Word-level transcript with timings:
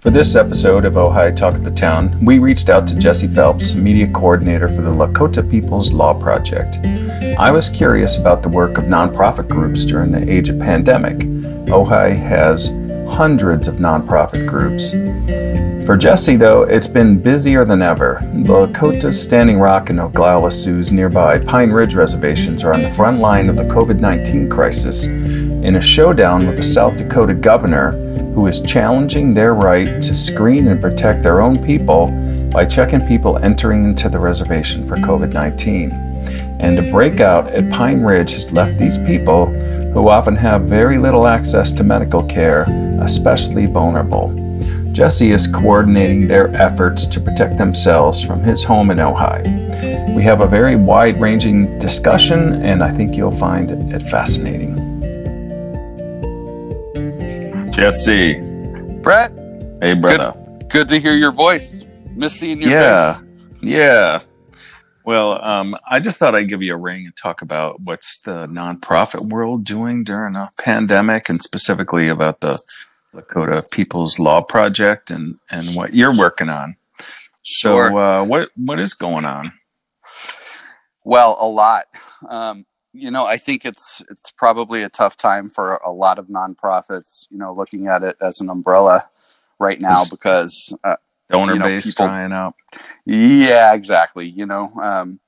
For 0.00 0.10
this 0.10 0.36
episode 0.36 0.84
of 0.84 0.94
Ojai 0.94 1.34
Talk 1.34 1.54
of 1.54 1.64
the 1.64 1.72
Town, 1.72 2.24
we 2.24 2.38
reached 2.38 2.68
out 2.68 2.86
to 2.86 2.94
Jesse 2.94 3.26
Phelps, 3.26 3.74
media 3.74 4.06
coordinator 4.06 4.68
for 4.68 4.80
the 4.80 4.90
Lakota 4.90 5.50
People's 5.50 5.92
Law 5.92 6.14
Project. 6.14 6.76
I 7.36 7.50
was 7.50 7.68
curious 7.68 8.16
about 8.16 8.44
the 8.44 8.48
work 8.48 8.78
of 8.78 8.84
nonprofit 8.84 9.48
groups 9.48 9.84
during 9.84 10.12
the 10.12 10.30
age 10.30 10.50
of 10.50 10.60
pandemic. 10.60 11.18
Ojai 11.66 12.16
has 12.16 12.68
hundreds 13.12 13.66
of 13.66 13.76
nonprofit 13.76 14.46
groups. 14.46 14.92
For 15.84 15.96
Jesse, 15.96 16.36
though, 16.36 16.62
it's 16.62 16.86
been 16.86 17.20
busier 17.20 17.64
than 17.64 17.82
ever. 17.82 18.20
The 18.22 18.68
Lakota, 18.68 19.12
Standing 19.12 19.58
Rock, 19.58 19.90
and 19.90 19.98
Oglala 19.98 20.52
Sioux's 20.52 20.92
nearby 20.92 21.40
Pine 21.40 21.72
Ridge 21.72 21.96
reservations 21.96 22.62
are 22.62 22.72
on 22.72 22.82
the 22.82 22.92
front 22.92 23.18
line 23.18 23.48
of 23.48 23.56
the 23.56 23.64
COVID 23.64 23.98
19 23.98 24.48
crisis 24.48 25.06
in 25.64 25.76
a 25.76 25.80
showdown 25.80 26.46
with 26.46 26.56
the 26.56 26.62
South 26.62 26.96
Dakota 26.96 27.34
governor 27.34 27.92
who 28.34 28.46
is 28.46 28.62
challenging 28.62 29.34
their 29.34 29.54
right 29.54 30.00
to 30.02 30.16
screen 30.16 30.68
and 30.68 30.80
protect 30.80 31.22
their 31.22 31.40
own 31.40 31.62
people 31.64 32.06
by 32.52 32.64
checking 32.64 33.04
people 33.06 33.36
entering 33.38 33.84
into 33.84 34.08
the 34.08 34.18
reservation 34.18 34.86
for 34.86 34.96
COVID 34.96 35.32
19. 35.32 35.90
And 36.60 36.78
a 36.78 36.90
breakout 36.90 37.48
at 37.48 37.70
Pine 37.70 38.02
Ridge 38.02 38.32
has 38.32 38.52
left 38.52 38.78
these 38.78 38.98
people, 38.98 39.46
who 39.92 40.08
often 40.08 40.36
have 40.36 40.62
very 40.62 40.98
little 40.98 41.26
access 41.26 41.72
to 41.72 41.82
medical 41.82 42.22
care, 42.22 42.62
especially 43.00 43.66
vulnerable. 43.66 44.32
Jesse 44.92 45.32
is 45.32 45.46
coordinating 45.46 46.28
their 46.28 46.54
efforts 46.54 47.06
to 47.06 47.20
protect 47.20 47.58
themselves 47.58 48.22
from 48.22 48.42
his 48.42 48.62
home 48.62 48.90
in 48.90 48.98
Ojai. 48.98 50.14
We 50.14 50.22
have 50.22 50.40
a 50.40 50.46
very 50.46 50.76
wide 50.76 51.20
ranging 51.20 51.78
discussion, 51.78 52.62
and 52.62 52.82
I 52.82 52.92
think 52.92 53.16
you'll 53.16 53.30
find 53.30 53.92
it 53.92 54.02
fascinating. 54.02 54.77
Jesse. 57.78 58.40
Brett. 59.02 59.30
Hey, 59.80 59.94
brother. 59.94 60.34
Good, 60.58 60.68
good 60.68 60.88
to 60.88 60.98
hear 60.98 61.14
your 61.14 61.30
voice. 61.30 61.84
Miss 62.16 62.32
seeing 62.32 62.60
your 62.60 62.72
yeah. 62.72 63.12
face. 63.12 63.22
Yeah. 63.62 64.22
Well, 65.04 65.40
um, 65.44 65.76
I 65.88 66.00
just 66.00 66.18
thought 66.18 66.34
I'd 66.34 66.48
give 66.48 66.60
you 66.60 66.74
a 66.74 66.76
ring 66.76 67.04
and 67.04 67.16
talk 67.16 67.40
about 67.40 67.76
what's 67.84 68.18
the 68.22 68.46
nonprofit 68.46 69.30
world 69.30 69.64
doing 69.64 70.02
during 70.02 70.34
a 70.34 70.50
pandemic 70.58 71.28
and 71.28 71.40
specifically 71.40 72.08
about 72.08 72.40
the 72.40 72.58
Lakota 73.14 73.70
People's 73.70 74.18
Law 74.18 74.42
Project 74.42 75.08
and, 75.12 75.36
and 75.48 75.76
what 75.76 75.94
you're 75.94 76.16
working 76.16 76.48
on. 76.48 76.74
So, 77.44 77.76
Sure. 77.76 77.96
uh, 77.96 78.24
what 78.24 78.50
what 78.56 78.80
is 78.80 78.92
going 78.92 79.24
on? 79.24 79.52
Well, 81.04 81.36
a 81.38 81.46
lot. 81.46 81.84
Um, 82.28 82.64
you 82.98 83.10
know, 83.10 83.24
I 83.24 83.36
think 83.36 83.64
it's 83.64 84.02
it's 84.10 84.30
probably 84.30 84.82
a 84.82 84.88
tough 84.88 85.16
time 85.16 85.48
for 85.48 85.76
a 85.76 85.92
lot 85.92 86.18
of 86.18 86.26
nonprofits. 86.26 87.26
You 87.30 87.38
know, 87.38 87.54
looking 87.54 87.86
at 87.86 88.02
it 88.02 88.16
as 88.20 88.40
an 88.40 88.50
umbrella 88.50 89.08
right 89.58 89.80
now 89.80 90.04
because 90.10 90.74
uh, 90.84 90.96
Donor 91.30 91.54
you 91.54 91.58
know, 91.58 91.66
base 91.66 91.86
people- 91.86 92.06
drying 92.06 92.32
up. 92.32 92.56
Yeah, 93.04 93.74
exactly. 93.74 94.28
You 94.28 94.46
know, 94.46 94.70
um, 94.82 95.20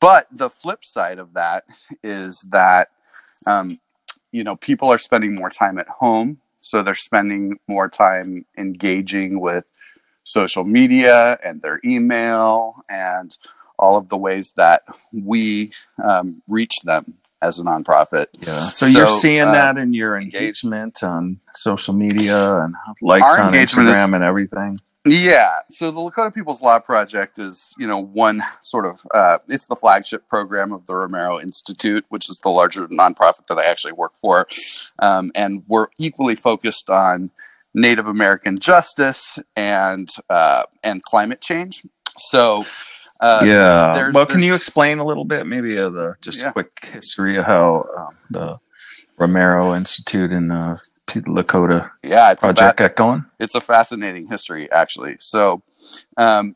but 0.00 0.28
the 0.30 0.50
flip 0.50 0.84
side 0.84 1.18
of 1.18 1.34
that 1.34 1.64
is 2.02 2.44
that, 2.50 2.88
um, 3.46 3.80
you 4.30 4.44
know, 4.44 4.56
people 4.56 4.90
are 4.90 4.98
spending 4.98 5.34
more 5.34 5.50
time 5.50 5.78
at 5.78 5.88
home. 5.88 6.38
So 6.60 6.82
they're 6.82 6.94
spending 6.94 7.58
more 7.68 7.88
time 7.88 8.44
engaging 8.58 9.40
with 9.40 9.64
social 10.24 10.64
media 10.64 11.38
and 11.42 11.62
their 11.62 11.80
email 11.84 12.84
and 12.90 13.36
all 13.78 13.96
of 13.96 14.08
the 14.08 14.16
ways 14.16 14.52
that 14.56 14.82
we 15.12 15.72
um, 16.02 16.42
reach 16.48 16.74
them 16.84 17.14
as 17.40 17.58
a 17.58 17.62
nonprofit. 17.62 18.26
Yeah. 18.40 18.70
So, 18.70 18.86
you're 18.86 19.06
seeing 19.20 19.42
uh, 19.42 19.52
that 19.52 19.78
in 19.78 19.94
your 19.94 20.18
engagement 20.18 21.02
on 21.02 21.40
social 21.54 21.94
media 21.94 22.60
and 22.60 22.74
likes 23.00 23.24
on 23.24 23.46
engagement 23.46 23.88
is- 23.88 23.94
Instagram 23.94 24.14
and 24.14 24.24
everything. 24.24 24.80
Yeah. 25.06 25.60
So 25.70 25.90
the 25.90 26.00
Lakota 26.00 26.34
People's 26.34 26.60
Law 26.60 26.80
Project 26.80 27.38
is, 27.38 27.72
you 27.78 27.86
know, 27.86 27.98
one 27.98 28.42
sort 28.62 28.84
of, 28.84 29.00
uh, 29.14 29.38
it's 29.48 29.66
the 29.66 29.76
flagship 29.76 30.28
program 30.28 30.72
of 30.72 30.84
the 30.86 30.94
Romero 30.96 31.40
Institute, 31.40 32.04
which 32.08 32.28
is 32.28 32.38
the 32.42 32.50
larger 32.50 32.86
nonprofit 32.88 33.46
that 33.48 33.58
I 33.58 33.64
actually 33.64 33.92
work 33.92 34.12
for. 34.20 34.46
Um, 34.98 35.30
and 35.34 35.62
we're 35.66 35.86
equally 35.98 36.34
focused 36.34 36.90
on 36.90 37.30
Native 37.72 38.06
American 38.06 38.58
justice 38.58 39.38
and, 39.56 40.10
uh, 40.28 40.64
and 40.82 41.02
climate 41.02 41.40
change. 41.40 41.82
So, 42.18 42.66
uh, 43.20 43.42
yeah. 43.44 43.92
there's- 43.94 44.14
Well, 44.14 44.26
can 44.26 44.42
you 44.42 44.54
explain 44.54 44.98
a 44.98 45.04
little 45.04 45.24
bit, 45.24 45.46
maybe 45.46 45.76
of 45.76 45.92
the 45.92 46.14
just 46.20 46.38
Yeah. 46.40 46.50
a 46.50 46.52
quick 46.52 46.88
history 46.92 47.36
of 47.38 47.44
how 47.44 47.84
um, 47.96 48.16
the 48.30 48.58
Romero 49.18 49.74
Institute 49.74 50.30
in 50.30 50.50
uh, 50.52 50.76
P- 51.06 51.20
Lakota 51.22 51.90
yeah, 52.04 52.30
it's 52.32 52.42
a, 52.44 52.48
fa- 52.48 52.54
project 52.54 52.78
got 52.78 52.96
going? 52.96 53.24
it's 53.40 53.54
a 53.54 53.60
fascinating 53.60 54.28
history 54.28 54.70
actually 54.70 55.16
so 55.18 55.62
um, 56.16 56.54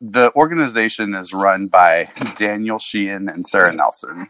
the 0.00 0.32
organization 0.34 1.14
is 1.14 1.32
run 1.34 1.66
by 1.70 2.08
daniel 2.36 2.78
sheehan 2.78 3.28
and 3.28 3.46
sarah 3.46 3.72
nelson 3.74 4.26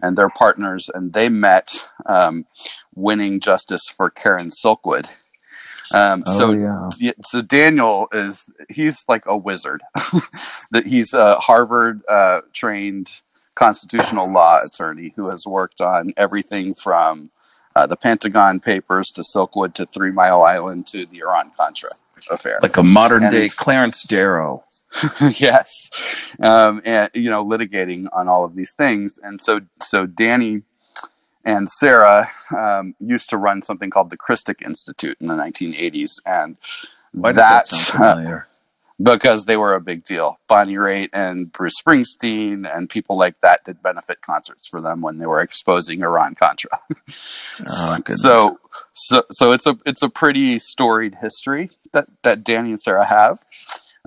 and 0.00 0.16
they're 0.16 0.30
partners 0.30 0.88
and 0.94 1.12
they 1.12 1.28
met 1.28 1.84
um, 2.06 2.46
winning 2.94 3.38
justice 3.38 3.82
for 3.94 4.08
karen 4.10 4.50
silkwood 4.50 5.06
um, 5.92 6.22
Oh 6.26 6.38
so 6.38 6.90
yeah. 6.98 7.12
so 7.24 7.42
Daniel 7.42 8.08
is 8.12 8.44
he's 8.68 9.04
like 9.08 9.24
a 9.26 9.36
wizard. 9.36 9.82
that 10.70 10.86
he's 10.86 11.12
a 11.12 11.36
Harvard 11.36 12.02
uh, 12.08 12.40
trained 12.52 13.12
constitutional 13.54 14.30
law 14.32 14.58
attorney 14.64 15.12
who 15.16 15.28
has 15.28 15.44
worked 15.46 15.80
on 15.80 16.10
everything 16.16 16.74
from 16.74 17.30
uh, 17.76 17.86
the 17.86 17.96
Pentagon 17.96 18.60
Papers 18.60 19.08
to 19.10 19.22
Silkwood 19.22 19.74
to 19.74 19.86
Three 19.86 20.10
Mile 20.12 20.42
Island 20.42 20.86
to 20.88 21.06
the 21.06 21.18
Iran 21.20 21.52
Contra 21.56 21.90
affair. 22.30 22.58
Like 22.62 22.76
a 22.76 22.82
modern 22.82 23.24
And- 23.24 23.32
day 23.32 23.48
Clarence 23.48 24.02
Darrow. 24.04 24.64
yes, 25.38 25.88
um, 26.40 26.82
and 26.84 27.08
you 27.14 27.30
know, 27.30 27.44
litigating 27.44 28.06
on 28.12 28.26
all 28.26 28.44
of 28.44 28.56
these 28.56 28.72
things, 28.72 29.20
and 29.22 29.40
so 29.40 29.60
so 29.80 30.04
Danny 30.04 30.62
and 31.44 31.70
Sarah 31.70 32.30
um, 32.56 32.94
used 33.00 33.30
to 33.30 33.36
run 33.36 33.62
something 33.62 33.90
called 33.90 34.10
the 34.10 34.16
Christic 34.16 34.62
Institute 34.62 35.16
in 35.20 35.26
the 35.28 35.34
1980s, 35.34 36.10
and 36.26 36.56
Why 37.12 37.32
that 37.32 37.66
that's 37.66 37.86
sound 37.86 37.98
familiar? 38.16 38.46
because 39.02 39.46
they 39.46 39.56
were 39.56 39.72
a 39.74 39.80
big 39.80 40.04
deal. 40.04 40.38
Bonnie 40.46 40.74
Raitt 40.74 41.08
and 41.14 41.50
Bruce 41.50 41.72
Springsteen 41.82 42.70
and 42.70 42.90
people 42.90 43.16
like 43.16 43.40
that 43.40 43.64
did 43.64 43.82
benefit 43.82 44.20
concerts 44.20 44.68
for 44.68 44.82
them 44.82 45.00
when 45.00 45.16
they 45.18 45.24
were 45.26 45.40
exposing 45.40 46.02
Iran 46.02 46.34
Contra. 46.34 46.70
Oh, 47.68 47.98
so, 48.08 48.58
so, 48.94 49.22
so 49.30 49.52
it's 49.52 49.66
a 49.66 49.78
it's 49.84 50.02
a 50.02 50.08
pretty 50.08 50.58
storied 50.58 51.16
history 51.20 51.68
that 51.92 52.08
that 52.22 52.42
Danny 52.44 52.70
and 52.70 52.80
Sarah 52.80 53.04
have. 53.04 53.38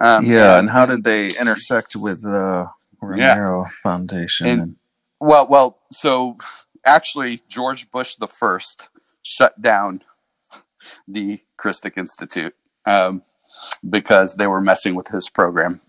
Um, 0.02 0.26
yeah, 0.26 0.58
and 0.58 0.70
how 0.70 0.88
did 0.88 1.04
they 1.04 1.28
intersect 1.38 1.96
with 1.96 2.24
the 2.24 2.68
Yeah. 3.16 3.36
Romero 3.38 3.66
Foundation? 3.84 4.48
And- 4.48 4.62
And, 4.62 4.78
Well, 5.20 5.48
well, 5.48 5.78
so 5.92 6.38
actually, 6.86 7.42
George 7.48 7.90
Bush 7.92 8.16
the 8.16 8.28
first 8.28 8.90
shut 9.24 9.62
down 9.62 10.04
the 11.08 11.40
Christic 11.58 11.98
Institute 11.98 12.56
um, 12.86 13.24
because 13.90 14.36
they 14.36 14.48
were 14.48 14.62
messing 14.62 14.96
with 14.96 15.08
his 15.08 15.30
program, 15.30 15.82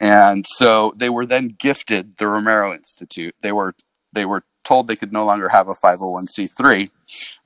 and 0.00 0.44
so 0.56 0.92
they 0.96 1.10
were 1.10 1.26
then 1.26 1.54
gifted 1.58 2.16
the 2.18 2.26
Romero 2.28 2.72
Institute. 2.72 3.34
They 3.42 3.52
were 3.52 3.74
they 4.12 4.24
were 4.24 4.44
told 4.64 4.86
they 4.86 4.96
could 4.96 5.12
no 5.12 5.24
longer 5.24 5.48
have 5.48 5.68
a 5.68 5.74
501c3, 5.74 6.90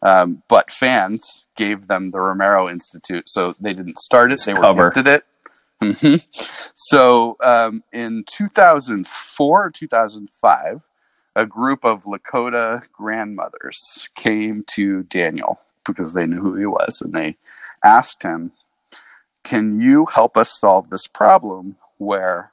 um, 0.02 0.42
but 0.48 0.70
fans 0.70 1.46
gave 1.56 1.86
them 1.88 2.10
the 2.10 2.20
Romero 2.20 2.68
Institute, 2.68 3.24
so 3.28 3.52
they 3.60 3.72
didn't 3.72 3.98
start 3.98 4.32
it; 4.32 4.42
they 4.44 4.54
were 4.54 4.60
Cover. 4.60 4.90
gifted 4.90 5.08
it. 5.08 5.24
Mhm. 5.82 6.24
So 6.74 7.36
um, 7.42 7.82
in 7.92 8.24
2004 8.30 9.64
or 9.66 9.70
2005, 9.70 10.80
a 11.36 11.46
group 11.46 11.84
of 11.84 12.04
Lakota 12.04 12.82
grandmothers 12.92 14.08
came 14.16 14.64
to 14.68 15.02
Daniel 15.04 15.60
because 15.84 16.14
they 16.14 16.26
knew 16.26 16.40
who 16.40 16.56
he 16.56 16.64
was 16.66 17.00
and 17.02 17.12
they 17.12 17.36
asked 17.84 18.22
him, 18.22 18.52
Can 19.44 19.78
you 19.78 20.06
help 20.06 20.36
us 20.36 20.58
solve 20.58 20.88
this 20.88 21.06
problem 21.06 21.76
where 21.98 22.52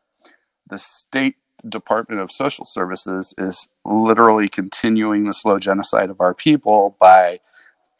the 0.70 0.78
state 0.78 1.38
Department 1.68 2.20
of 2.20 2.30
Social 2.30 2.66
Services 2.66 3.34
is 3.38 3.70
literally 3.86 4.50
continuing 4.50 5.24
the 5.24 5.34
slow 5.34 5.60
genocide 5.60 6.10
of 6.10 6.20
our 6.20 6.34
people 6.34 6.98
by 7.00 7.40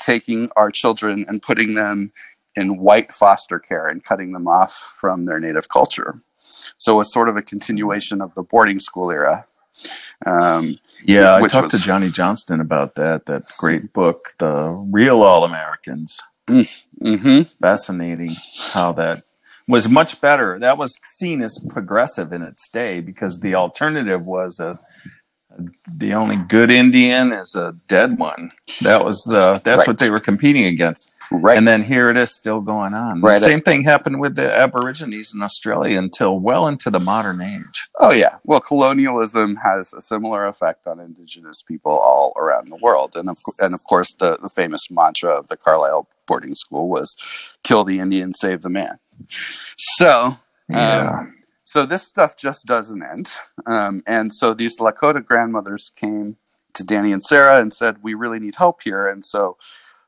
taking 0.02 0.50
our 0.58 0.70
children 0.70 1.24
and 1.30 1.42
putting 1.42 1.76
them 1.76 2.12
in 2.58 2.78
white 2.78 3.14
foster 3.14 3.58
care 3.58 3.88
and 3.88 4.04
cutting 4.04 4.34
them 4.34 4.50
off 4.50 4.74
from 4.74 5.26
their 5.26 5.40
native 5.40 5.70
culture? 5.70 6.22
So 6.78 7.00
it's 7.00 7.14
sort 7.14 7.30
of 7.30 7.38
a 7.38 7.42
continuation 7.42 8.22
of 8.22 8.36
the 8.36 8.44
boarding 8.44 8.80
school 8.80 9.10
era. 9.10 9.46
Um, 10.26 10.78
yeah, 11.06 11.36
I 11.36 11.48
talked 11.48 11.72
was- 11.74 11.82
to 11.82 11.86
Johnny 11.88 12.10
Johnston 12.10 12.60
about 12.62 12.96
that. 12.96 13.26
That 13.26 13.44
great 13.58 13.94
book, 13.94 14.34
The 14.40 14.70
Real 14.92 15.22
All 15.22 15.44
Americans. 15.44 16.20
hmm 16.48 17.42
Fascinating 17.62 18.36
how 18.74 18.92
that 18.94 19.20
was 19.68 19.88
much 19.88 20.20
better. 20.20 20.60
That 20.60 20.78
was 20.78 20.98
seen 21.04 21.42
as 21.42 21.58
progressive 21.70 22.34
in 22.34 22.42
its 22.42 22.70
day 22.70 23.00
because 23.00 23.40
the 23.40 23.56
alternative 23.56 24.26
was 24.26 24.60
a 24.60 24.78
the 25.88 26.14
only 26.14 26.36
good 26.36 26.72
Indian 26.72 27.32
is 27.32 27.56
a 27.56 27.76
dead 27.88 28.18
one. 28.18 28.50
That 28.82 29.06
was 29.06 29.22
the 29.24 29.62
that's 29.64 29.80
Right. 29.80 29.88
what 29.88 30.00
they 30.00 30.10
were 30.10 30.20
competing 30.20 30.66
against. 30.66 31.13
Right. 31.32 31.58
And 31.58 31.68
then 31.68 31.84
here 31.84 32.10
it 32.10 32.18
is 32.18 32.36
still 32.36 32.62
going 32.62 32.94
on. 32.94 33.22
Right. 33.22 33.42
Same 33.42 33.62
thing 33.62 33.84
happened 33.84 34.20
with 34.20 34.36
the 34.36 34.54
Aborigines 34.54 35.34
in 35.34 35.42
Australia 35.42 35.98
until 35.98 36.40
well 36.40 36.68
into 36.68 36.90
the 36.90 37.00
modern 37.00 37.42
age. 37.42 37.88
Oh 38.00 38.12
yeah. 38.12 38.38
Well, 38.44 38.60
colonialism 38.60 39.58
has 39.58 39.94
a 39.94 40.02
similar 40.02 40.46
effect 40.46 40.88
on 40.88 41.00
indigenous 41.00 41.62
people 41.62 41.92
all 41.92 42.34
around 42.36 42.70
the 42.70 42.78
world, 42.78 43.16
and 43.16 43.30
of 43.30 43.38
and 43.60 43.74
of 43.74 43.84
course 43.84 44.14
the 44.20 44.38
the 44.38 44.50
famous 44.50 44.82
mantra 44.90 45.32
of 45.32 45.48
the 45.48 45.58
Carlisle 45.58 46.08
boarding 46.28 46.56
school 46.56 46.90
was 46.90 47.16
"Kill 47.64 47.84
the 47.84 48.00
Indian, 48.00 48.34
save 48.34 48.62
the 48.62 48.70
man." 48.70 49.00
So. 49.78 50.38
Yeah. 50.70 51.10
Um, 51.20 51.36
so 51.66 51.86
this 51.86 52.08
stuff 52.08 52.38
just 52.38 52.66
doesn't 52.66 53.04
end, 53.04 53.28
um, 53.66 54.02
and 54.06 54.34
so 54.34 54.54
these 54.54 54.78
Lakota 54.78 55.26
grandmothers 55.26 55.92
came 55.96 56.38
to 56.74 56.84
Danny 56.84 57.12
and 57.12 57.24
Sarah 57.24 57.60
and 57.60 57.74
said, 57.74 57.98
"We 58.04 58.14
really 58.14 58.40
need 58.40 58.56
help 58.56 58.82
here." 58.84 59.08
And 59.08 59.26
so 59.26 59.58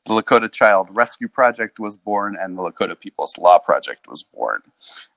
the 0.06 0.14
Lakota 0.14 0.50
Child 0.50 0.88
Rescue 0.92 1.28
Project 1.28 1.78
was 1.78 1.96
born, 1.96 2.36
and 2.40 2.56
the 2.56 2.62
Lakota 2.62 2.98
People's 2.98 3.36
Law 3.38 3.58
Project 3.58 4.08
was 4.08 4.22
born. 4.22 4.62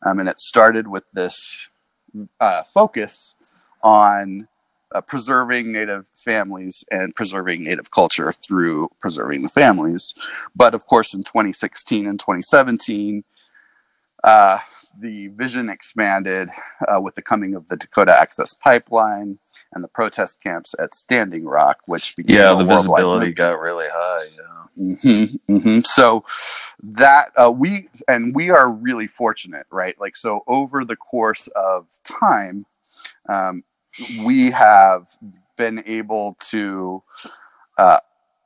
Um, 0.05 0.19
and 0.19 0.27
it 0.27 0.39
started 0.39 0.87
with 0.87 1.03
this 1.13 1.67
uh, 2.39 2.63
focus 2.63 3.35
on 3.83 4.47
uh, 4.93 5.01
preserving 5.01 5.71
Native 5.71 6.07
families 6.15 6.83
and 6.91 7.15
preserving 7.15 7.63
Native 7.63 7.91
culture 7.91 8.33
through 8.33 8.89
preserving 8.99 9.43
the 9.43 9.49
families. 9.49 10.13
But 10.55 10.73
of 10.73 10.87
course, 10.87 11.13
in 11.13 11.23
2016 11.23 12.07
and 12.07 12.19
2017, 12.19 13.23
uh, 14.23 14.57
the 14.99 15.27
vision 15.27 15.69
expanded 15.69 16.49
uh, 16.87 16.99
with 16.99 17.15
the 17.15 17.21
coming 17.21 17.53
of 17.53 17.67
the 17.67 17.77
Dakota 17.77 18.19
Access 18.19 18.53
Pipeline 18.53 19.39
and 19.73 19.83
the 19.83 19.87
protest 19.87 20.41
camps 20.41 20.73
at 20.79 20.95
Standing 20.95 21.45
Rock, 21.45 21.77
which 21.85 22.15
became 22.15 22.35
yeah, 22.35 22.53
the 22.55 22.65
visibility 22.65 23.27
movement. 23.27 23.35
got 23.35 23.59
really 23.59 23.87
high. 23.89 24.25
Yeah. 24.35 24.58
Hmm 24.79 25.23
hmm 25.47 25.79
So 25.83 26.23
that 26.83 27.31
uh, 27.37 27.51
we 27.55 27.89
and 28.07 28.35
we 28.35 28.49
are 28.49 28.71
really 28.71 29.07
fortunate, 29.07 29.67
right? 29.71 29.99
Like 29.99 30.15
so, 30.17 30.41
over 30.47 30.85
the 30.85 30.95
course 30.95 31.47
of 31.55 31.87
time, 32.05 32.65
um, 33.29 33.63
we 34.23 34.51
have 34.51 35.07
been 35.57 35.83
able 35.85 36.37
to 36.51 37.03
uh, 37.77 37.99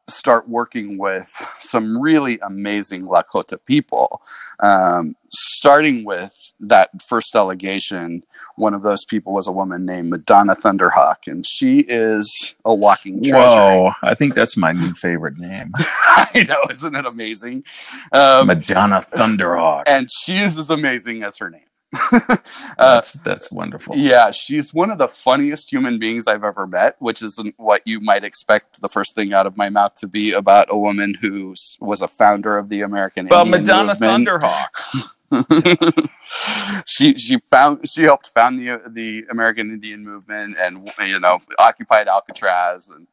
start 0.10 0.50
working 0.50 0.98
with 0.98 1.32
some 1.60 2.02
really 2.02 2.40
amazing 2.40 3.04
Lakota 3.04 3.58
people. 3.66 4.22
Um, 4.62 5.16
starting 5.32 6.06
with 6.06 6.34
that 6.60 6.90
first 7.02 7.32
delegation, 7.34 8.24
one 8.56 8.74
of 8.74 8.84
those 8.84 9.06
people 9.06 9.34
was 9.34 9.48
a 9.48 9.52
woman 9.52 9.86
named 9.86 10.10
Madonna 10.10 10.56
Thunderhawk, 10.56 11.28
and 11.28 11.46
she 11.48 11.86
is 11.88 12.30
a 12.66 12.74
walking 12.74 13.24
treasure. 13.24 13.38
Whoa, 13.38 13.92
I 14.04 14.14
think 14.14 14.36
that's 14.36 14.58
my 14.58 14.74
new 14.74 14.94
favorite 14.94 15.38
name. 15.38 15.72
I 15.78 16.46
know, 16.48 16.64
isn't 16.70 16.96
it 16.96 17.06
amazing? 17.06 17.64
Um, 18.12 18.48
Madonna 18.48 19.02
Thunderhawk. 19.02 19.84
and 19.88 20.10
she 20.24 20.38
is 20.38 20.58
as 20.58 20.70
amazing 20.70 21.24
as 21.24 21.38
her 21.38 21.50
name. 21.50 21.62
uh, 22.12 22.38
That's 22.78 23.14
that's 23.14 23.52
wonderful. 23.52 23.96
yeah, 23.96 24.32
she's 24.32 24.74
one 24.74 24.90
of 24.90 24.98
the 24.98 25.08
funniest 25.08 25.72
human 25.72 26.00
beings 26.00 26.28
I've 26.28 26.44
ever 26.44 26.66
met, 26.66 26.96
which 27.00 27.22
isn't 27.22 27.56
what 27.58 27.82
you 27.86 28.00
might 28.00 28.24
expect 28.24 28.82
the 28.82 28.90
first 28.90 29.16
thing 29.16 29.34
out 29.34 29.46
of 29.46 29.58
my 29.58 29.70
mouth 29.70 29.96
to 29.96 30.08
be 30.08 30.32
about 30.32 30.68
a 30.70 30.78
woman 30.78 31.14
who 31.22 31.54
was 31.80 32.02
a 32.02 32.08
founder 32.08 32.58
of 32.58 32.70
the 32.70 32.82
American 32.82 33.28
But 33.28 33.46
Indian 33.46 33.62
Madonna 33.62 33.94
movement. 34.00 34.28
Thunderhawk. 34.28 35.10
she 36.86 37.18
she 37.18 37.40
found 37.50 37.90
she 37.90 38.04
helped 38.04 38.28
found 38.30 38.60
the 38.60 38.82
the 38.90 39.26
American 39.32 39.72
Indian 39.72 40.04
movement 40.04 40.56
and 40.60 40.92
you 41.06 41.20
know 41.20 41.40
occupied 41.60 42.08
Alcatraz 42.08 42.90
and 42.90 43.08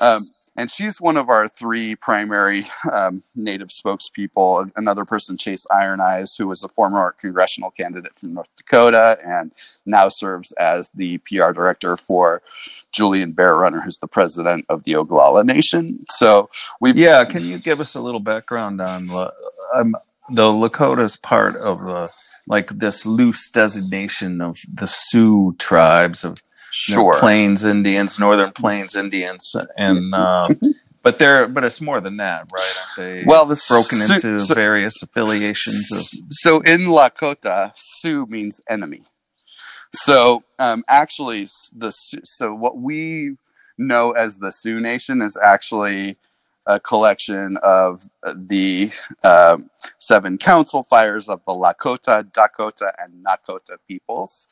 um, 0.00 0.22
and 0.56 0.70
she's 0.70 1.00
one 1.00 1.16
of 1.16 1.28
our 1.28 1.48
three 1.48 1.94
primary 1.96 2.66
um, 2.92 3.22
native 3.34 3.68
spokespeople. 3.68 4.70
Another 4.76 5.04
person, 5.04 5.36
Chase 5.36 5.66
Iron 5.70 6.00
Eyes, 6.00 6.34
who 6.36 6.46
was 6.48 6.62
a 6.62 6.68
former 6.68 7.14
congressional 7.18 7.70
candidate 7.70 8.14
from 8.14 8.34
North 8.34 8.48
Dakota 8.56 9.18
and 9.24 9.52
now 9.84 10.08
serves 10.08 10.52
as 10.52 10.90
the 10.94 11.18
PR 11.18 11.52
director 11.52 11.96
for 11.96 12.42
Julian 12.92 13.32
Bear 13.32 13.56
Runner, 13.56 13.80
who's 13.80 13.98
the 13.98 14.08
president 14.08 14.64
of 14.68 14.84
the 14.84 14.92
Oglala 14.92 15.44
Nation. 15.44 16.04
So 16.10 16.50
we've 16.80 16.96
Yeah, 16.96 17.24
can 17.24 17.44
you 17.44 17.58
give 17.58 17.80
us 17.80 17.94
a 17.94 18.00
little 18.00 18.20
background 18.20 18.80
on 18.80 19.10
um, 19.74 19.96
the 20.30 20.50
Lakota's 20.52 21.16
part 21.16 21.56
of 21.56 21.84
the 21.84 22.10
like 22.48 22.68
this 22.70 23.04
loose 23.04 23.50
designation 23.50 24.40
of 24.40 24.58
the 24.72 24.86
Sioux 24.86 25.56
tribes 25.58 26.24
of 26.24 26.38
you 26.88 26.96
know, 26.96 27.02
sure 27.02 27.18
Plains 27.18 27.64
Indians, 27.64 28.18
Northern 28.18 28.52
Plains 28.52 28.96
Indians, 28.96 29.54
and 29.76 30.14
uh, 30.14 30.48
but 31.02 31.18
they're 31.18 31.46
but 31.48 31.64
it's 31.64 31.80
more 31.80 32.00
than 32.00 32.16
that, 32.16 32.46
right? 32.52 32.74
Aren't 32.78 32.96
they 32.96 33.24
well 33.26 33.46
the 33.46 33.62
broken 33.68 34.00
into 34.02 34.44
various 34.54 35.02
affiliations 35.02 35.90
of 35.92 36.04
so 36.30 36.60
in 36.60 36.82
Lakota, 36.82 37.72
Sioux 37.76 38.26
means 38.26 38.60
enemy. 38.68 39.04
So 39.92 40.42
um, 40.58 40.82
actually, 40.88 41.48
the 41.72 41.90
so 41.90 42.54
what 42.54 42.76
we 42.78 43.36
know 43.78 44.12
as 44.12 44.38
the 44.38 44.50
Sioux 44.50 44.80
Nation 44.80 45.22
is 45.22 45.36
actually 45.36 46.16
a 46.66 46.80
collection 46.80 47.56
of 47.62 48.08
the 48.34 48.90
um, 49.22 49.70
seven 49.98 50.36
council 50.36 50.82
fires 50.82 51.28
of 51.28 51.40
the 51.46 51.52
Lakota, 51.52 52.30
Dakota, 52.32 52.92
and 52.98 53.24
Nakota 53.24 53.76
peoples, 53.86 54.48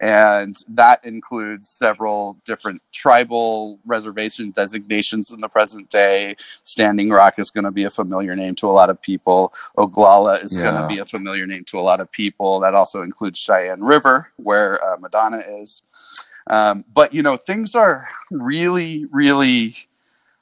and 0.00 0.56
that 0.68 1.04
includes 1.04 1.68
several 1.68 2.38
different 2.44 2.80
tribal 2.92 3.80
reservation 3.84 4.52
designations 4.52 5.30
in 5.30 5.40
the 5.40 5.48
present 5.48 5.90
day. 5.90 6.36
Standing 6.62 7.10
Rock 7.10 7.38
is 7.38 7.50
going 7.50 7.64
to 7.64 7.72
be 7.72 7.84
a 7.84 7.90
familiar 7.90 8.36
name 8.36 8.54
to 8.56 8.68
a 8.68 8.72
lot 8.72 8.90
of 8.90 9.00
people. 9.02 9.52
Oglala 9.76 10.42
is 10.42 10.56
going 10.56 10.80
to 10.80 10.86
be 10.86 10.98
a 10.98 11.04
familiar 11.04 11.46
name 11.46 11.64
to 11.64 11.78
a 11.78 11.82
lot 11.82 12.00
of 12.00 12.10
people. 12.12 12.60
That 12.60 12.74
also 12.74 13.02
includes 13.02 13.40
Cheyenne 13.40 13.82
River, 13.82 14.30
where 14.36 14.82
uh, 14.84 14.96
Madonna 14.98 15.38
is. 15.38 15.82
Um, 16.48 16.84
but 16.94 17.12
you 17.12 17.22
know, 17.22 17.36
things 17.36 17.74
are 17.74 18.06
really, 18.30 19.06
really 19.06 19.74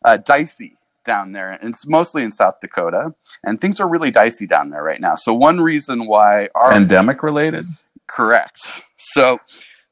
uh, 0.05 0.19
dicey 0.19 0.77
down 1.05 1.33
there. 1.33 1.53
And 1.53 1.71
it's 1.71 1.87
mostly 1.87 2.23
in 2.23 2.33
South 2.33 2.61
Dakota, 2.61 3.15
and 3.43 3.61
things 3.61 3.81
are 3.81 3.89
really 3.89 4.11
dicey 4.11 4.47
down 4.47 4.71
there 4.71 4.83
right 4.83 5.01
now. 5.01 5.15
So 5.17 5.33
one 5.35 5.61
reason 5.61 6.07
why 6.07 6.49
our 6.55 6.73
pandemic 6.73 7.23
related. 7.23 7.65
correct. 8.07 8.59
So, 8.97 9.39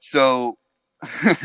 so 0.00 0.58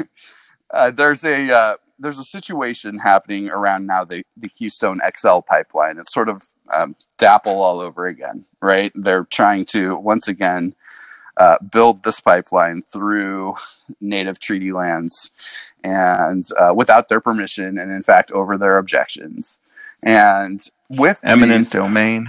uh, 0.74 0.92
there's 0.92 1.24
a 1.24 1.54
uh, 1.54 1.76
there's 2.00 2.20
a 2.20 2.26
situation 2.26 3.00
happening 3.00 3.50
around 3.50 3.88
now 3.88 4.04
the 4.04 4.24
the 4.36 4.50
Keystone 4.50 5.00
XL 5.18 5.40
pipeline. 5.40 5.98
It's 5.98 6.14
sort 6.14 6.30
of 6.30 6.42
um, 6.74 6.96
DAPL 7.18 7.48
all 7.48 7.80
over 7.80 8.06
again, 8.06 8.46
right? 8.62 8.92
They're 8.96 9.26
trying 9.26 9.66
to 9.72 9.98
once 9.98 10.28
again 10.28 10.76
uh, 11.40 11.58
build 11.72 12.04
this 12.04 12.20
pipeline 12.20 12.82
through 12.92 13.56
native 14.02 14.40
treaty 14.40 14.72
lands 14.72 15.30
and 15.84 16.46
uh, 16.58 16.74
without 16.76 17.10
their 17.10 17.22
permission, 17.22 17.78
and 17.78 17.92
in 17.92 18.02
fact 18.04 18.32
over 18.32 18.58
their 18.58 18.78
objections. 18.78 19.60
And 20.04 20.62
with 20.90 21.20
Eminent 21.24 21.66
these- 21.66 21.70
domain. 21.72 22.28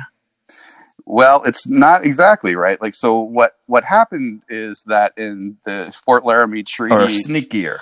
well, 1.06 1.42
it's 1.44 1.66
not 1.66 2.04
exactly 2.04 2.54
right. 2.54 2.80
Like, 2.80 2.94
so 2.94 3.20
what? 3.20 3.56
What 3.66 3.84
happened 3.84 4.42
is 4.48 4.82
that 4.86 5.12
in 5.16 5.56
the 5.64 5.92
Fort 6.04 6.24
Laramie 6.24 6.62
Treaty, 6.62 6.94
Or 6.94 7.00
sneakier. 7.08 7.78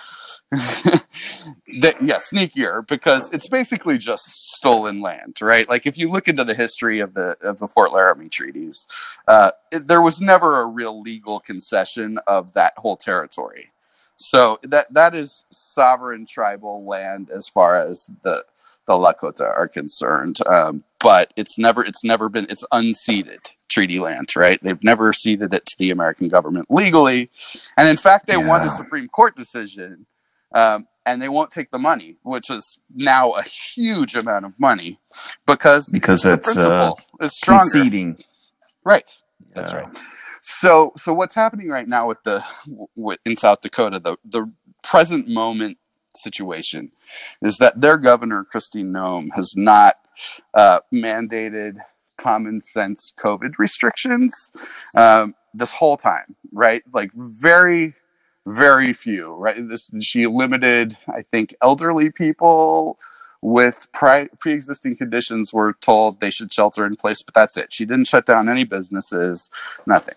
that, 1.80 1.96
yeah, 2.00 2.16
sneakier 2.16 2.86
because 2.86 3.32
it's 3.32 3.48
basically 3.48 3.98
just 3.98 4.24
stolen 4.56 5.00
land, 5.00 5.36
right? 5.40 5.68
Like, 5.68 5.86
if 5.86 5.98
you 5.98 6.10
look 6.10 6.28
into 6.28 6.44
the 6.44 6.54
history 6.54 7.00
of 7.00 7.14
the 7.14 7.36
of 7.42 7.58
the 7.58 7.66
Fort 7.66 7.92
Laramie 7.92 8.28
treaties, 8.28 8.86
uh, 9.28 9.50
it, 9.70 9.86
there 9.86 10.02
was 10.02 10.20
never 10.20 10.62
a 10.62 10.66
real 10.66 11.00
legal 11.00 11.40
concession 11.40 12.18
of 12.26 12.52
that 12.54 12.72
whole 12.76 12.96
territory. 12.96 13.70
So 14.18 14.58
that 14.62 14.92
that 14.94 15.14
is 15.14 15.44
sovereign 15.52 16.26
tribal 16.26 16.84
land 16.84 17.30
as 17.30 17.48
far 17.48 17.76
as 17.76 18.08
the 18.22 18.44
the 18.86 18.94
Lakota 18.94 19.42
are 19.42 19.68
concerned. 19.68 20.38
Um, 20.46 20.84
but 21.00 21.32
it's 21.36 21.58
never 21.58 21.84
it's 21.84 22.04
never 22.04 22.28
been 22.28 22.46
it's 22.48 22.64
unceded 22.72 23.46
treaty 23.68 23.98
land, 23.98 24.34
right? 24.36 24.62
They've 24.62 24.82
never 24.82 25.12
ceded 25.12 25.52
it 25.52 25.66
to 25.66 25.78
the 25.78 25.90
American 25.90 26.28
government 26.28 26.66
legally, 26.70 27.30
and 27.76 27.88
in 27.88 27.96
fact, 27.96 28.26
they 28.26 28.36
won 28.36 28.62
a 28.66 28.70
Supreme 28.76 29.08
Court 29.08 29.36
decision, 29.36 30.06
um, 30.54 30.86
and 31.04 31.22
they 31.22 31.28
won't 31.28 31.50
take 31.50 31.70
the 31.70 31.78
money, 31.78 32.16
which 32.22 32.50
is 32.50 32.78
now 32.94 33.32
a 33.32 33.42
huge 33.42 34.16
amount 34.16 34.44
of 34.44 34.52
money 34.58 34.98
because 35.46 35.86
Because 35.86 36.22
the 36.22 36.36
it's 36.36 36.56
uh, 36.56 36.92
principle 36.92 37.00
is 37.20 37.36
stronger, 37.36 37.62
conceding. 37.62 38.18
right? 38.84 39.08
That's 39.54 39.72
Yeah. 39.72 39.80
right. 39.80 39.98
So, 40.42 40.92
so 40.96 41.12
what's 41.12 41.34
happening 41.34 41.68
right 41.68 41.88
now 41.88 42.08
with 42.08 42.22
the 42.24 42.44
with, 42.94 43.18
in 43.24 43.36
South 43.36 43.60
Dakota, 43.62 43.98
the 43.98 44.16
the 44.24 44.50
present 44.82 45.28
moment 45.28 45.78
situation 46.16 46.90
is 47.42 47.56
that 47.58 47.80
their 47.80 47.98
governor 47.98 48.46
Kristi 48.52 48.84
Noem 48.84 49.28
has 49.34 49.52
not 49.56 49.94
uh, 50.54 50.80
mandated 50.94 51.76
common 52.18 52.62
sense 52.62 53.12
COVID 53.18 53.58
restrictions 53.58 54.32
um, 54.94 55.34
this 55.52 55.72
whole 55.72 55.96
time, 55.96 56.36
right? 56.52 56.82
Like 56.92 57.10
very, 57.14 57.94
very 58.46 58.92
few, 58.92 59.34
right? 59.34 59.56
This 59.58 59.90
she 60.00 60.26
limited, 60.26 60.96
I 61.08 61.22
think, 61.22 61.54
elderly 61.62 62.10
people 62.10 62.98
with 63.42 63.88
pre 63.92 64.28
existing 64.46 64.96
conditions 64.96 65.52
were 65.52 65.74
told 65.74 66.20
they 66.20 66.30
should 66.30 66.52
shelter 66.52 66.86
in 66.86 66.96
place, 66.96 67.22
but 67.22 67.34
that's 67.34 67.56
it. 67.56 67.72
She 67.72 67.84
didn't 67.84 68.06
shut 68.06 68.26
down 68.26 68.48
any 68.48 68.64
businesses, 68.64 69.50
nothing. 69.86 70.14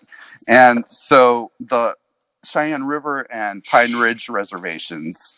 And 0.48 0.84
so 0.88 1.50
the 1.60 1.96
Cheyenne 2.44 2.84
River 2.84 3.30
and 3.30 3.62
Pine 3.64 3.96
Ridge 3.96 4.28
reservations 4.28 5.36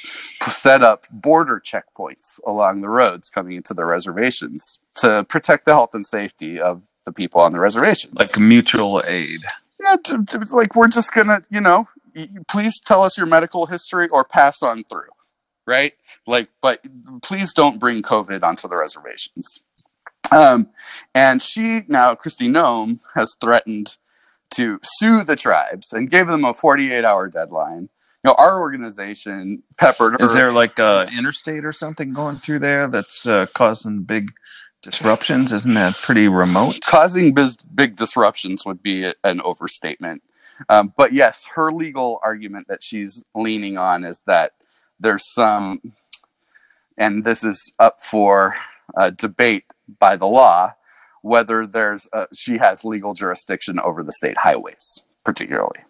set 0.49 0.83
up 0.83 1.07
border 1.11 1.61
checkpoints 1.65 2.39
along 2.47 2.81
the 2.81 2.89
roads 2.89 3.29
coming 3.29 3.57
into 3.57 3.75
the 3.75 3.85
reservations 3.85 4.79
to 4.97 5.25
protect 5.29 5.67
the 5.67 5.73
health 5.73 5.91
and 5.95 6.07
safety 6.07 6.61
of 6.61 6.83
the 7.05 7.13
people 7.13 7.41
on 7.41 7.53
the 7.53 7.59
reservations. 7.59 8.15
Like 8.15 8.39
mutual 8.39 9.03
aid. 9.07 9.41
Yeah, 9.81 9.97
to, 10.05 10.25
to, 10.25 10.39
like 10.55 10.77
we're 10.77 10.89
just 10.89 11.13
gonna, 11.13 11.43
you 11.51 11.61
know, 11.61 11.89
please 12.49 12.81
tell 12.81 13.03
us 13.03 13.17
your 13.17 13.27
medical 13.27 13.67
history 13.67 14.09
or 14.09 14.25
pass 14.25 14.63
on 14.63 14.85
through, 14.85 15.11
right? 15.67 15.93
Like, 16.27 16.49
but 16.61 16.81
please 17.23 17.53
don't 17.53 17.79
bring 17.79 18.03
COVID 18.03 18.43
onto 18.43 18.69
the 18.69 18.77
reservations. 18.77 19.61
Um, 20.31 20.71
and 21.15 21.43
she 21.43 21.83
now, 21.89 22.15
Kristi 22.15 22.49
Noem 22.49 23.01
has 23.15 23.35
threatened 23.41 23.97
to 24.53 24.79
sue 24.83 25.25
the 25.25 25.37
tribes 25.37 25.93
and 25.93 26.11
gave 26.11 26.27
them 26.27 26.45
a 26.45 26.55
48 26.55 27.05
hour 27.05 27.29
deadline. 27.29 27.89
You 28.25 28.31
know, 28.31 28.35
our 28.39 28.61
organization 28.61 29.63
peppered. 29.79 30.21
Is 30.21 30.33
there 30.33 30.53
like 30.53 30.79
a 30.79 31.09
interstate 31.17 31.65
or 31.65 31.73
something 31.73 32.13
going 32.13 32.37
through 32.37 32.61
there 32.61 32.89
that's 32.89 33.27
uh, 33.27 33.47
causing 33.53 34.03
big 34.03 34.31
disruptions? 34.81 35.53
Isn't 35.53 35.75
that 35.75 35.97
pretty 35.97 36.29
remote? 36.29 36.81
Causing 36.87 37.35
biz- 37.35 37.57
big 37.57 37.97
disruptions 37.97 38.65
would 38.65 38.83
be 38.83 39.13
an 39.25 39.41
overstatement. 39.43 40.23
Um, 40.69 40.93
but 40.97 41.13
yes, 41.13 41.47
her 41.55 41.73
legal 41.73 42.21
argument 42.25 42.69
that 42.69 42.83
she's 42.83 43.25
leaning 43.35 43.79
on 43.79 44.05
is 44.05 44.23
that 44.27 44.53
there's 45.01 45.25
some, 45.35 45.95
and 46.97 47.25
this 47.25 47.43
is 47.45 47.73
up 47.79 48.01
for 48.01 48.55
uh, 48.97 49.11
debate 49.11 49.65
by 49.99 50.17
the 50.17 50.27
law, 50.27 50.75
whether 51.23 51.67
there's 51.67 52.09
a, 52.13 52.27
she 52.35 52.59
has 52.59 52.85
legal 52.85 53.15
jurisdiction 53.15 53.79
over 53.81 54.03
the 54.03 54.13
state 54.13 54.39
highways, 54.39 55.03
particularly. 55.25 55.81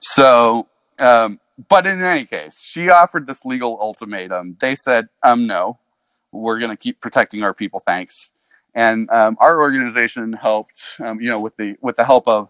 So, 0.00 0.68
um, 0.98 1.40
but 1.68 1.86
in 1.86 2.02
any 2.02 2.24
case, 2.24 2.60
she 2.62 2.88
offered 2.88 3.26
this 3.26 3.44
legal 3.44 3.78
ultimatum. 3.80 4.56
They 4.60 4.76
said, 4.76 5.08
um, 5.22 5.46
no, 5.46 5.78
we're 6.32 6.58
going 6.58 6.70
to 6.70 6.76
keep 6.76 7.00
protecting 7.00 7.42
our 7.42 7.54
people. 7.54 7.80
Thanks. 7.84 8.32
And 8.74 9.10
um, 9.10 9.36
our 9.40 9.60
organization 9.60 10.34
helped, 10.34 10.96
um, 11.00 11.20
you 11.20 11.28
know, 11.28 11.40
with 11.40 11.56
the 11.56 11.76
with 11.80 11.96
the 11.96 12.04
help 12.04 12.28
of 12.28 12.48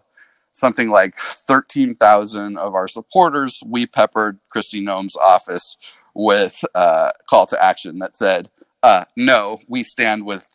something 0.58 0.88
like 0.88 1.14
13,000 1.16 2.58
of 2.58 2.74
our 2.74 2.88
supporters, 2.88 3.58
we 3.64 3.86
peppered 3.86 4.38
Kristi 4.54 4.82
Noem's 4.82 5.16
office 5.16 5.76
with 6.14 6.58
a 6.74 7.12
call 7.30 7.46
to 7.46 7.62
action 7.62 7.98
that 8.00 8.16
said, 8.16 8.50
uh, 8.82 9.04
no, 9.16 9.58
we 9.68 9.82
stand 9.82 10.24
with 10.24 10.46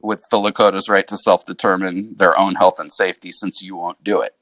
with 0.00 0.24
the 0.32 0.36
Lakota's 0.36 0.88
right 0.88 1.06
to 1.06 1.16
self 1.16 1.44
determine 1.46 2.16
their 2.16 2.36
own 2.38 2.56
health 2.56 2.80
and 2.80 2.92
safety 2.92 3.30
since 3.30 3.62
you 3.62 3.76
won't 3.76 4.02
do 4.02 4.20
it. 4.20 4.34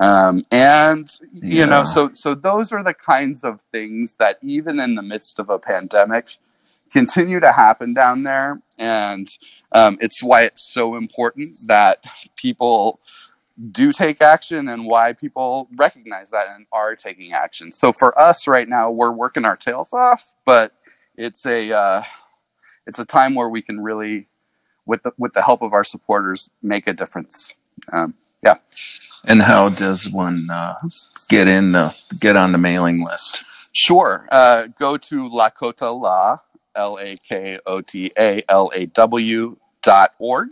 Um, 0.00 0.44
and 0.50 1.08
you 1.32 1.60
yeah. 1.60 1.64
know, 1.66 1.84
so 1.84 2.10
so 2.14 2.34
those 2.34 2.72
are 2.72 2.82
the 2.82 2.94
kinds 2.94 3.44
of 3.44 3.60
things 3.72 4.16
that 4.18 4.38
even 4.42 4.80
in 4.80 4.94
the 4.94 5.02
midst 5.02 5.38
of 5.38 5.50
a 5.50 5.58
pandemic 5.58 6.28
continue 6.90 7.40
to 7.40 7.52
happen 7.52 7.94
down 7.94 8.22
there, 8.22 8.60
and 8.78 9.28
um, 9.72 9.98
it's 10.00 10.22
why 10.22 10.42
it's 10.42 10.72
so 10.72 10.96
important 10.96 11.58
that 11.66 12.04
people 12.36 13.00
do 13.70 13.92
take 13.92 14.22
action 14.22 14.68
and 14.68 14.86
why 14.86 15.12
people 15.12 15.68
recognize 15.76 16.30
that 16.30 16.46
and 16.54 16.66
are 16.72 16.96
taking 16.96 17.32
action. 17.32 17.72
So 17.72 17.92
for 17.92 18.18
us 18.18 18.46
right 18.46 18.68
now, 18.68 18.90
we're 18.90 19.12
working 19.12 19.44
our 19.44 19.56
tails 19.56 19.92
off, 19.92 20.34
but 20.44 20.72
it's 21.16 21.44
a 21.46 21.72
uh, 21.72 22.02
it's 22.86 22.98
a 22.98 23.04
time 23.04 23.34
where 23.34 23.48
we 23.48 23.62
can 23.62 23.80
really 23.80 24.28
with 24.86 25.02
the 25.02 25.12
with 25.18 25.32
the 25.34 25.42
help 25.42 25.62
of 25.62 25.72
our 25.72 25.84
supporters 25.84 26.50
make 26.62 26.86
a 26.86 26.92
difference. 26.92 27.54
Um, 27.92 28.14
yeah. 28.42 28.56
And 29.24 29.42
how 29.42 29.68
does 29.68 30.08
one 30.08 30.48
uh, 30.50 30.74
get 31.28 31.46
in 31.46 31.72
the 31.72 31.96
get 32.20 32.36
on 32.36 32.52
the 32.52 32.58
mailing 32.58 33.04
list? 33.04 33.44
Sure. 33.72 34.26
Uh, 34.30 34.66
go 34.78 34.96
to 34.96 35.28
Lakota 35.28 35.98
Law, 35.98 36.42
L 36.74 36.98
A 37.00 37.16
K 37.16 37.58
O 37.66 37.80
T 37.80 38.10
A 38.18 38.42
L 38.48 38.70
A 38.74 38.86
W 38.86 39.56
dot 39.82 40.10
org, 40.18 40.50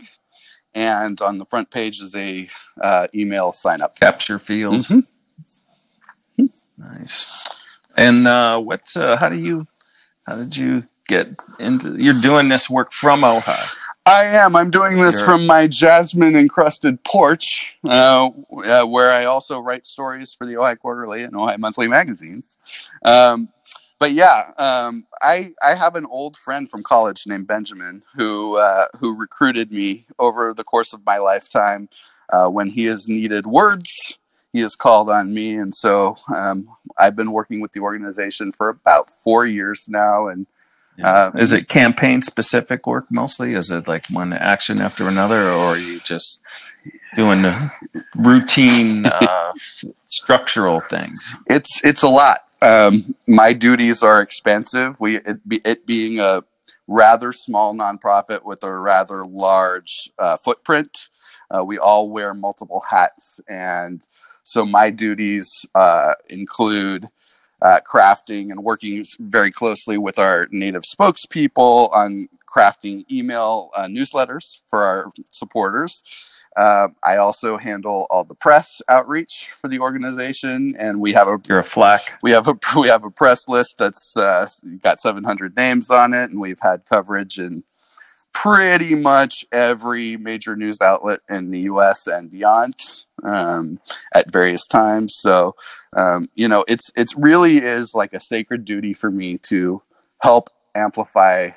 and 0.73 1.19
on 1.21 1.37
the 1.37 1.45
front 1.45 1.69
page 1.69 2.01
is 2.01 2.15
a 2.15 2.49
uh, 2.81 3.07
email 3.13 3.53
sign 3.53 3.81
up 3.81 3.95
capture 3.95 4.39
field. 4.39 4.75
Mm-hmm. 4.75 4.99
Nice. 6.77 7.47
And 7.95 8.27
uh, 8.27 8.59
what? 8.59 8.95
Uh, 8.95 9.17
how 9.17 9.29
do 9.29 9.37
you? 9.37 9.67
How 10.23 10.35
did 10.35 10.55
you 10.55 10.83
get 11.07 11.29
into? 11.59 11.95
You're 11.97 12.19
doing 12.19 12.49
this 12.49 12.69
work 12.69 12.91
from 12.91 13.21
Ojai. 13.21 13.69
I 14.05 14.25
am. 14.25 14.55
I'm 14.55 14.71
doing 14.71 14.97
this 14.97 15.17
You're... 15.17 15.25
from 15.25 15.45
my 15.45 15.67
jasmine 15.67 16.35
encrusted 16.35 17.03
porch, 17.03 17.77
uh, 17.83 18.31
uh, 18.65 18.85
where 18.85 19.11
I 19.11 19.25
also 19.25 19.59
write 19.59 19.85
stories 19.85 20.33
for 20.33 20.47
the 20.47 20.53
Ojai 20.53 20.79
Quarterly 20.79 21.23
and 21.23 21.33
Ojai 21.33 21.59
Monthly 21.59 21.87
magazines. 21.87 22.57
Um, 23.03 23.49
but 24.01 24.13
yeah, 24.13 24.49
um, 24.57 25.05
I 25.21 25.51
I 25.61 25.75
have 25.75 25.95
an 25.95 26.07
old 26.09 26.35
friend 26.35 26.67
from 26.67 26.81
college 26.81 27.25
named 27.27 27.45
Benjamin 27.45 28.01
who 28.15 28.57
uh, 28.57 28.87
who 28.97 29.15
recruited 29.15 29.71
me 29.71 30.07
over 30.17 30.55
the 30.55 30.63
course 30.63 30.91
of 30.91 31.05
my 31.05 31.19
lifetime. 31.19 31.87
Uh, 32.33 32.47
when 32.47 32.71
he 32.71 32.85
has 32.85 33.07
needed 33.07 33.45
words, 33.45 34.17
he 34.53 34.59
has 34.61 34.75
called 34.75 35.07
on 35.07 35.35
me, 35.35 35.53
and 35.53 35.75
so 35.75 36.15
um, 36.35 36.67
I've 36.97 37.15
been 37.15 37.31
working 37.31 37.61
with 37.61 37.73
the 37.73 37.81
organization 37.81 38.51
for 38.53 38.69
about 38.69 39.11
four 39.23 39.45
years 39.45 39.85
now, 39.87 40.29
and 40.29 40.47
yeah. 40.97 41.27
Uh, 41.27 41.31
is 41.37 41.51
it 41.51 41.69
campaign 41.69 42.23
specific 42.23 42.87
work 42.87 43.05
mostly? 43.11 43.53
Is 43.53 43.69
it 43.69 43.87
like 43.87 44.07
one 44.07 44.33
action 44.33 44.81
after 44.81 45.07
another, 45.07 45.43
or 45.51 45.75
are 45.75 45.77
you 45.77 45.99
just 45.99 46.41
doing 47.15 47.45
routine 48.15 49.05
uh, 49.05 49.51
structural 50.07 50.79
things? 50.79 51.35
It's 51.45 51.79
it's 51.83 52.01
a 52.01 52.09
lot. 52.09 52.39
Um, 52.61 53.15
my 53.27 53.53
duties 53.53 54.03
are 54.03 54.21
expensive. 54.21 54.99
We 54.99 55.17
it, 55.17 55.39
it, 55.65 55.85
being 55.85 56.19
a 56.19 56.41
rather 56.87 57.33
small 57.33 57.73
nonprofit 57.73 58.45
with 58.45 58.63
a 58.63 58.73
rather 58.73 59.25
large 59.25 60.11
uh, 60.19 60.37
footprint. 60.37 61.09
Uh, 61.49 61.63
we 61.63 61.77
all 61.77 62.09
wear 62.09 62.33
multiple 62.33 62.83
hats, 62.89 63.39
and 63.47 64.01
so 64.43 64.65
my 64.65 64.89
duties 64.89 65.49
uh, 65.75 66.13
include 66.29 67.07
uh, 67.61 67.79
crafting 67.91 68.51
and 68.51 68.63
working 68.63 69.03
very 69.19 69.51
closely 69.51 69.97
with 69.97 70.17
our 70.17 70.47
native 70.51 70.83
spokespeople 70.83 71.93
on 71.93 72.27
crafting 72.51 73.09
email 73.11 73.69
uh, 73.75 73.83
newsletters 73.83 74.57
for 74.69 74.83
our 74.83 75.11
supporters. 75.29 76.03
Uh, 76.57 76.89
I 77.03 77.17
also 77.17 77.57
handle 77.57 78.07
all 78.09 78.23
the 78.23 78.35
press 78.35 78.81
outreach 78.89 79.49
for 79.59 79.67
the 79.67 79.79
organization, 79.79 80.75
and 80.77 80.99
we 80.99 81.13
have 81.13 81.27
a 81.27 81.39
you're 81.47 81.59
a 81.59 81.63
flack. 81.63 82.19
We 82.23 82.31
have 82.31 82.47
a 82.47 82.57
we 82.79 82.89
have 82.89 83.05
a 83.05 83.11
press 83.11 83.47
list 83.47 83.75
that's 83.77 84.15
uh, 84.17 84.47
got 84.81 84.99
700 84.99 85.55
names 85.55 85.89
on 85.89 86.13
it, 86.13 86.29
and 86.29 86.39
we've 86.41 86.59
had 86.61 86.85
coverage 86.85 87.39
in 87.39 87.63
pretty 88.33 88.95
much 88.95 89.45
every 89.51 90.17
major 90.17 90.55
news 90.55 90.81
outlet 90.81 91.19
in 91.29 91.51
the 91.51 91.61
U.S. 91.61 92.07
and 92.07 92.31
beyond 92.31 92.75
um, 93.23 93.79
at 94.13 94.31
various 94.31 94.65
times. 94.67 95.15
So, 95.19 95.55
um, 95.95 96.27
you 96.35 96.47
know, 96.47 96.65
it's 96.67 96.91
it's 96.95 97.15
really 97.15 97.57
is 97.57 97.93
like 97.93 98.13
a 98.13 98.19
sacred 98.19 98.65
duty 98.65 98.93
for 98.93 99.11
me 99.11 99.37
to 99.49 99.81
help 100.21 100.49
amplify 100.75 101.49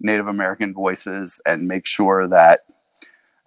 Native 0.00 0.26
American 0.26 0.74
voices 0.74 1.40
and 1.46 1.66
make 1.66 1.86
sure 1.86 2.28
that 2.28 2.60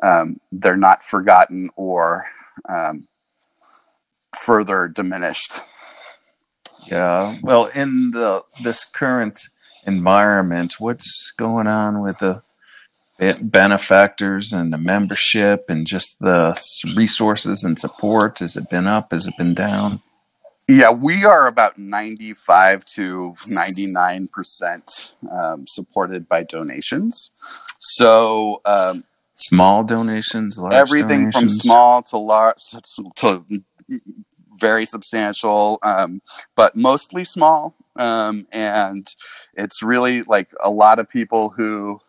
um, 0.04 0.40
they're 0.52 0.78
not 0.78 1.04
forgotten 1.04 1.70
or 1.76 2.26
um, 2.70 3.08
further 4.38 4.88
diminished. 4.88 5.60
Yeah. 6.86 7.36
Well, 7.42 7.66
in 7.68 8.12
the 8.12 8.44
this 8.64 8.86
current 8.86 9.40
environment, 9.86 10.76
what's 10.80 11.34
going 11.38 11.68
on 11.68 12.02
with 12.02 12.20
the 12.20 12.42
benefactors 13.42 14.52
and 14.52 14.74
the 14.74 14.78
membership 14.78 15.66
and 15.70 15.88
just 15.88 16.18
the 16.20 16.60
resources 16.96 17.64
and 17.64 17.80
support? 17.80 18.40
Has 18.40 18.56
it 18.56 18.70
been 18.70 18.88
up? 18.88 19.12
Has 19.12 19.28
it 19.28 19.38
been 19.38 19.54
down? 19.54 20.02
Yeah, 20.68 20.92
we 20.92 21.26
are 21.26 21.46
about 21.46 21.78
95 21.78 22.86
to 22.96 23.36
99% 23.48 25.12
um, 25.32 25.66
supported 25.68 26.28
by 26.28 26.42
donations. 26.42 27.30
So, 27.80 28.62
um, 28.66 29.04
small 29.36 29.84
donations, 29.84 30.60
everything 30.72 31.32
donations? 31.32 31.34
from 31.34 31.50
small 31.50 32.04
to 32.04 32.18
large 32.18 32.58
to, 32.72 33.12
to 33.16 33.46
very 34.58 34.86
substantial, 34.86 35.80
um, 35.84 36.22
but 36.56 36.76
mostly 36.76 37.26
small. 37.26 37.76
Um, 37.98 38.48
and 38.52 39.08
it's 39.56 39.82
really 39.82 40.24
like 40.24 40.50
a 40.62 40.70
lot 40.70 41.00
of 41.00 41.10
people 41.10 41.50
who, 41.50 42.00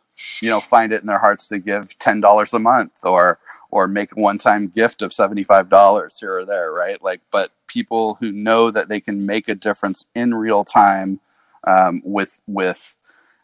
you 0.40 0.48
know, 0.48 0.60
find 0.60 0.92
it 0.92 1.00
in 1.00 1.06
their 1.06 1.18
hearts 1.18 1.48
to 1.48 1.58
give 1.58 1.98
ten 1.98 2.20
dollars 2.20 2.52
a 2.52 2.58
month 2.58 2.92
or 3.02 3.38
or 3.70 3.86
make 3.86 4.12
a 4.12 4.20
one-time 4.20 4.68
gift 4.68 5.02
of 5.02 5.12
seventy-five 5.12 5.68
dollars 5.68 6.16
here 6.18 6.38
or 6.38 6.44
there, 6.44 6.72
right? 6.72 7.02
Like, 7.02 7.20
but 7.30 7.50
people 7.66 8.14
who 8.20 8.32
know 8.32 8.70
that 8.70 8.88
they 8.88 9.00
can 9.00 9.26
make 9.26 9.48
a 9.48 9.54
difference 9.54 10.04
in 10.14 10.34
real 10.34 10.64
time 10.64 11.20
um, 11.64 12.00
with 12.04 12.40
with 12.46 12.96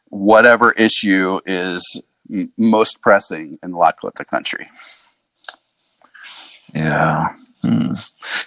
whatever 0.08 0.72
issue 0.72 1.40
is 1.46 2.02
m- 2.30 2.52
most 2.56 3.00
pressing 3.00 3.58
in 3.62 3.72
Lakota 3.72 4.26
country. 4.26 4.68
Yeah. 6.74 7.34
Hmm. 7.62 7.92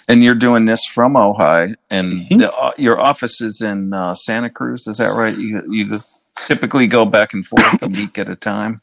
And 0.07 0.23
you're 0.23 0.35
doing 0.35 0.65
this 0.65 0.85
from 0.85 1.13
Ojai, 1.13 1.75
and 1.89 2.11
Mhm. 2.11 2.39
the, 2.39 2.53
uh, 2.53 2.71
your 2.77 2.99
office 2.99 3.39
is 3.39 3.61
in 3.61 3.93
uh, 3.93 4.13
Santa 4.15 4.49
Cruz. 4.49 4.87
Is 4.87 4.97
that 4.97 5.13
right? 5.13 5.37
You 5.37 5.63
you 5.69 5.99
typically 6.47 6.87
go 6.87 7.05
back 7.05 7.33
and 7.33 7.45
forth 7.45 7.81
a 7.81 7.87
week 7.87 8.17
at 8.17 8.29
a 8.29 8.35
time. 8.35 8.81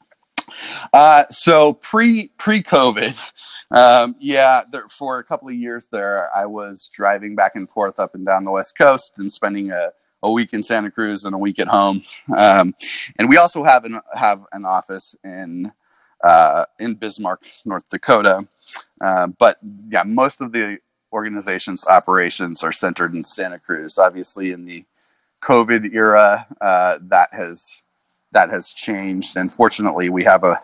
Uh, 0.93 1.25
so 1.31 1.75
pre 1.75 2.29
pre 2.39 2.63
COVID, 2.63 3.19
um, 3.73 4.15
yeah, 4.21 4.63
there, 4.71 4.89
for 4.89 5.19
a 5.19 5.25
couple 5.25 5.49
of 5.49 5.55
years 5.55 5.87
there, 5.93 6.29
I 6.35 6.47
was 6.47 6.89
driving 6.95 7.35
back 7.35 7.53
and 7.55 7.69
forth 7.69 7.99
up 8.01 8.15
and 8.15 8.25
down 8.25 8.45
the 8.45 8.51
West 8.51 8.77
Coast 8.79 9.13
and 9.19 9.31
spending 9.33 9.71
a, 9.71 9.91
a 10.23 10.31
week 10.31 10.53
in 10.53 10.63
Santa 10.63 10.91
Cruz 10.91 11.25
and 11.25 11.35
a 11.35 11.39
week 11.39 11.59
at 11.59 11.69
home. 11.69 12.03
Um, 12.37 12.75
and 13.19 13.29
we 13.29 13.37
also 13.37 13.65
have 13.65 13.85
an 13.85 14.01
have 14.15 14.45
an 14.53 14.65
office 14.65 15.15
in 15.25 15.73
uh, 16.23 16.65
in 16.79 16.95
Bismarck, 16.95 17.43
North 17.65 17.89
Dakota. 17.89 18.47
Uh, 19.01 19.29
but 19.39 19.59
yeah, 19.89 20.05
most 20.07 20.41
of 20.41 20.53
the 20.53 20.79
organization's 21.13 21.87
operations 21.87 22.63
are 22.63 22.73
centered 22.73 23.15
in 23.15 23.25
Santa 23.25 23.59
Cruz. 23.59 23.99
Obviously, 23.99 24.53
in 24.53 24.65
the 24.65 24.85
COVID 25.43 25.93
era, 25.95 26.47
uh, 26.61 26.99
that 27.03 27.29
has 27.33 27.83
that 28.31 28.51
has 28.51 28.73
changed. 28.73 29.37
And 29.37 29.53
fortunately, 29.53 30.09
we 30.09 30.25
have 30.25 30.45
a 30.45 30.61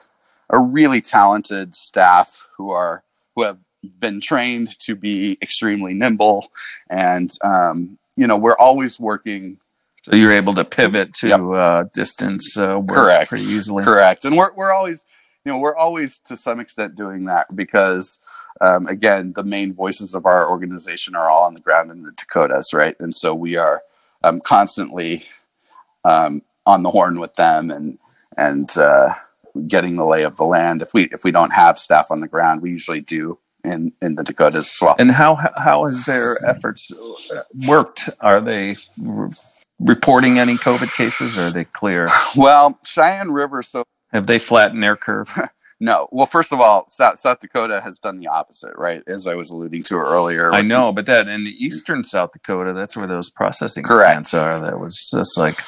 a 0.50 0.58
really 0.58 1.00
talented 1.00 1.74
staff 1.74 2.46
who 2.56 2.70
are 2.70 3.02
who 3.34 3.42
have 3.42 3.58
been 4.00 4.20
trained 4.20 4.78
to 4.80 4.94
be 4.94 5.38
extremely 5.42 5.94
nimble, 5.94 6.50
and 6.90 7.36
um, 7.42 7.98
you 8.18 8.26
know 8.26 8.36
we're 8.36 8.56
always 8.58 9.00
working 9.00 9.58
So 10.04 10.14
you're 10.16 10.32
able 10.32 10.54
to 10.54 10.64
pivot 10.64 11.14
to 11.20 11.28
Yep. 11.28 11.40
uh, 11.40 11.84
distance 11.94 12.56
uh, 12.58 12.76
work 12.78 12.98
Correct. 12.98 13.28
pretty 13.30 13.44
easily. 13.44 13.84
correct, 13.84 14.24
and 14.26 14.36
we're 14.36 14.54
we're 14.56 14.72
always 14.72 15.06
you 15.44 15.52
know 15.52 15.58
we're 15.58 15.76
always 15.76 16.20
to 16.28 16.36
some 16.36 16.60
extent 16.60 16.96
doing 16.96 17.24
that 17.26 17.46
because 17.54 18.18
um, 18.60 18.86
again 18.88 19.32
the 19.36 19.44
main 19.44 19.72
voices 19.74 20.14
of 20.14 20.26
our 20.26 20.50
organization 20.50 21.14
are 21.16 21.30
all 21.30 21.44
on 21.44 21.54
the 21.54 21.60
ground 21.60 21.90
in 21.90 22.02
the 22.02 22.12
Dakotas, 22.12 22.74
right? 22.74 22.96
And 23.00 23.16
so 23.16 23.34
we 23.34 23.56
are 23.56 23.82
um, 24.24 24.40
constantly 24.40 25.24
um, 26.04 26.42
on 26.66 26.82
the 26.82 26.90
horn 26.90 27.20
with 27.20 27.34
them 27.34 27.70
and 27.70 27.98
and 28.36 28.76
uh, 28.76 29.14
getting 29.68 29.96
the 29.96 30.06
lay 30.06 30.22
of 30.24 30.36
the 30.36 30.44
land. 30.44 30.82
If 30.82 30.94
we 30.94 31.04
if 31.12 31.24
we 31.24 31.30
don't 31.32 31.52
have 31.52 31.78
staff 31.78 32.06
on 32.10 32.20
the 32.20 32.28
ground, 32.28 32.62
we 32.62 32.72
usually 32.72 33.00
do 33.00 33.38
in 33.64 33.92
in 34.00 34.14
the 34.14 34.24
Dakotas 34.24 34.66
as 34.72 34.78
well. 34.80 34.96
And 34.98 35.10
how 35.10 35.36
how 35.56 35.86
has 35.86 36.04
their 36.04 36.42
efforts 36.46 36.90
uh, 36.92 37.42
worked? 37.66 38.08
Are 38.20 38.40
they 38.40 38.76
re- 38.98 39.30
reporting 39.78 40.38
any 40.38 40.54
COVID 40.54 40.94
cases? 40.96 41.38
Or 41.38 41.46
are 41.48 41.50
they 41.50 41.64
clear? 41.64 42.08
Well, 42.36 42.78
Cheyenne 42.84 43.32
River. 43.32 43.62
So 43.62 43.84
Have 44.12 44.26
they 44.26 44.38
flattened 44.38 44.82
their 44.82 44.96
curve? 44.96 45.30
no. 45.80 46.08
Well, 46.10 46.26
first 46.26 46.52
of 46.52 46.60
all, 46.60 46.86
South 46.88 47.20
South 47.20 47.40
Dakota 47.40 47.80
has 47.80 47.98
done 47.98 48.18
the 48.18 48.28
opposite, 48.28 48.74
right? 48.76 49.02
As 49.06 49.26
I 49.26 49.34
was 49.34 49.50
alluding 49.50 49.82
to 49.84 49.96
earlier. 49.96 50.52
I 50.52 50.62
know, 50.62 50.92
but 50.92 51.06
that 51.06 51.28
in 51.28 51.44
the 51.44 51.64
eastern 51.64 52.04
South 52.04 52.32
Dakota, 52.32 52.72
that's 52.72 52.96
where 52.96 53.06
those 53.06 53.30
processing 53.30 53.84
Correct. 53.84 54.12
plants 54.12 54.34
are. 54.34 54.60
That 54.60 54.78
was 54.80 55.10
just 55.12 55.36
like 55.36 55.58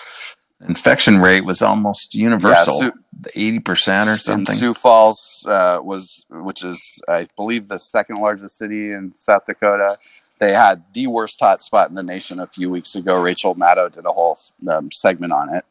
infection 0.69 1.21
rate 1.21 1.45
was 1.45 1.63
almost 1.63 2.15
universal, 2.15 2.91
eighty 3.35 3.61
percent 3.61 4.09
or 4.09 4.13
in 4.13 4.19
something. 4.19 4.57
Sioux 4.57 4.75
Falls 4.75 5.45
uh, 5.49 5.81
was, 5.83 6.25
which 6.31 6.65
is 6.65 6.81
I 7.09 7.29
believe 7.37 7.69
the 7.69 7.79
second 7.79 8.17
largest 8.17 8.59
city 8.59 8.93
in 8.93 9.13
South 9.17 9.47
Dakota. 9.47 9.97
They 10.39 10.53
had 10.53 10.83
the 10.95 11.07
worst 11.07 11.39
hotspot 11.39 11.91
in 11.91 11.95
the 11.95 12.03
nation 12.03 12.41
a 12.41 12.47
few 12.47 12.71
weeks 12.71 12.95
ago. 12.95 13.21
Rachel 13.21 13.55
Maddow 13.55 13.93
did 13.93 14.07
a 14.07 14.13
whole 14.13 14.39
um, 14.71 14.91
segment 14.91 15.35
on 15.35 15.55
it. 15.55 15.67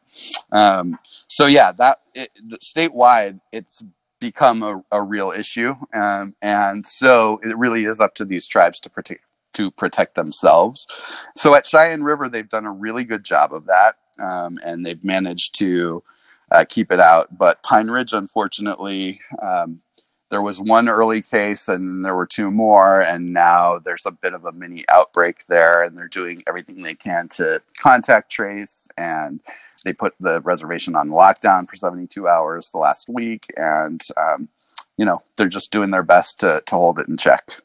Um, 0.52 0.96
so 1.26 1.46
yeah, 1.46 1.72
that 1.72 1.98
it, 2.14 2.30
the, 2.48 2.58
statewide, 2.58 3.40
it's 3.50 3.82
become 4.20 4.62
a, 4.62 4.84
a 4.92 5.02
real 5.02 5.32
issue, 5.32 5.74
um, 5.92 6.36
and 6.40 6.86
so 6.86 7.40
it 7.42 7.56
really 7.56 7.84
is 7.84 8.00
up 8.00 8.14
to 8.16 8.24
these 8.24 8.46
tribes 8.46 8.78
to 8.80 8.90
protect 8.90 9.22
to 9.54 9.70
protect 9.72 10.14
themselves. 10.14 10.86
So 11.36 11.56
at 11.56 11.66
Cheyenne 11.66 12.04
River, 12.04 12.28
they've 12.28 12.48
done 12.48 12.66
a 12.66 12.72
really 12.72 13.02
good 13.02 13.24
job 13.24 13.52
of 13.52 13.66
that, 13.66 13.96
um, 14.20 14.58
and 14.64 14.84
they've 14.84 15.02
managed 15.04 15.58
to 15.58 16.02
uh, 16.50 16.64
keep 16.68 16.92
it 16.92 17.00
out. 17.00 17.36
But 17.36 17.62
Pine 17.62 17.88
Ridge, 17.88 18.12
unfortunately, 18.12 19.20
um, 19.40 19.80
there 20.30 20.42
was 20.42 20.60
one 20.60 20.88
early 20.88 21.22
case 21.22 21.68
and 21.68 22.04
there 22.04 22.14
were 22.14 22.26
two 22.26 22.50
more, 22.50 23.02
and 23.02 23.32
now 23.32 23.78
there's 23.78 24.06
a 24.06 24.12
bit 24.12 24.32
of 24.32 24.44
a 24.44 24.52
mini 24.52 24.84
outbreak 24.88 25.44
there, 25.48 25.82
and 25.82 25.98
they're 25.98 26.08
doing 26.08 26.42
everything 26.46 26.82
they 26.82 26.94
can 26.94 27.28
to 27.30 27.60
contact 27.78 28.30
trace. 28.30 28.88
And 28.96 29.40
they 29.84 29.92
put 29.92 30.14
the 30.20 30.40
reservation 30.40 30.94
on 30.94 31.08
lockdown 31.08 31.68
for 31.68 31.76
72 31.76 32.28
hours 32.28 32.70
the 32.70 32.78
last 32.78 33.08
week, 33.08 33.46
and 33.56 34.00
um, 34.16 34.48
you 34.96 35.04
know 35.04 35.20
they're 35.36 35.48
just 35.48 35.72
doing 35.72 35.90
their 35.90 36.02
best 36.02 36.40
to 36.40 36.62
to 36.66 36.74
hold 36.74 36.98
it 36.98 37.08
in 37.08 37.16
check. 37.16 37.56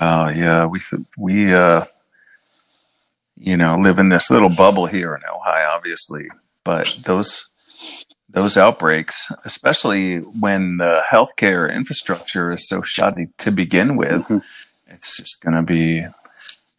Oh 0.00 0.28
yeah, 0.28 0.66
we 0.66 0.80
we 1.16 1.54
uh, 1.54 1.84
you 3.42 3.56
know 3.56 3.76
live 3.76 3.98
in 3.98 4.08
this 4.08 4.30
little 4.30 4.48
bubble 4.48 4.86
here 4.86 5.14
in 5.14 5.22
Ojai, 5.22 5.68
obviously, 5.68 6.28
but 6.64 6.86
those 7.04 7.48
those 8.28 8.56
outbreaks, 8.56 9.30
especially 9.44 10.18
when 10.18 10.78
the 10.78 11.02
healthcare 11.10 11.72
infrastructure 11.74 12.52
is 12.52 12.66
so 12.68 12.80
shoddy 12.80 13.26
to 13.38 13.50
begin 13.50 13.96
with, 13.96 14.26
Mhm. 14.28 14.42
it's 14.86 15.16
just 15.18 15.42
going 15.42 15.54
to 15.56 15.62
be 15.62 16.06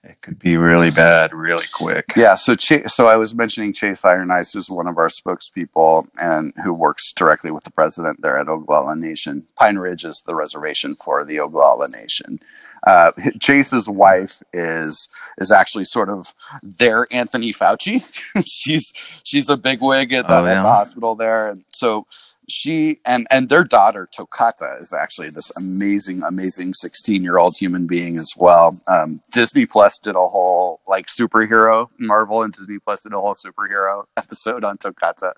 it 0.06 0.20
could 0.22 0.38
be 0.40 0.58
really 0.58 0.92
bad 0.92 1.32
really 1.34 1.66
quick. 1.74 2.06
Yeah, 2.18 2.36
so 2.36 2.56
Ch- 2.56 2.88
so 2.88 3.08
I 3.08 3.16
was 3.16 3.34
mentioning 3.34 3.72
Chase 3.72 4.04
Iron 4.04 4.32
Eyes, 4.32 4.52
who's 4.52 4.70
one 4.70 4.88
of 4.88 4.98
our 4.98 5.08
spokespeople 5.10 6.08
and 6.20 6.54
who 6.64 6.74
works 6.74 7.14
directly 7.14 7.52
with 7.52 7.64
the 7.64 7.72
president 7.72 8.22
there 8.22 8.38
at 8.38 8.48
Oglala 8.48 8.98
Nation. 8.98 9.48
Pine 9.56 9.78
Ridge 9.78 10.04
is 10.04 10.22
the 10.26 10.36
reservation 10.36 10.96
for 10.96 11.24
the 11.24 11.38
Oglala 11.38 11.90
Nation. 11.90 12.40
Uh, 12.86 13.12
Chase's 13.40 13.88
wife 13.88 14.44
is 14.52 15.08
is 15.38 15.52
actually 15.52 15.86
sort 15.86 16.10
of 16.10 16.34
their 16.62 17.08
Anthony 17.12 17.54
Fauci. 17.54 18.04
she's 18.46 18.94
she's 19.24 19.50
a 19.50 19.58
big 19.58 19.82
wig 19.82 20.14
at 20.14 20.28
the, 20.28 20.34
Oh, 20.40 20.46
at 20.46 20.62
the 20.64 20.70
hospital 20.70 21.16
there, 21.16 21.50
and 21.50 21.64
so 21.74 22.06
she 22.50 22.98
and 23.06 23.26
and 23.32 23.48
their 23.48 23.64
daughter 23.64 24.10
Tokata 24.14 24.82
is 24.82 24.92
actually 24.92 25.30
this 25.30 25.50
amazing, 25.58 26.24
amazing 26.24 26.74
sixteen 26.74 27.24
year 27.24 27.38
old 27.38 27.56
human 27.58 27.88
being 27.88 28.20
as 28.20 28.34
well. 28.38 28.74
Um, 28.90 29.22
Disney 29.32 29.66
Plus 29.66 29.98
did 30.00 30.16
a 30.16 30.28
whole 30.28 30.82
like 30.86 31.08
superhero 31.08 31.88
Marvel 32.00 32.44
and 32.44 32.52
Disney 32.54 32.80
Plus 32.80 33.04
did 33.04 33.14
a 33.14 33.20
whole 33.20 33.36
superhero 33.36 34.04
episode 34.18 34.66
on 34.66 34.78
Tokata, 34.78 35.32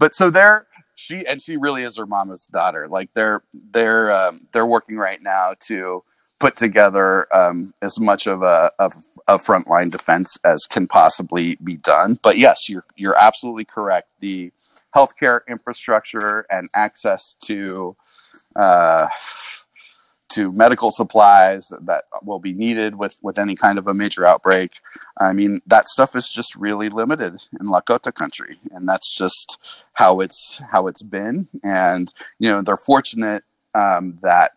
but 0.00 0.14
so 0.16 0.28
they're 0.28 0.66
she 0.96 1.24
and 1.24 1.40
she 1.40 1.56
really 1.56 1.84
is 1.84 1.96
her 1.96 2.06
mama's 2.06 2.48
daughter. 2.48 2.88
Like 2.88 3.10
they're 3.14 3.42
they're 3.54 4.12
um, 4.12 4.40
they're 4.52 4.66
working 4.66 4.96
right 4.96 5.22
now 5.22 5.54
to 5.68 6.02
put 6.40 6.56
together 6.56 7.26
um, 7.32 7.72
as 7.82 8.00
much 8.00 8.26
of 8.26 8.42
a 8.42 8.72
of 8.78 8.94
a 9.28 9.36
frontline 9.38 9.92
defense 9.92 10.36
as 10.44 10.66
can 10.68 10.88
possibly 10.88 11.56
be 11.62 11.76
done. 11.76 12.18
But 12.22 12.38
yes, 12.38 12.68
you're 12.68 12.84
you're 12.96 13.18
absolutely 13.18 13.66
correct. 13.66 14.12
The 14.20 14.50
healthcare 14.96 15.40
infrastructure 15.48 16.46
and 16.50 16.68
access 16.74 17.36
to 17.44 17.94
uh, 18.56 19.06
to 20.30 20.52
medical 20.52 20.90
supplies 20.90 21.66
that 21.82 22.04
will 22.22 22.38
be 22.38 22.52
needed 22.52 22.96
with 22.96 23.18
with 23.22 23.38
any 23.38 23.54
kind 23.54 23.78
of 23.78 23.86
a 23.86 23.94
major 23.94 24.24
outbreak. 24.24 24.80
I 25.20 25.32
mean, 25.32 25.60
that 25.66 25.88
stuff 25.88 26.16
is 26.16 26.28
just 26.28 26.56
really 26.56 26.88
limited 26.88 27.44
in 27.60 27.66
Lakota 27.66 28.14
country, 28.14 28.58
and 28.72 28.88
that's 28.88 29.14
just 29.14 29.58
how 29.92 30.20
it's 30.20 30.60
how 30.72 30.86
it's 30.86 31.02
been. 31.02 31.48
And 31.62 32.12
you 32.38 32.50
know, 32.50 32.62
they're 32.62 32.76
fortunate 32.76 33.44
um, 33.74 34.18
that 34.22 34.52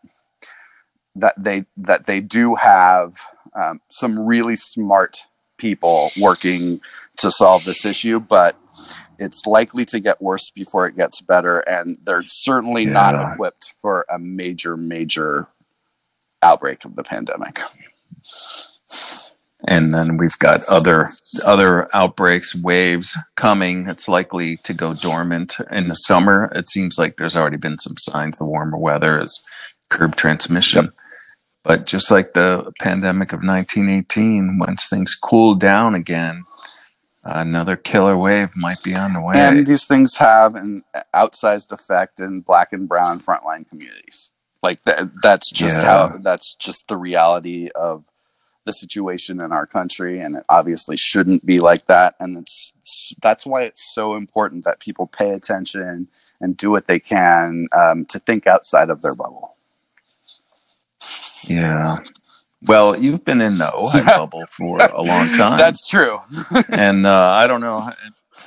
that 1.15 1.35
they 1.37 1.65
that 1.77 2.05
they 2.05 2.19
do 2.19 2.55
have 2.55 3.15
um, 3.55 3.79
some 3.89 4.19
really 4.19 4.55
smart 4.55 5.25
people 5.57 6.11
working 6.19 6.81
to 7.17 7.31
solve 7.31 7.63
this 7.65 7.85
issue, 7.85 8.19
but 8.19 8.57
it's 9.19 9.45
likely 9.45 9.85
to 9.85 9.99
get 9.99 10.21
worse 10.21 10.49
before 10.49 10.87
it 10.87 10.97
gets 10.97 11.21
better, 11.21 11.59
and 11.59 11.97
they're 12.03 12.23
certainly 12.23 12.85
not 12.85 13.33
equipped 13.33 13.73
for 13.81 14.05
a 14.09 14.17
major, 14.17 14.75
major 14.75 15.47
outbreak 16.41 16.83
of 16.83 16.95
the 16.95 17.03
pandemic. 17.03 17.61
and 19.67 19.93
then 19.93 20.17
we've 20.17 20.37
got 20.39 20.63
other 20.65 21.07
other 21.45 21.87
outbreaks 21.95 22.55
waves 22.55 23.17
coming. 23.35 23.87
It's 23.87 24.09
likely 24.09 24.57
to 24.57 24.73
go 24.73 24.93
dormant 24.93 25.57
in 25.71 25.87
the 25.87 25.95
summer. 25.95 26.51
It 26.55 26.69
seems 26.69 26.97
like 26.97 27.17
there's 27.17 27.37
already 27.37 27.57
been 27.57 27.79
some 27.79 27.95
signs 27.97 28.39
the 28.39 28.45
warmer 28.45 28.77
weather 28.77 29.19
is 29.19 29.43
curb 29.89 30.15
transmission 30.15 30.91
but 31.63 31.85
just 31.85 32.11
like 32.11 32.33
the 32.33 32.71
pandemic 32.79 33.33
of 33.33 33.41
1918 33.41 34.59
once 34.59 34.87
things 34.89 35.15
cool 35.15 35.55
down 35.55 35.95
again 35.95 36.43
another 37.23 37.75
killer 37.75 38.17
wave 38.17 38.49
might 38.55 38.81
be 38.83 38.93
on 38.93 39.13
the 39.13 39.21
way 39.21 39.33
And 39.35 39.65
these 39.65 39.85
things 39.85 40.15
have 40.17 40.55
an 40.55 40.83
outsized 41.13 41.71
effect 41.71 42.19
in 42.19 42.41
black 42.41 42.73
and 42.73 42.87
brown 42.87 43.19
frontline 43.19 43.67
communities. 43.67 44.31
Like 44.61 44.83
that, 44.83 45.09
that's 45.21 45.51
just 45.51 45.77
Yeah. 45.77 46.07
how 46.09 46.17
that's 46.21 46.55
just 46.55 46.87
the 46.87 46.97
reality 46.97 47.69
of 47.75 48.03
the 48.65 48.71
situation 48.71 49.41
in 49.41 49.51
our 49.51 49.65
country, 49.65 50.19
and 50.19 50.37
it 50.37 50.43
obviously 50.47 50.95
shouldn't 50.97 51.45
be 51.45 51.59
like 51.59 51.87
that. 51.87 52.15
And 52.19 52.37
it's 52.37 52.73
that's 53.21 53.45
why 53.45 53.63
it's 53.63 53.93
so 53.93 54.15
important 54.15 54.63
that 54.65 54.79
people 54.79 55.07
pay 55.07 55.31
attention 55.31 56.07
and 56.39 56.57
do 56.57 56.71
what 56.71 56.87
they 56.87 56.99
can 56.99 57.67
um, 57.75 58.05
to 58.05 58.19
think 58.19 58.47
outside 58.47 58.89
of 58.89 59.01
their 59.01 59.15
bubble. 59.15 59.52
Yeah. 61.47 61.99
Well, 62.65 62.97
you've 62.97 63.25
been 63.25 63.41
in 63.41 63.57
the 63.57 63.65
Ojai 63.65 64.05
bubble 64.05 64.45
for 64.47 64.79
a 64.79 65.01
long 65.01 65.27
time. 65.37 65.57
That's 65.57 65.87
true. 65.87 66.19
and 66.69 67.05
uh, 67.05 67.29
I 67.31 67.47
don't 67.47 67.61
know 67.61 67.91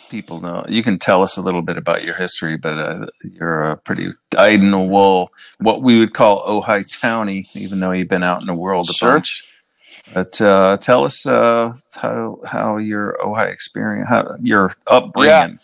people 0.08 0.40
know. 0.40 0.64
You 0.68 0.82
can 0.82 0.98
tell 0.98 1.22
us 1.22 1.36
a 1.36 1.42
little 1.42 1.62
bit 1.62 1.76
about 1.76 2.04
your 2.04 2.14
history, 2.14 2.56
but 2.56 2.78
uh, 2.78 3.06
you're 3.24 3.72
a 3.72 3.76
pretty 3.76 4.12
dyed 4.30 4.60
in 4.60 4.70
the 4.70 4.78
wool, 4.78 5.30
what 5.58 5.82
we 5.82 5.98
would 5.98 6.14
call 6.14 6.46
Ojai 6.46 6.84
Townie, 7.00 7.44
even 7.56 7.80
though 7.80 7.90
you've 7.90 8.08
been 8.08 8.22
out 8.22 8.40
in 8.40 8.46
the 8.46 8.54
world 8.54 8.88
a 8.88 8.92
Sure. 8.92 9.12
bunch. 9.14 9.42
But 10.14 10.40
uh, 10.40 10.76
tell 10.80 11.04
us 11.04 11.26
uh, 11.26 11.74
how 11.92 12.38
how 12.46 12.76
your 12.76 13.18
Ojai 13.22 13.52
experience, 13.52 14.08
how 14.08 14.36
your 14.40 14.74
upbringing. 14.86 15.58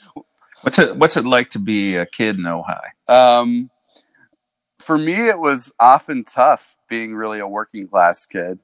What's 0.62 0.79
it 0.79 0.97
What's 0.97 1.16
it 1.16 1.25
like 1.25 1.51
to 1.51 1.59
be 1.61 1.95
a 1.97 2.07
kid 2.07 2.37
in 2.37 2.42
Ojai? 2.42 2.81
Um, 3.09 3.71
for 4.81 4.99
me, 4.99 5.12
it 5.29 5.38
was 5.38 5.73
often 5.79 6.25
tough 6.25 6.77
being 6.92 7.14
really 7.14 7.38
a 7.40 7.48
working 7.48 7.88
class 7.88 8.26
kid. 8.26 8.59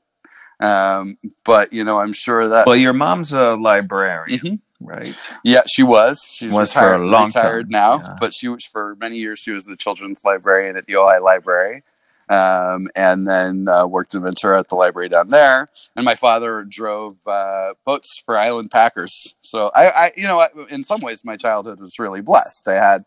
Um, 0.60 1.16
but 1.46 1.72
you 1.72 1.82
know, 1.82 1.98
I'm 1.98 2.12
sure 2.12 2.46
that 2.48 2.66
Well, 2.66 2.76
your 2.76 2.92
mom's 2.92 3.32
a 3.32 3.54
librarian, 3.54 4.38
Mhm. 4.40 4.60
right? 4.80 5.16
Yeah, 5.42 5.62
she 5.66 5.82
was. 5.82 6.20
She 6.36 6.48
Was 6.48 6.72
for 6.74 6.92
a 6.92 6.98
long 6.98 7.26
retired 7.28 7.70
time, 7.70 7.80
now, 7.80 7.92
yeah. 8.00 8.16
but 8.20 8.32
she 8.34 8.48
was 8.48 8.64
for 8.66 8.94
many 8.96 9.16
years. 9.16 9.38
She 9.38 9.52
was 9.52 9.64
the 9.64 9.76
children's 9.76 10.20
librarian 10.24 10.76
at 10.76 10.84
the 10.86 10.92
Ojai 10.94 11.22
Library, 11.22 11.82
um, 12.28 12.80
and 12.94 13.26
then 13.26 13.66
uh, 13.68 13.86
worked 13.86 14.14
in 14.14 14.22
Ventura 14.22 14.58
at 14.58 14.68
the 14.68 14.74
library 14.74 15.08
down 15.08 15.30
there. 15.30 15.68
And 15.96 16.04
my 16.04 16.16
father 16.16 16.66
drove 16.68 17.14
uh, 17.26 17.72
boats 17.86 18.10
for 18.26 18.36
Island 18.36 18.70
Packers. 18.70 19.14
So 19.40 19.70
I, 19.74 19.84
I, 20.02 20.12
you 20.18 20.26
know, 20.26 20.46
in 20.68 20.84
some 20.84 21.00
ways, 21.00 21.24
my 21.24 21.36
childhood 21.38 21.80
was 21.80 21.98
really 21.98 22.20
blessed. 22.20 22.68
I 22.68 22.74
had 22.74 23.04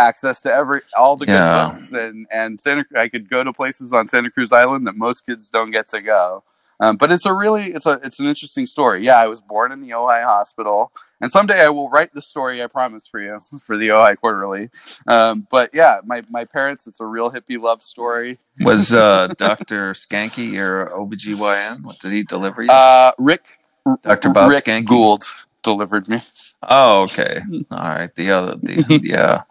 access 0.00 0.40
to 0.42 0.52
every 0.52 0.80
all 0.96 1.16
the 1.16 1.26
good 1.26 1.32
Yeah. 1.34 1.68
books, 1.68 1.92
and 1.92 2.26
and 2.32 2.60
Santa. 2.60 2.84
I 2.96 3.08
could 3.08 3.28
go 3.30 3.44
to 3.44 3.52
places 3.52 3.92
on 3.92 4.06
Santa 4.08 4.30
Cruz 4.30 4.52
Island 4.52 4.86
that 4.86 4.96
most 4.96 5.26
kids 5.26 5.48
don't 5.48 5.70
get 5.70 5.88
to 5.88 6.00
go. 6.02 6.42
Um, 6.82 6.96
but 6.96 7.12
it's 7.12 7.26
a 7.26 7.34
really 7.34 7.64
it's 7.64 7.84
a 7.84 8.00
it's 8.02 8.18
an 8.20 8.26
interesting 8.26 8.66
story. 8.66 9.04
Yeah, 9.04 9.16
I 9.18 9.26
was 9.26 9.42
born 9.42 9.70
in 9.70 9.82
the 9.82 9.90
Ojai 9.90 10.24
Hospital, 10.24 10.90
and 11.20 11.30
someday 11.30 11.60
I 11.62 11.68
will 11.68 11.90
write 11.90 12.14
the 12.14 12.22
story. 12.22 12.62
I 12.62 12.68
promise 12.68 13.06
for 13.06 13.20
you 13.20 13.38
for 13.66 13.76
the 13.76 13.88
Ojai 13.88 14.16
Quarterly. 14.18 14.70
Um, 15.06 15.46
but 15.50 15.70
yeah, 15.74 15.96
my 16.06 16.22
my 16.30 16.46
parents. 16.46 16.86
It's 16.86 17.00
a 17.00 17.04
real 17.06 17.30
hippie 17.30 17.60
love 17.60 17.82
story. 17.82 18.38
Was 18.64 18.94
uh, 18.94 19.26
Dr. 19.36 19.92
Skanky 19.92 20.50
your 20.52 20.86
OBGYN? 20.90 21.82
What 21.82 21.98
did 21.98 22.12
he 22.12 22.22
deliver 22.22 22.62
you? 22.62 22.70
Uh, 22.70 23.12
Rick 23.18 23.58
Dr. 24.02 24.30
Bob 24.30 24.50
Rick 24.50 24.64
Skanky? 24.64 24.86
Gould 24.86 25.24
delivered 25.62 26.08
me. 26.08 26.22
Oh, 26.62 27.02
okay. 27.02 27.40
All 27.70 27.78
right. 27.78 28.14
The 28.14 28.30
other, 28.30 28.56
the 28.56 29.00
yeah, 29.02 29.42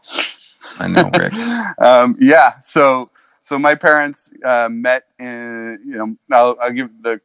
I 0.79 0.87
know 0.87 1.09
Rick. 1.13 1.33
um, 1.79 2.17
yeah. 2.19 2.61
So 2.63 3.09
so 3.41 3.57
my 3.57 3.75
parents 3.75 4.31
uh, 4.43 4.69
met 4.71 5.03
in 5.19 5.79
you 5.85 5.97
know 5.97 6.15
I'll, 6.31 6.57
I'll 6.61 6.71
give 6.71 6.89
the 7.01 7.21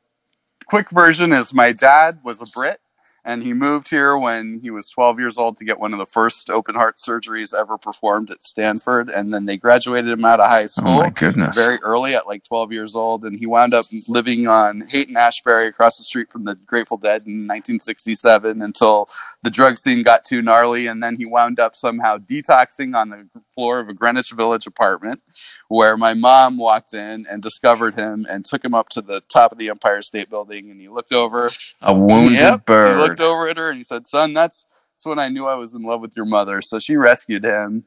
quick 0.66 0.90
version 0.90 1.32
is 1.32 1.52
my 1.52 1.72
dad 1.72 2.20
was 2.24 2.40
a 2.40 2.46
Brit 2.54 2.80
and 3.24 3.42
he 3.42 3.52
moved 3.54 3.88
here 3.88 4.18
when 4.18 4.60
he 4.62 4.70
was 4.70 4.88
12 4.90 5.18
years 5.18 5.38
old 5.38 5.56
to 5.56 5.64
get 5.64 5.80
one 5.80 5.92
of 5.92 5.98
the 5.98 6.06
first 6.06 6.50
open 6.50 6.74
heart 6.74 6.98
surgeries 6.98 7.54
ever 7.58 7.78
performed 7.78 8.30
at 8.30 8.44
Stanford 8.44 9.08
and 9.10 9.32
then 9.32 9.46
they 9.46 9.56
graduated 9.56 10.10
him 10.10 10.24
out 10.24 10.40
of 10.40 10.50
high 10.50 10.66
school. 10.66 10.88
Oh 10.88 10.94
school 10.94 11.02
my 11.04 11.10
goodness. 11.10 11.56
very 11.56 11.78
early 11.82 12.14
at 12.14 12.26
like 12.26 12.44
12 12.44 12.72
years 12.72 12.94
old 12.94 13.24
and 13.24 13.38
he 13.38 13.46
wound 13.46 13.72
up 13.74 13.86
living 14.08 14.46
on 14.46 14.82
Haight 14.90 15.14
Ashbury 15.16 15.68
across 15.68 15.96
the 15.96 16.04
street 16.04 16.30
from 16.30 16.44
the 16.44 16.54
Grateful 16.54 16.96
Dead 16.98 17.22
in 17.26 17.34
1967 17.34 18.60
until 18.60 19.08
the 19.42 19.50
drug 19.50 19.78
scene 19.78 20.02
got 20.02 20.24
too 20.24 20.42
gnarly 20.42 20.86
and 20.86 21.02
then 21.02 21.16
he 21.16 21.24
wound 21.26 21.58
up 21.58 21.76
somehow 21.76 22.18
detoxing 22.18 22.94
on 22.94 23.10
the 23.10 23.28
floor 23.54 23.78
of 23.80 23.88
a 23.88 23.94
Greenwich 23.94 24.32
Village 24.32 24.66
apartment 24.66 25.20
where 25.68 25.96
my 25.96 26.12
mom 26.14 26.56
walked 26.58 26.92
in 26.92 27.24
and 27.30 27.42
discovered 27.42 27.94
him 27.94 28.26
and 28.30 28.44
took 28.44 28.64
him 28.64 28.74
up 28.74 28.88
to 28.90 29.00
the 29.00 29.20
top 29.32 29.52
of 29.52 29.58
the 29.58 29.68
Empire 29.70 30.02
State 30.02 30.28
Building 30.28 30.70
and 30.70 30.80
he 30.80 30.88
looked 30.88 31.12
over 31.12 31.50
A 31.80 31.94
wounded 31.94 32.40
Yep, 32.40 32.66
bird. 32.66 33.13
Looked 33.22 33.30
over 33.30 33.48
at 33.48 33.58
her 33.58 33.68
and 33.70 33.78
he 33.78 33.84
said, 33.84 34.06
"Son, 34.06 34.32
that's 34.32 34.66
that's 34.94 35.06
when 35.06 35.18
I 35.18 35.28
knew 35.28 35.46
I 35.46 35.54
was 35.54 35.74
in 35.74 35.82
love 35.82 36.00
with 36.00 36.16
your 36.16 36.26
mother." 36.26 36.62
So 36.62 36.78
she 36.78 36.96
rescued 36.96 37.44
him, 37.44 37.84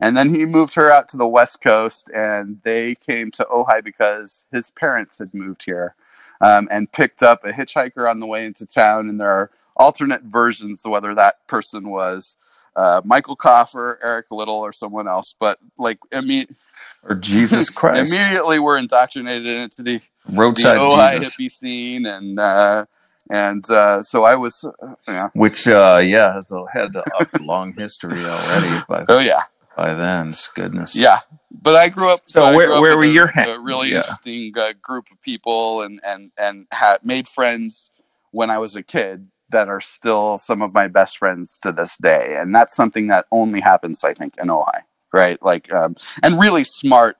and 0.00 0.16
then 0.16 0.30
he 0.34 0.44
moved 0.44 0.74
her 0.74 0.92
out 0.92 1.08
to 1.10 1.16
the 1.16 1.26
West 1.26 1.60
Coast, 1.60 2.10
and 2.14 2.60
they 2.62 2.94
came 2.94 3.30
to 3.32 3.44
Ojai 3.44 3.82
because 3.84 4.46
his 4.52 4.70
parents 4.70 5.18
had 5.18 5.32
moved 5.34 5.64
here, 5.64 5.94
um, 6.40 6.68
and 6.70 6.90
picked 6.92 7.22
up 7.22 7.40
a 7.44 7.52
hitchhiker 7.52 8.08
on 8.10 8.20
the 8.20 8.26
way 8.26 8.44
into 8.44 8.66
town. 8.66 9.08
And 9.08 9.20
there 9.20 9.30
are 9.30 9.50
alternate 9.76 10.22
versions 10.22 10.84
of 10.84 10.90
whether 10.90 11.14
that 11.14 11.46
person 11.46 11.88
was. 11.88 12.36
Uh, 12.76 13.02
Michael 13.04 13.36
Coffer, 13.36 13.98
Eric 14.02 14.26
Little, 14.30 14.54
or 14.54 14.72
someone 14.72 15.08
else, 15.08 15.34
but 15.38 15.58
like 15.76 15.98
I 16.12 16.20
mean, 16.20 16.54
or 17.02 17.16
Jesus 17.16 17.68
Christ. 17.70 18.12
immediately 18.12 18.58
we're 18.58 18.78
indoctrinated 18.78 19.46
into 19.46 19.82
the 19.82 20.00
Roadside 20.28 20.76
the 20.76 21.26
hippie 21.26 21.50
scene, 21.50 22.06
and 22.06 22.38
uh, 22.38 22.86
and 23.30 23.68
uh, 23.70 24.02
so 24.02 24.24
I 24.24 24.34
was, 24.36 24.64
yeah, 25.08 25.28
Which, 25.34 25.66
uh, 25.68 26.00
yeah, 26.02 26.34
has 26.34 26.50
a, 26.50 26.64
had 26.72 26.94
a 26.96 27.04
long 27.42 27.72
history 27.74 28.24
already 28.24 28.84
by, 28.88 29.04
oh 29.08 29.18
yeah, 29.20 29.42
by 29.76 29.94
then. 29.94 30.34
Goodness. 30.54 30.94
yeah. 30.96 31.20
But 31.50 31.76
I 31.76 31.88
grew 31.88 32.08
up. 32.10 32.22
So 32.26 32.44
I 32.44 32.54
where- 32.54 32.72
up 32.72 32.80
where 32.80 32.96
were 32.96 33.04
a, 33.04 33.08
your 33.08 33.26
ha- 33.26 33.54
a 33.56 33.60
really 33.60 33.90
yeah. 33.90 33.98
interesting 33.98 34.52
uh, 34.56 34.72
group 34.80 35.06
of 35.10 35.20
people, 35.22 35.82
and 35.82 36.00
and 36.04 36.30
and 36.38 36.66
had 36.72 36.98
made 37.04 37.26
friends 37.28 37.90
when 38.30 38.50
I 38.50 38.58
was 38.58 38.76
a 38.76 38.82
kid 38.82 39.28
that 39.50 39.68
are 39.68 39.80
still 39.80 40.38
some 40.38 40.62
of 40.62 40.72
my 40.72 40.86
best 40.86 41.18
friends 41.18 41.58
to 41.64 41.72
this 41.72 41.96
day, 42.00 42.36
and 42.38 42.54
that's 42.54 42.76
something 42.76 43.08
that 43.08 43.26
only 43.32 43.60
happens, 43.60 44.04
I 44.04 44.14
think, 44.14 44.36
in 44.38 44.46
Ojai, 44.46 44.82
right? 45.12 45.42
Like, 45.42 45.72
um, 45.72 45.96
and 46.22 46.38
really 46.38 46.62
smart, 46.62 47.16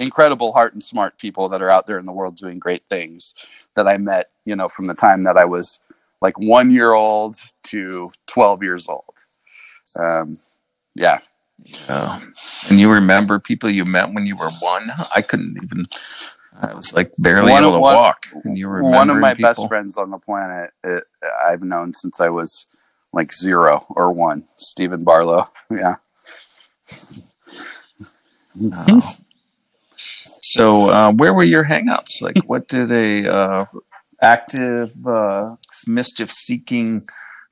incredible 0.00 0.52
heart 0.52 0.72
and 0.74 0.82
smart 0.82 1.16
people 1.18 1.48
that 1.50 1.62
are 1.62 1.70
out 1.70 1.86
there 1.86 1.98
in 1.98 2.06
the 2.06 2.12
world 2.12 2.36
doing 2.36 2.58
great 2.58 2.82
things 2.88 3.34
that 3.76 3.86
I 3.86 3.96
met, 3.98 4.30
you 4.44 4.56
know, 4.56 4.68
from 4.68 4.86
the 4.88 4.94
time 4.94 5.22
that 5.24 5.36
I 5.36 5.44
was 5.44 5.78
like 6.20 6.38
one 6.40 6.70
year 6.72 6.92
old 6.92 7.36
to 7.64 8.10
twelve 8.26 8.62
years 8.62 8.88
old. 8.88 9.14
Um, 9.98 10.38
yeah, 10.94 11.20
Yeah. 11.64 12.20
And 12.68 12.80
you 12.80 12.90
remember 12.90 13.38
people 13.38 13.70
you 13.70 13.84
met 13.84 14.12
when 14.12 14.26
you 14.26 14.36
were 14.36 14.50
one? 14.60 14.90
I 15.14 15.22
couldn't 15.22 15.58
even. 15.62 15.86
I 16.62 16.74
was 16.74 16.94
like 16.94 17.12
barely 17.18 17.52
One 17.52 17.62
able 17.62 17.72
to 17.72 17.80
one- 17.80 17.94
walk. 17.94 18.26
And 18.44 18.58
you 18.58 18.68
were 18.68 18.82
one 18.82 19.08
of 19.08 19.16
my 19.18 19.34
people? 19.34 19.54
best 19.64 19.68
friends 19.68 19.96
on 19.96 20.10
the 20.10 20.18
planet 20.18 20.72
it, 20.84 21.04
I've 21.46 21.62
known 21.62 21.94
since 21.94 22.20
I 22.20 22.28
was 22.28 22.66
like 23.12 23.32
zero 23.32 23.84
or 23.90 24.12
one. 24.12 24.44
Stephen 24.56 25.04
Barlow. 25.04 25.48
Yeah. 25.70 25.96
Oh. 28.72 29.16
So, 30.52 30.90
uh, 30.90 31.12
where 31.12 31.32
were 31.32 31.44
your 31.44 31.64
hangouts? 31.64 32.20
Like, 32.20 32.38
what 32.46 32.66
did 32.66 32.90
a 32.90 33.30
uh, 33.30 33.66
active, 34.20 34.90
uh, 35.06 35.54
mischief-seeking 35.86 37.06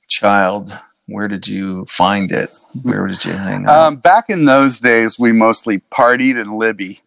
child? 0.09 0.77
Where 1.07 1.29
did 1.29 1.47
you 1.47 1.87
find 1.87 2.33
it? 2.33 2.51
Where 2.83 3.07
did 3.07 3.25
you 3.25 3.33
hang 3.33 3.67
out? 3.67 3.71
Um, 3.71 3.97
back 3.99 4.29
in 4.29 4.47
those 4.47 4.81
days, 4.81 5.17
we 5.17 5.31
mostly 5.31 5.79
partied 5.79 6.41
in 6.41 6.49
Libbey. 6.49 7.01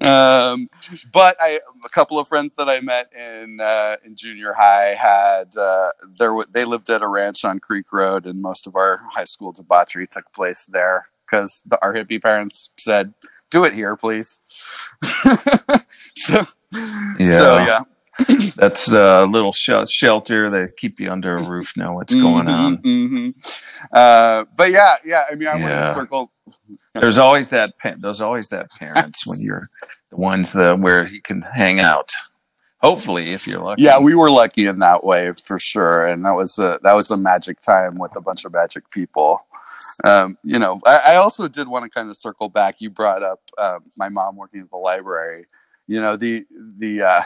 um, 0.00 0.68
but 1.12 1.36
I, 1.40 1.58
a 1.84 1.88
couple 1.88 2.20
of 2.20 2.28
friends 2.28 2.54
that 2.54 2.68
I 2.68 2.78
met 2.78 3.12
in 3.12 3.58
uh, 3.60 3.96
in 4.04 4.14
junior 4.14 4.52
high 4.52 4.94
had 4.94 5.56
uh, 5.56 5.90
there. 6.18 6.32
They 6.52 6.64
lived 6.64 6.88
at 6.88 7.02
a 7.02 7.08
ranch 7.08 7.44
on 7.44 7.58
Creek 7.58 7.92
Road, 7.92 8.26
and 8.26 8.40
most 8.40 8.68
of 8.68 8.76
our 8.76 9.00
high 9.12 9.24
school 9.24 9.50
debauchery 9.50 10.06
took 10.06 10.32
place 10.32 10.66
there 10.66 11.08
because 11.26 11.62
the, 11.66 11.78
our 11.82 11.92
hippie 11.92 12.22
parents 12.22 12.70
said, 12.78 13.12
"Do 13.50 13.64
it 13.64 13.72
here, 13.72 13.96
please." 13.96 14.40
so, 16.16 16.44
Yeah. 17.18 17.38
so 17.38 17.56
yeah, 17.58 17.80
That's 18.56 18.88
a 18.88 19.24
little 19.26 19.52
sh- 19.52 19.88
shelter. 19.88 20.48
They 20.50 20.72
keep 20.76 20.98
you 20.98 21.10
under 21.10 21.36
a 21.36 21.42
roof. 21.42 21.76
Know 21.76 21.92
what's 21.92 22.14
going 22.14 22.48
on. 22.48 22.76
hmm 22.76 23.30
Uh, 23.92 24.44
but 24.56 24.70
yeah, 24.70 24.96
yeah. 25.04 25.24
I 25.30 25.34
mean, 25.34 25.48
I 25.48 25.56
want 25.56 25.68
to 25.68 25.94
circle. 25.94 26.32
There's 26.94 27.18
always 27.18 27.48
that. 27.48 27.74
There's 27.98 28.20
always 28.20 28.48
that 28.48 28.70
parents 28.70 29.26
when 29.26 29.40
you're 29.40 29.64
the 30.10 30.16
ones 30.16 30.52
that 30.52 30.78
where 30.78 31.06
you 31.06 31.20
can 31.20 31.42
hang 31.42 31.78
out. 31.80 32.12
Hopefully, 32.80 33.32
if 33.32 33.46
you're 33.46 33.58
lucky. 33.60 33.82
Yeah, 33.82 33.98
we 33.98 34.14
were 34.14 34.30
lucky 34.30 34.66
in 34.66 34.78
that 34.78 35.04
way 35.04 35.32
for 35.44 35.58
sure, 35.58 36.06
and 36.06 36.24
that 36.24 36.34
was 36.34 36.58
a 36.58 36.78
that 36.82 36.92
was 36.94 37.10
a 37.10 37.16
magic 37.16 37.60
time 37.60 37.96
with 37.98 38.16
a 38.16 38.20
bunch 38.20 38.44
of 38.44 38.52
magic 38.52 38.90
people. 38.90 39.40
Um, 40.04 40.36
you 40.42 40.58
know, 40.58 40.80
I, 40.86 41.00
I 41.06 41.14
also 41.16 41.48
did 41.48 41.68
want 41.68 41.84
to 41.84 41.90
kind 41.90 42.10
of 42.10 42.16
circle 42.16 42.48
back. 42.48 42.76
You 42.80 42.90
brought 42.90 43.22
up 43.22 43.40
um, 43.58 43.90
my 43.96 44.08
mom 44.08 44.36
working 44.36 44.60
at 44.60 44.70
the 44.70 44.76
library. 44.76 45.46
You 45.86 46.00
know, 46.00 46.16
the 46.16 46.44
the 46.78 47.02
uh, 47.02 47.22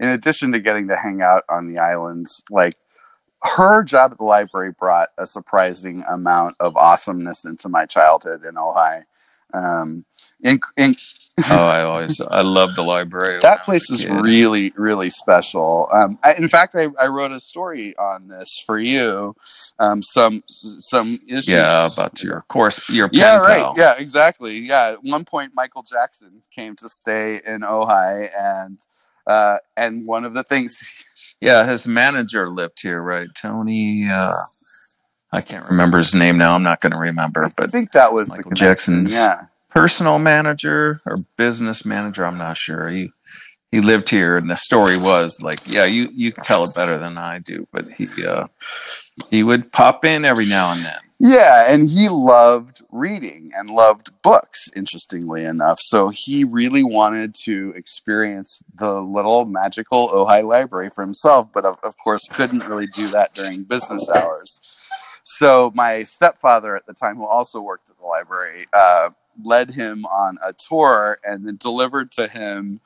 in 0.00 0.08
addition 0.08 0.52
to 0.52 0.60
getting 0.60 0.88
to 0.88 0.96
hang 0.96 1.22
out 1.22 1.44
on 1.48 1.72
the 1.72 1.80
islands, 1.80 2.44
like 2.50 2.76
her 3.42 3.82
job 3.82 4.12
at 4.12 4.18
the 4.18 4.24
library 4.24 4.72
brought 4.72 5.10
a 5.18 5.26
surprising 5.26 6.02
amount 6.10 6.56
of 6.60 6.76
awesomeness 6.76 7.44
into 7.44 7.68
my 7.68 7.86
childhood 7.86 8.44
in 8.44 8.54
Ojai. 8.54 9.04
Um, 9.52 10.04
in, 10.42 10.60
in, 10.76 10.96
oh, 11.50 11.66
I 11.66 11.82
always 11.82 12.20
I 12.20 12.42
love 12.42 12.74
the 12.76 12.82
library. 12.82 13.40
that 13.40 13.64
place 13.64 13.90
is 13.90 14.06
really 14.06 14.72
really 14.76 15.10
special. 15.10 15.88
Um, 15.92 16.18
I, 16.22 16.34
in 16.34 16.48
fact, 16.48 16.74
I, 16.76 16.88
I 17.00 17.08
wrote 17.08 17.32
a 17.32 17.40
story 17.40 17.96
on 17.96 18.28
this 18.28 18.62
for 18.64 18.78
you. 18.78 19.34
Um, 19.78 20.02
some 20.02 20.42
some 20.48 21.18
issues. 21.26 21.48
Yeah, 21.48 21.92
about 21.92 22.22
your 22.22 22.42
course, 22.48 22.88
your 22.88 23.08
yeah, 23.12 23.38
right. 23.38 23.58
pal. 23.58 23.74
Yeah, 23.76 23.94
exactly. 23.98 24.58
Yeah, 24.58 24.92
at 24.92 25.04
one 25.04 25.24
point, 25.24 25.52
Michael 25.54 25.82
Jackson 25.82 26.42
came 26.54 26.76
to 26.76 26.88
stay 26.88 27.40
in 27.44 27.62
Ojai, 27.62 28.30
and 28.38 28.78
uh, 29.26 29.56
and 29.76 30.06
one 30.06 30.24
of 30.24 30.34
the 30.34 30.44
things 30.44 30.76
Yeah, 31.40 31.66
his 31.66 31.86
manager 31.86 32.48
lived 32.48 32.80
here, 32.80 33.02
right? 33.02 33.28
Tony. 33.34 34.08
Uh, 34.08 34.32
I 35.32 35.40
can't 35.40 35.68
remember 35.68 35.98
his 35.98 36.14
name 36.14 36.38
now. 36.38 36.54
I'm 36.54 36.62
not 36.62 36.80
going 36.80 36.92
to 36.92 36.98
remember, 36.98 37.44
I 37.46 37.52
but 37.56 37.66
I 37.66 37.70
think 37.70 37.90
that 37.90 38.12
was 38.12 38.28
Michael 38.28 38.50
the. 38.50 38.54
Jackson's- 38.56 39.12
Yeah, 39.12 39.46
personal 39.74 40.18
manager 40.18 41.00
or 41.04 41.18
business 41.36 41.84
manager. 41.84 42.24
I'm 42.24 42.38
not 42.38 42.56
sure. 42.56 42.88
He 42.88 43.10
he 43.70 43.80
lived 43.80 44.08
here, 44.08 44.36
and 44.36 44.48
the 44.48 44.56
story 44.56 44.96
was 44.96 45.36
like, 45.42 45.60
yeah, 45.66 45.84
you 45.84 46.08
you 46.14 46.30
tell 46.30 46.64
it 46.64 46.74
better 46.76 46.96
than 46.96 47.18
I 47.18 47.40
do, 47.40 47.66
but 47.72 47.88
he 47.88 48.06
uh, 48.24 48.46
he 49.30 49.42
would 49.42 49.72
pop 49.72 50.04
in 50.04 50.24
every 50.24 50.46
now 50.46 50.72
and 50.72 50.84
then. 50.84 50.98
Yeah, 51.20 51.72
and 51.72 51.88
he 51.88 52.08
loved 52.08 52.82
reading 52.90 53.50
and 53.56 53.70
loved 53.70 54.10
books, 54.22 54.60
interestingly 54.76 55.44
enough. 55.44 55.78
So 55.80 56.10
he 56.12 56.44
really 56.44 56.84
wanted 56.84 57.34
to 57.44 57.72
experience 57.76 58.60
the 58.78 59.00
little 59.00 59.44
magical 59.44 60.08
Ojai 60.08 60.44
library 60.44 60.90
for 60.94 61.02
himself, 61.02 61.48
but 61.54 61.64
of, 61.64 61.78
of 61.82 61.94
course 62.02 62.20
couldn't 62.32 62.66
really 62.68 62.88
do 62.88 63.08
that 63.08 63.32
during 63.34 63.62
business 63.62 64.08
hours. 64.10 64.60
So 65.24 65.72
my 65.74 66.02
stepfather 66.02 66.76
at 66.76 66.86
the 66.86 66.94
time, 66.94 67.16
who 67.16 67.26
also 67.26 67.60
worked 67.60 67.88
at 67.88 67.96
the 67.96 68.04
library, 68.04 68.66
uh, 68.72 69.10
led 69.42 69.70
him 69.70 70.04
on 70.06 70.36
a 70.44 70.52
tour 70.52 71.18
and 71.24 71.46
then 71.46 71.56
delivered 71.56 72.12
to 72.12 72.28
him 72.28 72.80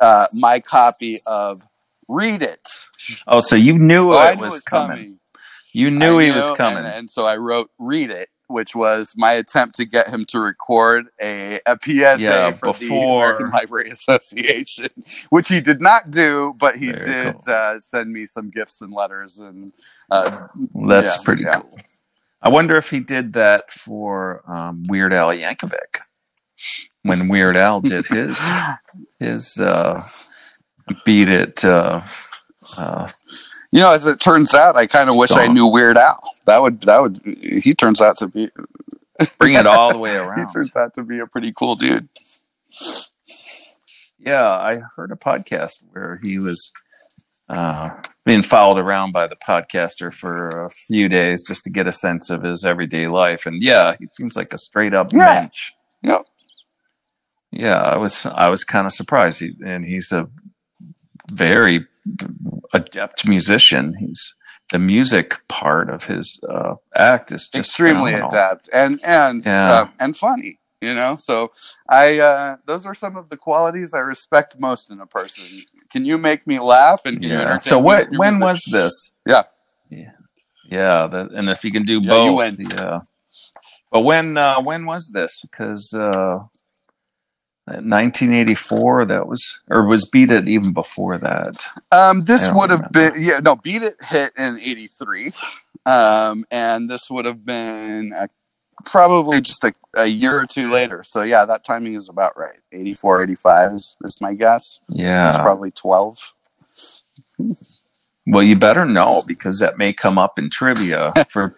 uh, 0.00 0.26
my 0.34 0.60
copy 0.60 1.20
of 1.26 1.60
Read 2.08 2.42
It. 2.42 2.66
Oh, 3.26 3.40
so 3.40 3.56
you 3.56 3.78
knew 3.78 4.12
Oh, 4.12 4.18
it 4.32 4.36
knew 4.36 4.42
was 4.42 4.54
it 4.54 4.56
was 4.56 4.64
coming. 4.64 4.88
coming. 4.88 5.18
You 5.72 5.90
knew 5.90 6.18
I 6.18 6.24
he 6.24 6.30
knew, 6.30 6.36
was 6.36 6.56
coming. 6.56 6.84
And, 6.84 6.86
and 6.86 7.10
so 7.10 7.26
I 7.26 7.36
wrote 7.36 7.70
"Read 7.78 8.10
It," 8.10 8.28
which 8.48 8.74
was 8.74 9.14
my 9.16 9.32
attempt 9.34 9.76
to 9.76 9.84
get 9.84 10.08
him 10.08 10.24
to 10.26 10.40
record 10.40 11.08
a, 11.20 11.60
a 11.66 11.78
PSA 11.82 12.16
Yeah, 12.22 12.52
for 12.52 12.72
the 12.72 12.86
American 13.14 13.50
Library 13.50 13.90
Association, 13.92 14.88
which 15.30 15.48
he 15.48 15.60
did 15.60 15.80
not 15.80 16.10
do, 16.10 16.54
but 16.58 16.76
he 16.76 16.92
Very 16.92 17.04
did 17.04 17.34
cool. 17.34 17.44
uh, 17.46 17.78
send 17.78 18.12
me 18.12 18.26
some 18.26 18.50
gifts 18.50 18.80
and 18.80 18.92
letters. 18.92 19.38
And 19.38 19.72
uh, 20.10 20.48
That's 20.74 21.16
yeah, 21.18 21.22
pretty 21.24 21.42
yeah. 21.44 21.60
cool. 21.60 21.78
I 22.46 22.48
wonder 22.48 22.76
if 22.76 22.90
he 22.90 23.00
did 23.00 23.32
that 23.32 23.72
for 23.72 24.40
um, 24.46 24.84
Weird 24.86 25.12
Al 25.12 25.30
Yankovic 25.30 25.98
when 27.02 27.26
Weird 27.26 27.56
Al 27.56 27.80
did 27.80 28.06
his 28.10 28.40
his 29.18 29.58
uh, 29.58 30.00
beat 31.04 31.28
it. 31.28 31.64
Uh, 31.64 32.02
uh, 32.76 33.08
you 33.72 33.80
know, 33.80 33.90
as 33.90 34.06
it 34.06 34.20
turns 34.20 34.54
out, 34.54 34.76
I 34.76 34.86
kind 34.86 35.08
of 35.08 35.16
wish 35.16 35.32
I 35.32 35.48
knew 35.48 35.66
Weird 35.66 35.98
Al. 35.98 36.22
That 36.44 36.62
would 36.62 36.82
that 36.82 37.02
would 37.02 37.20
he 37.24 37.74
turns 37.74 38.00
out 38.00 38.16
to 38.18 38.28
be 38.28 38.48
bring 39.38 39.54
it 39.54 39.66
all 39.66 39.90
the 39.90 39.98
way 39.98 40.14
around. 40.14 40.46
he 40.46 40.52
turns 40.52 40.76
out 40.76 40.94
to 40.94 41.02
be 41.02 41.18
a 41.18 41.26
pretty 41.26 41.52
cool 41.52 41.74
dude. 41.74 42.08
Yeah, 44.20 44.48
I 44.48 44.82
heard 44.94 45.10
a 45.10 45.16
podcast 45.16 45.82
where 45.90 46.20
he 46.22 46.38
was 46.38 46.70
uh, 47.48 47.90
being 48.24 48.42
followed 48.42 48.78
around 48.78 49.12
by 49.12 49.26
the 49.26 49.36
podcaster 49.36 50.12
for 50.12 50.64
a 50.64 50.70
few 50.70 51.08
days 51.08 51.44
just 51.46 51.62
to 51.62 51.70
get 51.70 51.86
a 51.86 51.92
sense 51.92 52.28
of 52.30 52.42
his 52.42 52.64
everyday 52.64 53.06
life. 53.08 53.46
And 53.46 53.62
yeah, 53.62 53.94
he 53.98 54.06
seems 54.06 54.34
like 54.36 54.52
a 54.52 54.58
straight 54.58 54.94
up 54.94 55.12
Yeah. 55.12 55.40
mensch. 55.42 55.70
Yep. 56.02 56.22
Yeah, 57.52 57.80
I 57.80 57.96
was 57.96 58.26
I 58.26 58.48
was 58.48 58.64
kind 58.64 58.86
of 58.86 58.92
surprised. 58.92 59.40
He, 59.40 59.54
and 59.64 59.86
he's 59.86 60.12
a 60.12 60.28
very 61.30 61.86
adept 62.74 63.26
musician. 63.26 63.94
He's 63.98 64.34
the 64.70 64.78
music 64.80 65.36
part 65.48 65.88
of 65.88 66.04
his 66.04 66.40
uh, 66.48 66.74
act 66.96 67.30
is 67.30 67.42
just 67.48 67.54
extremely 67.54 68.12
phenomenal. 68.12 68.28
adept 68.30 68.68
and 68.74 69.00
and 69.04 69.44
Yeah. 69.46 69.80
um, 69.82 69.92
and 70.00 70.16
funny 70.16 70.58
you 70.80 70.92
know 70.94 71.16
so 71.18 71.50
i 71.88 72.18
uh 72.18 72.56
those 72.66 72.84
are 72.84 72.94
some 72.94 73.16
of 73.16 73.30
the 73.30 73.36
qualities 73.36 73.94
i 73.94 73.98
respect 73.98 74.58
most 74.60 74.90
in 74.90 75.00
a 75.00 75.06
person 75.06 75.44
can 75.90 76.04
you 76.04 76.18
make 76.18 76.46
me 76.46 76.58
laugh 76.58 77.00
and 77.04 77.22
Yeah. 77.22 77.56
So 77.58 77.78
what? 77.78 78.08
When 78.10 78.38
was 78.38 78.62
this? 78.70 79.14
Yeah. 79.24 79.44
Yeah. 79.90 80.12
Yeah. 80.68 81.06
That, 81.06 81.30
and 81.32 81.48
if 81.48 81.64
you 81.64 81.72
can 81.72 81.84
do 81.84 82.00
Yeah, 82.02 82.10
both, 82.10 82.58
yeah. 82.58 83.00
But 83.90 84.00
when? 84.00 84.36
Uh, 84.36 84.60
when 84.60 84.84
was 84.84 85.08
this? 85.12 85.40
Because 85.40 85.94
uh, 85.94 86.40
1984. 87.66 89.06
That 89.06 89.26
was, 89.26 89.62
or 89.68 89.86
was 89.86 90.08
Beat 90.08 90.30
It 90.30 90.48
even 90.48 90.72
before 90.72 91.18
that? 91.18 91.66
um 91.92 92.24
this 92.24 92.50
would 92.50 92.70
have 92.70 92.90
been 92.92 93.12
yeah 93.16 93.38
no 93.40 93.56
beat 93.56 93.82
it 93.82 93.94
hit 94.02 94.32
in 94.36 94.58
83 94.60 95.32
um 95.86 96.44
and 96.50 96.90
this 96.90 97.08
would 97.10 97.24
have 97.24 97.44
been 97.44 98.12
probably 98.84 99.40
just 99.40 99.64
a, 99.64 99.74
a 99.96 100.06
year 100.06 100.38
or 100.40 100.46
two 100.46 100.70
later 100.70 101.02
so 101.04 101.22
yeah 101.22 101.44
that 101.44 101.64
timing 101.64 101.94
is 101.94 102.08
about 102.08 102.36
right 102.36 102.58
84 102.72 103.22
85 103.24 103.72
is, 103.72 103.96
is 104.04 104.20
my 104.20 104.34
guess 104.34 104.62
Yeah. 104.88 105.28
it's 105.28 105.38
probably 105.38 105.70
12 105.70 106.16
Well, 108.26 108.42
you 108.42 108.56
better 108.56 108.84
know 108.84 109.22
because 109.26 109.60
that 109.60 109.78
may 109.78 109.92
come 109.92 110.18
up 110.18 110.38
in 110.38 110.50
trivia 110.50 111.12
for 111.28 111.54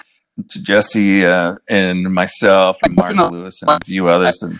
Jesse 0.46 1.26
uh, 1.26 1.56
and 1.68 2.14
myself 2.14 2.78
and 2.84 2.94
Mark 2.94 3.16
Lewis 3.16 3.60
and 3.62 3.70
a 3.70 3.84
few 3.84 4.08
others. 4.08 4.40
And 4.42 4.54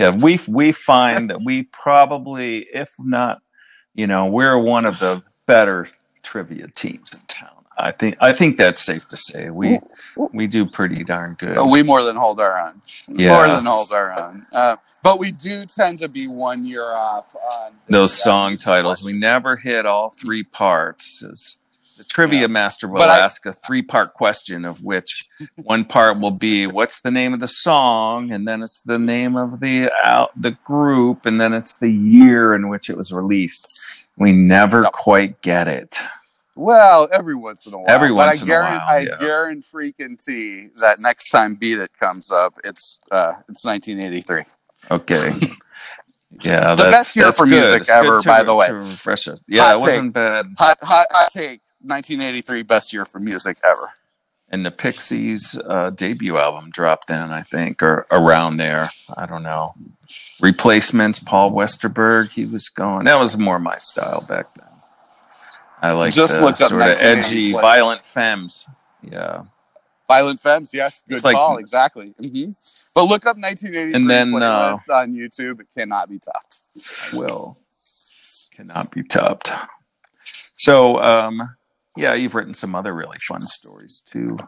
yeah, 0.00 0.10
we 0.16 0.40
we 0.48 0.72
find 0.72 1.28
that 1.30 1.44
we 1.44 1.64
probably, 1.64 2.66
if 2.72 2.88
not, 2.98 3.40
you 3.94 4.06
know, 4.06 4.26
we're 4.26 4.58
one 4.58 4.86
of 4.86 4.98
the 5.00 5.22
better 5.46 5.86
trivia 6.22 6.68
teams 6.74 7.12
in 7.12 7.20
town. 7.28 7.61
I 7.82 7.90
think 7.92 8.16
I 8.20 8.32
think 8.32 8.56
that's 8.56 8.80
safe 8.80 9.08
to 9.08 9.16
say. 9.16 9.50
We 9.50 9.78
we 10.32 10.46
do 10.46 10.64
pretty 10.66 11.02
darn 11.04 11.34
good. 11.38 11.58
Uh, 11.58 11.66
we 11.66 11.82
more 11.82 12.02
than 12.02 12.16
hold 12.16 12.40
our 12.40 12.68
own. 12.68 12.80
Yeah. 13.08 13.30
More 13.34 13.48
than 13.48 13.64
hold 13.64 13.92
our 13.92 14.18
own. 14.20 14.46
Uh, 14.52 14.76
but 15.02 15.18
we 15.18 15.32
do 15.32 15.66
tend 15.66 15.98
to 15.98 16.08
be 16.08 16.28
one 16.28 16.64
year 16.64 16.84
off 16.84 17.34
on 17.34 17.72
the, 17.86 17.92
Those 17.92 18.12
uh, 18.12 18.22
song 18.24 18.56
titles, 18.56 19.02
we 19.04 19.12
never 19.12 19.56
hit 19.56 19.84
all 19.84 20.10
three 20.10 20.44
parts. 20.44 21.24
As 21.24 21.56
the 21.98 22.04
trivia 22.04 22.42
Yeah. 22.42 22.46
master 22.46 22.86
will 22.88 22.98
But 22.98 23.10
ask 23.10 23.44
a 23.46 23.52
three 23.52 23.82
part 23.82 24.14
question, 24.14 24.64
of 24.64 24.84
which 24.84 25.26
one 25.64 25.84
part 25.84 26.20
will 26.20 26.30
be 26.30 26.66
what's 26.68 27.00
the 27.00 27.10
name 27.10 27.34
of 27.34 27.40
the 27.40 27.48
song, 27.48 28.30
and 28.30 28.46
then 28.46 28.62
it's 28.62 28.82
the 28.82 28.98
name 28.98 29.34
of 29.36 29.58
the 29.60 29.90
out 30.04 30.30
the 30.40 30.52
group, 30.64 31.26
and 31.26 31.40
then 31.40 31.52
it's 31.52 31.74
the 31.78 31.90
year 31.92 32.54
in 32.54 32.68
which 32.68 32.88
it 32.88 32.96
was 32.96 33.12
released. 33.12 33.66
We 34.16 34.32
never 34.32 34.82
Yep. 34.82 34.92
quite 34.92 35.42
get 35.42 35.66
it. 35.68 35.98
Well, 36.54 37.08
every 37.12 37.34
once 37.34 37.66
in 37.66 37.72
a 37.74 37.78
while. 37.78 37.86
Every 37.88 38.10
But 38.10 38.14
once 38.14 38.38
I 38.38 38.42
in 38.42 38.42
a 38.42 38.46
guarantee, 38.52 38.78
while, 38.86 38.88
I 38.88 38.98
yeah. 39.00 39.18
guarantee 39.18 39.66
freaking 39.72 40.74
that 40.80 41.00
next 41.00 41.30
time 41.30 41.54
Beat 41.54 41.78
It 41.78 41.90
comes 41.98 42.30
up, 42.30 42.54
it's 42.64 42.98
uh, 43.10 43.34
it's 43.48 43.64
1983. 43.64 44.44
Okay. 44.90 45.32
Yeah, 46.40 46.74
The 46.74 46.84
best 46.84 47.14
year 47.14 47.30
for 47.30 47.44
good. 47.44 47.50
music 47.60 47.80
It's 47.82 47.90
ever, 47.90 48.20
to- 48.20 48.26
by 48.26 48.42
the 48.42 48.54
way. 48.54 48.68
to 48.68 48.74
refresh 48.74 49.28
it. 49.28 49.38
Yeah, 49.46 49.64
Hot 49.64 49.74
it 49.76 49.78
wasn't 49.80 50.12
bad. 50.14 50.46
Hot, 50.56 50.78
hot, 50.82 51.06
hot 51.10 51.30
take. 51.30 51.60
1983 51.82 52.62
best 52.62 52.90
year 52.92 53.04
for 53.04 53.18
music 53.20 53.58
ever. 53.64 53.90
and 54.48 54.64
the 54.64 54.70
Pixies 54.70 55.58
uh, 55.68 55.90
debut 55.90 56.38
album 56.38 56.70
dropped 56.70 57.08
then, 57.08 57.30
I 57.30 57.42
think, 57.42 57.82
or 57.82 58.06
around 58.10 58.56
there. 58.56 58.88
I 59.14 59.26
don't 59.26 59.42
know. 59.42 59.74
Replacements, 60.40 61.18
Paul 61.18 61.52
Westerberg, 61.52 62.30
he 62.30 62.46
was 62.46 62.68
gone. 62.70 63.04
That 63.04 63.20
was 63.20 63.36
more 63.36 63.58
my 63.58 63.76
style 63.78 64.24
back 64.26 64.54
then. 64.54 64.68
I 65.82 65.90
like 65.92 66.14
Just 66.14 66.34
the 66.34 66.40
looked 66.44 66.60
up 66.60 66.70
sort 66.70 66.80
of 66.82 66.98
edgy, 67.00 67.52
violent 67.52 68.06
femmes. 68.06 68.68
Yeah, 69.02 69.42
Violent 70.06 70.38
Femmes, 70.40 70.70
yes, 70.72 71.02
good 71.08 71.16
It's 71.16 71.24
like- 71.24 71.34
call, 71.36 71.56
exactly. 71.58 72.14
hmm 72.18 72.50
But 72.94 73.04
look 73.04 73.26
up 73.26 73.36
1983 73.36 73.94
And 73.94 74.08
then, 74.08 74.30
playlist 74.32 74.88
on 74.94 75.12
YouTube. 75.14 75.58
It 75.60 75.66
cannot 75.76 76.08
be 76.08 76.18
topped. 76.18 77.12
will 77.12 77.56
cannot 78.54 78.90
be 78.90 79.02
topped. 79.02 79.50
So, 80.54 81.02
um, 81.02 81.56
yeah, 81.96 82.14
you've 82.14 82.34
written 82.34 82.54
some 82.54 82.74
other 82.74 82.94
really 82.94 83.18
fun 83.26 83.40
stories 83.46 84.02
too. 84.06 84.38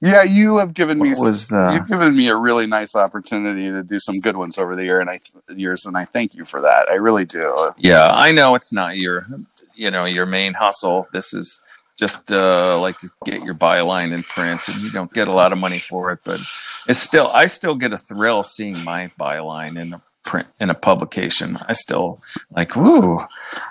Yeah, 0.00 0.24
you 0.24 0.56
have 0.56 0.74
given 0.74 0.98
me 0.98 1.10
was 1.16 1.46
the? 1.46 1.74
You've 1.74 1.86
given 1.86 2.16
me 2.16 2.26
a 2.28 2.34
really 2.36 2.66
nice 2.66 2.96
opportunity 2.96 3.70
to 3.70 3.84
do 3.84 4.00
some 4.00 4.18
good 4.18 4.36
ones 4.36 4.58
over 4.58 4.74
the 4.74 4.82
year 4.82 5.00
and 5.00 5.08
I 5.08 5.20
years, 5.54 5.86
and 5.86 5.96
I 5.96 6.06
thank 6.06 6.34
you 6.34 6.44
for 6.44 6.60
that. 6.62 6.88
I 6.90 6.94
really 6.94 7.24
do. 7.24 7.70
Yeah, 7.76 8.10
I 8.10 8.32
know 8.32 8.56
it's 8.56 8.72
not 8.72 8.96
your, 8.96 9.26
you 9.74 9.90
know, 9.90 10.04
your 10.04 10.26
main 10.26 10.54
hustle. 10.54 11.06
This 11.12 11.32
is 11.34 11.60
just 11.98 12.32
uh, 12.32 12.80
like 12.80 12.98
to 12.98 13.08
get 13.24 13.44
your 13.44 13.54
byline 13.54 14.12
in 14.12 14.22
print, 14.22 14.60
and 14.68 14.76
you 14.78 14.90
don't 14.90 15.12
get 15.12 15.28
a 15.28 15.32
lot 15.32 15.52
of 15.52 15.58
money 15.58 15.78
for 15.78 16.10
it, 16.10 16.20
but 16.24 16.40
it's 16.88 16.98
still, 16.98 17.28
I 17.28 17.46
still 17.46 17.74
get 17.74 17.92
a 17.92 17.98
thrill 17.98 18.42
seeing 18.42 18.82
my 18.82 19.10
byline 19.20 19.78
in 19.78 19.92
a 19.92 20.02
print 20.24 20.48
in 20.60 20.70
a 20.70 20.74
publication. 20.74 21.58
I 21.68 21.74
still 21.74 22.20
like, 22.54 22.76
woo, 22.76 23.18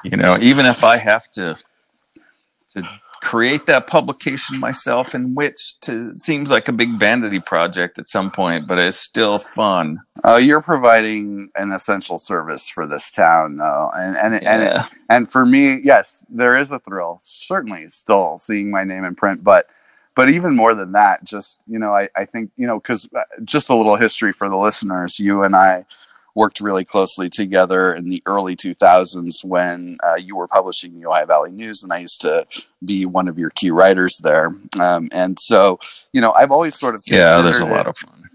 you 0.03 0.17
know, 0.17 0.37
even 0.39 0.65
if 0.65 0.83
I 0.83 0.97
have 0.97 1.29
to 1.31 1.57
to 2.69 3.00
create 3.21 3.67
that 3.67 3.87
publication 3.87 4.59
myself 4.59 5.13
in 5.13 5.35
which 5.35 5.79
to 5.79 6.09
it 6.15 6.23
seems 6.23 6.49
like 6.49 6.67
a 6.67 6.71
big 6.73 6.97
vanity 6.97 7.39
project 7.39 7.99
at 7.99 8.07
some 8.07 8.31
point 8.31 8.67
but 8.67 8.77
it's 8.79 8.97
still 8.97 9.39
fun 9.39 9.99
Uh, 10.23 10.35
you're 10.35 10.61
providing 10.61 11.49
an 11.55 11.71
essential 11.71 12.19
service 12.19 12.67
for 12.67 12.85
this 12.85 13.09
town, 13.11 13.55
though, 13.57 13.89
and 13.95 14.15
and 14.17 14.35
it, 14.35 14.43
and 14.43 14.61
it, 14.63 14.81
and 15.09 15.31
for 15.31 15.45
me, 15.45 15.79
yes, 15.83 16.25
there 16.29 16.57
is 16.57 16.71
a 16.71 16.79
thrill. 16.79 17.19
Certainly, 17.23 17.89
still 17.89 18.37
seeing 18.37 18.69
my 18.69 18.83
name 18.83 19.03
in 19.03 19.15
print, 19.15 19.43
but 19.43 19.67
but 20.15 20.29
even 20.29 20.55
more 20.55 20.75
than 20.75 20.91
that, 20.91 21.23
just 21.23 21.59
you 21.67 21.79
know, 21.79 21.95
I 21.95 22.09
I 22.15 22.25
think 22.25 22.51
you 22.57 22.67
know, 22.67 22.79
because 22.79 23.09
just 23.43 23.69
a 23.69 23.75
little 23.75 23.95
history 23.95 24.33
for 24.33 24.49
the 24.49 24.57
listeners, 24.57 25.17
you 25.19 25.43
and 25.43 25.55
I 25.55 25.85
worked 26.35 26.59
really 26.61 26.85
closely 26.85 27.29
together 27.29 27.93
in 27.93 28.09
the 28.09 28.21
early 28.25 28.55
2000s 28.55 29.43
when 29.43 29.97
uh, 30.03 30.15
you 30.15 30.35
were 30.35 30.47
publishing 30.47 30.93
the 30.99 31.05
Ojai 31.07 31.27
Valley 31.27 31.51
News, 31.51 31.83
and 31.83 31.91
I 31.91 31.99
used 31.99 32.21
to 32.21 32.45
be 32.83 33.05
one 33.05 33.27
of 33.27 33.37
your 33.37 33.49
key 33.51 33.71
writers 33.71 34.15
there. 34.23 34.55
Um, 34.79 35.07
and 35.11 35.37
so, 35.41 35.79
you 36.13 36.21
know, 36.21 36.31
I've 36.31 36.51
always 36.51 36.79
sort 36.79 36.95
of 36.95 37.01
yeah 37.07 37.41
there's 37.41 37.59
a 37.59 37.65
lot 37.65 37.81
it- 37.81 37.89
of 37.89 37.97
fun 37.97 38.29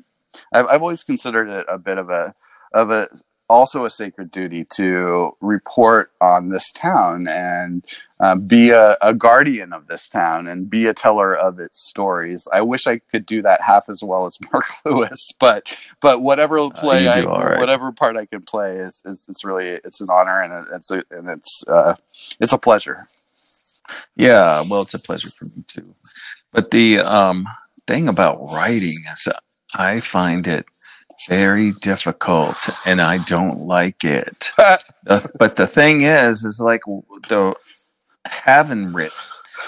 I've, 0.53 0.67
I've 0.67 0.83
always 0.83 1.03
considered 1.03 1.49
it 1.49 1.65
a 1.69 1.79
bit 1.79 1.99
of 1.99 2.11
a 2.11 2.35
of 2.75 2.91
a 2.91 3.09
also 3.49 3.85
a 3.85 3.91
sacred 3.91 4.31
duty 4.31 4.67
to 4.77 5.37
report 5.41 6.11
on 6.21 6.49
this 6.49 6.73
town 6.73 7.27
and 7.29 7.85
um, 8.21 8.47
be 8.47 8.71
a, 8.71 8.97
a 9.01 9.15
guardian 9.15 9.73
of 9.73 9.87
this 9.87 10.09
town 10.09 10.49
and 10.49 10.69
be 10.69 10.87
a 10.87 10.95
teller 10.95 11.35
of 11.35 11.61
its 11.61 11.89
stories. 11.89 12.47
I 12.53 12.63
wish 12.63 12.87
I 12.87 12.99
could 12.99 13.27
do 13.27 13.43
that 13.43 13.61
half 13.61 13.89
as 13.89 14.03
well 14.03 14.27
as 14.27 14.37
Mark 14.53 14.67
Lewis, 14.85 15.29
but 15.39 15.65
but 16.01 16.23
whatever 16.23 16.59
play 16.71 17.07
Uh, 17.07 17.13
I 17.13 17.25
right. 17.25 17.59
whatever 17.59 17.93
part 17.93 18.17
I 18.17 18.27
can 18.27 18.41
play 18.43 18.79
is, 18.79 19.03
is 19.05 19.27
it's 19.29 19.45
really 19.45 19.69
it's 19.85 20.01
an 20.01 20.09
honor 20.11 20.41
and 20.41 20.67
it's 20.75 20.91
a, 20.91 21.03
and 21.11 21.29
it's 21.29 21.63
uh, 21.69 21.95
it's 22.41 22.53
a 22.53 22.59
pleasure. 22.59 23.07
Yeah, 24.17 24.65
well, 24.69 24.83
it's 24.83 24.95
a 24.95 24.99
pleasure 24.99 25.31
for 25.31 25.45
me 25.45 25.63
too. 25.69 25.95
But 26.51 26.73
the 26.73 26.99
um, 26.99 27.47
thing 27.87 28.09
about 28.09 28.53
writing 28.53 28.95
is 29.13 29.29
I 29.75 30.01
find 30.01 30.47
it 30.49 30.67
very 31.29 31.73
difficult 31.73 32.69
and 32.87 33.01
I 33.01 33.19
don't 33.25 33.61
like 33.61 34.05
it. 34.05 34.51
But 35.39 35.55
the 35.55 35.69
thing 35.69 36.03
is, 36.03 36.43
is 36.43 36.59
like 36.59 36.81
the 37.29 37.55
having 38.25 38.93
written, 38.93 39.17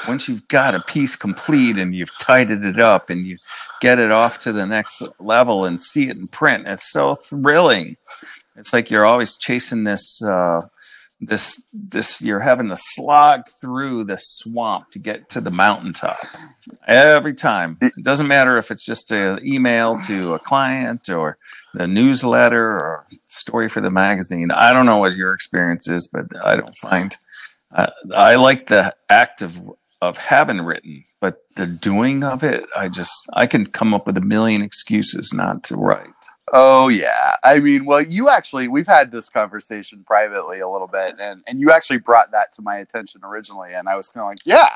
once 0.09 0.29
you've 0.29 0.49
got 0.49 0.75
a 0.75 0.81
piece 0.81 1.14
complete 1.14 1.77
and 1.77 1.94
you've 1.94 2.16
tidied 2.18 2.64
it 2.64 2.81
up 2.81 3.09
and 3.09 3.27
you 3.27 3.37
get 3.81 4.01
it 4.01 4.11
off 4.11 4.40
to 4.40 4.53
the 4.53 4.66
next 4.66 5.01
level 5.21 5.64
and 5.64 5.81
see 5.81 6.09
it 6.09 6.16
in 6.16 6.27
print, 6.27 6.66
it's 6.66 6.90
so 6.90 7.14
thrilling. 7.14 7.97
It's 8.57 8.73
like 8.73 8.90
you're 8.90 9.07
always 9.07 9.37
chasing 9.37 9.85
this. 9.85 10.21
Uh, 10.23 10.62
this 11.20 11.64
this 11.72 12.20
you're 12.22 12.40
having 12.40 12.68
to 12.68 12.76
slog 12.76 13.42
through 13.61 14.04
the 14.04 14.18
swamp 14.20 14.90
to 14.92 14.98
get 14.98 15.28
to 15.31 15.40
the 15.40 15.50
mountaintop. 15.50 16.16
Every 16.87 17.35
time. 17.35 17.76
It 17.81 17.92
doesn't 18.02 18.28
matter 18.28 18.57
if 18.59 18.70
it's 18.70 18.85
just 18.85 19.11
an 19.11 19.40
email 19.44 19.98
to 20.07 20.35
a 20.35 20.38
client 20.38 21.09
or 21.09 21.38
the 21.74 21.87
newsletter 21.87 22.62
or 22.62 23.07
story 23.26 23.68
for 23.68 23.81
the 23.81 23.90
magazine. 23.90 24.50
I 24.50 24.72
don't 24.72 24.87
know 24.87 24.98
what 24.98 25.14
your 25.14 25.33
experience 25.33 25.88
is 25.88 26.09
but 26.09 26.26
i 26.44 26.57
don't 26.57 26.76
find 26.76 27.16
uh, 27.74 27.90
i 28.14 28.35
like 28.37 28.66
the 28.68 28.94
act 29.09 29.42
of 29.42 29.61
of 30.00 30.16
having 30.16 30.61
written 30.61 31.02
but 31.20 31.42
the 31.57 31.66
doing 31.66 32.22
of 32.22 32.42
it 32.44 32.64
i 32.76 32.88
just 32.88 33.12
i 33.35 33.46
can 33.46 33.66
come 33.66 33.92
up 33.92 34.07
with 34.07 34.16
a 34.16 34.22
million 34.22 34.62
excuses 34.62 35.33
not 35.35 35.64
to 35.64 35.74
write 35.74 36.17
Oh 36.52 36.88
yeah. 36.88 37.37
I 37.44 37.58
mean, 37.58 37.84
well, 37.84 38.02
you 38.02 38.28
actually 38.28 38.68
we've 38.68 38.87
had 38.87 39.11
this 39.11 39.28
conversation 39.28 40.04
privately 40.04 40.61
a 40.61 40.68
little 40.68 40.87
bit, 40.88 41.16
and 41.20 41.42
and 41.46 41.61
you 41.61 41.70
actually 41.70 41.98
brought 41.98 42.30
that 42.32 42.52
to 42.54 42.62
my 42.62 42.76
attention 42.78 43.20
originally, 43.24 43.74
and 43.74 43.88
I 43.88 43.96
was 43.96 44.08
kind 44.08 44.22
of 44.24 44.28
like, 44.30 44.40
yeah, 44.44 44.68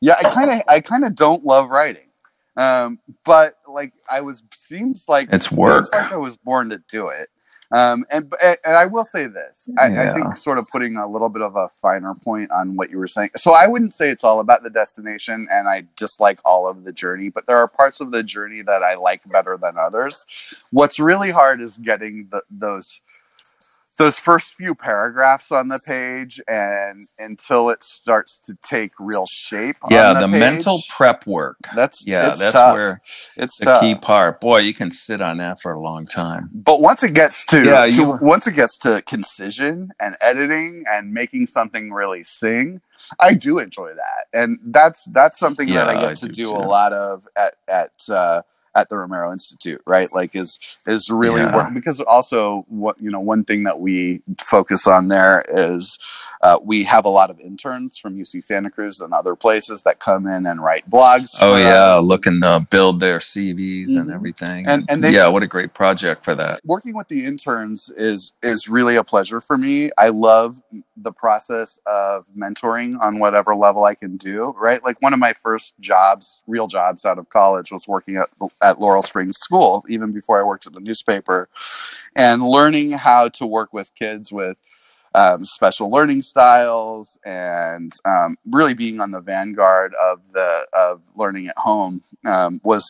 yeah. 0.00 0.14
I 0.18 0.30
kind 0.32 0.50
of 0.50 0.62
I 0.68 0.80
kind 0.80 1.04
of 1.04 1.14
don't 1.14 1.44
love 1.44 1.70
writing, 1.70 2.08
um, 2.56 2.98
but 3.24 3.58
like 3.68 3.92
I 4.10 4.20
was 4.20 4.42
seems 4.54 5.08
like 5.08 5.28
It's 5.32 5.50
work. 5.52 5.92
like 5.92 6.12
I 6.12 6.16
was 6.16 6.36
born 6.36 6.70
to 6.70 6.78
do 6.88 7.08
it. 7.08 7.28
Um, 7.72 8.04
and 8.10 8.32
and 8.40 8.76
I 8.76 8.86
will 8.86 9.04
say 9.04 9.26
this, 9.26 9.68
I, 9.78 10.10
I 10.10 10.14
think 10.14 10.36
sort 10.36 10.58
of 10.58 10.68
putting 10.70 10.96
a 10.96 11.06
little 11.06 11.28
bit 11.28 11.42
of 11.42 11.56
a 11.56 11.68
finer 11.82 12.12
point 12.22 12.50
on 12.50 12.76
what 12.76 12.90
you 12.90 12.98
were 12.98 13.08
saying. 13.08 13.30
So 13.36 13.52
I 13.52 13.66
wouldn't 13.66 13.94
say 13.94 14.10
it's 14.10 14.24
all 14.24 14.40
about 14.40 14.62
the 14.62 14.70
destination, 14.70 15.48
and 15.50 15.68
I 15.68 15.84
dislike 15.96 16.38
all 16.44 16.68
of 16.68 16.84
the 16.84 16.92
journey, 16.92 17.28
but 17.28 17.46
there 17.46 17.56
are 17.56 17.68
parts 17.68 18.00
of 18.00 18.10
the 18.12 18.22
journey 18.22 18.62
that 18.62 18.82
I 18.82 18.94
like 18.94 19.22
better 19.28 19.56
than 19.60 19.76
others. 19.78 20.26
What's 20.70 21.00
really 21.00 21.30
hard 21.30 21.60
is 21.60 21.76
getting 21.76 22.28
the, 22.30 22.42
those 22.50 23.00
those 23.98 24.18
first 24.18 24.54
few 24.54 24.74
paragraphs 24.74 25.50
on 25.52 25.68
the 25.68 25.80
page, 25.86 26.40
and 26.48 27.02
until 27.18 27.70
it 27.70 27.82
starts 27.84 28.40
to 28.46 28.56
take 28.62 28.92
real 28.98 29.26
shape. 29.26 29.76
yeah 29.90 30.10
on 30.10 30.14
the, 30.20 30.26
the, 30.26 30.32
page, 30.32 30.40
mental 30.40 30.82
prep 30.90 31.26
work 31.26 31.58
That's 31.74 32.06
yeah 32.06 32.30
it's 32.30 32.40
that's 32.40 32.52
tough. 32.52 32.76
where 32.76 33.00
it's 33.36 33.58
the 33.58 33.64
tough. 33.66 33.80
key 33.80 33.94
part. 33.94 34.40
Boy, 34.40 34.58
you 34.58 34.74
can 34.74 34.90
sit 34.90 35.20
on 35.20 35.38
that 35.38 35.60
for 35.60 35.72
a 35.72 35.80
long 35.80 36.06
time. 36.06 36.50
But 36.52 36.80
once 36.80 37.02
it 37.02 37.14
gets 37.14 37.44
to, 37.46 37.64
Yeah, 37.64 37.86
to- 37.86 37.90
you 37.92 38.18
once 38.20 38.46
it 38.46 38.52
gets 38.54 38.78
to 38.78 39.02
concision 39.02 39.90
and 40.00 40.16
editing 40.20 40.84
and 40.90 41.12
making 41.12 41.46
something 41.46 41.92
really 41.92 42.24
sing, 42.24 42.80
I 43.20 43.34
do 43.34 43.58
enjoy 43.58 43.92
that, 43.94 44.26
and 44.32 44.58
that's 44.66 45.04
that's 45.12 45.38
something 45.38 45.68
that 45.70 45.88
I 45.88 45.94
get 46.00 46.10
I 46.12 46.14
to 46.14 46.28
do 46.28 46.44
do, 46.46 46.50
a 46.50 46.64
lot 46.66 46.92
of 46.92 47.26
at 47.36 47.54
at 47.68 47.92
uh, 48.08 48.42
at 48.76 48.90
the 48.90 48.98
Romero 48.98 49.32
Institute, 49.32 49.82
right? 49.86 50.08
Like 50.12 50.36
is 50.36 50.60
is 50.86 51.10
really 51.10 51.46
Yeah. 51.46 51.54
work 51.54 51.74
because 51.74 52.00
also 52.02 52.66
what 52.68 53.00
you 53.02 53.10
know 53.10 53.20
one 53.20 53.44
thing 53.44 53.64
that 53.64 53.80
we 53.80 54.22
focus 54.40 54.86
on 54.86 55.08
there 55.08 55.44
is 55.48 55.98
uh, 56.46 56.58
we 56.62 56.84
have 56.84 57.04
a 57.04 57.08
lot 57.08 57.28
of 57.28 57.40
interns 57.40 57.98
from 57.98 58.14
UC 58.16 58.44
Santa 58.44 58.70
Cruz 58.70 59.00
and 59.00 59.12
other 59.12 59.34
places 59.34 59.82
that 59.82 59.98
come 59.98 60.26
in 60.28 60.46
and 60.46 60.62
write 60.62 60.88
blogs. 60.88 61.34
Oh 61.40 61.56
yeah, 61.56 61.96
us. 61.96 62.04
looking 62.04 62.40
to 62.42 62.64
build 62.70 63.00
their 63.00 63.18
CVs 63.18 63.96
and 63.96 64.08
Mhm. 64.10 64.14
everything. 64.14 64.66
And- 64.66 64.84
and 64.88 65.02
they- 65.02 65.10
yeah, 65.12 65.26
what 65.26 65.42
a 65.42 65.46
great 65.48 65.74
project 65.74 66.24
for 66.24 66.34
that. 66.36 66.60
working 66.64 66.96
with 66.96 67.08
the 67.08 67.24
interns 67.26 67.90
is 67.96 68.32
is 68.42 68.68
really 68.68 68.96
a 68.96 69.02
pleasure 69.04 69.40
for 69.40 69.56
me. 69.58 69.90
I 69.98 70.08
love 70.08 70.62
the 70.96 71.12
process 71.12 71.78
of 71.86 72.26
mentoring 72.38 73.00
on 73.00 73.18
whatever 73.18 73.54
level 73.54 73.84
I 73.84 73.94
can 73.94 74.16
do. 74.16 74.54
Right, 74.58 74.82
like 74.84 75.00
one 75.02 75.12
of 75.12 75.18
my 75.18 75.32
first 75.32 75.74
jobs, 75.80 76.42
real 76.46 76.66
jobs 76.68 77.04
out 77.04 77.18
of 77.18 77.28
college, 77.30 77.72
was 77.72 77.88
working 77.88 78.16
at 78.16 78.28
at 78.62 78.80
Laurel 78.80 79.02
Springs 79.02 79.38
School. 79.38 79.84
Even 79.88 80.12
before 80.12 80.38
I 80.38 80.44
worked 80.44 80.66
at 80.66 80.72
the 80.74 80.80
newspaper, 80.80 81.48
and 82.14 82.42
learning 82.42 82.92
how 82.92 83.28
to 83.30 83.46
work 83.46 83.72
with 83.72 83.94
kids 83.94 84.30
with 84.32 84.56
um, 85.16 85.44
special 85.44 85.90
learning 85.90 86.22
styles 86.22 87.18
and 87.24 87.90
um, 88.04 88.36
really 88.52 88.74
being 88.74 89.00
on 89.00 89.10
the 89.10 89.20
vanguard 89.20 89.94
of 90.00 90.20
the 90.32 90.66
of 90.74 91.00
learning 91.16 91.48
at 91.48 91.56
home 91.58 92.02
um, 92.26 92.60
was 92.62 92.84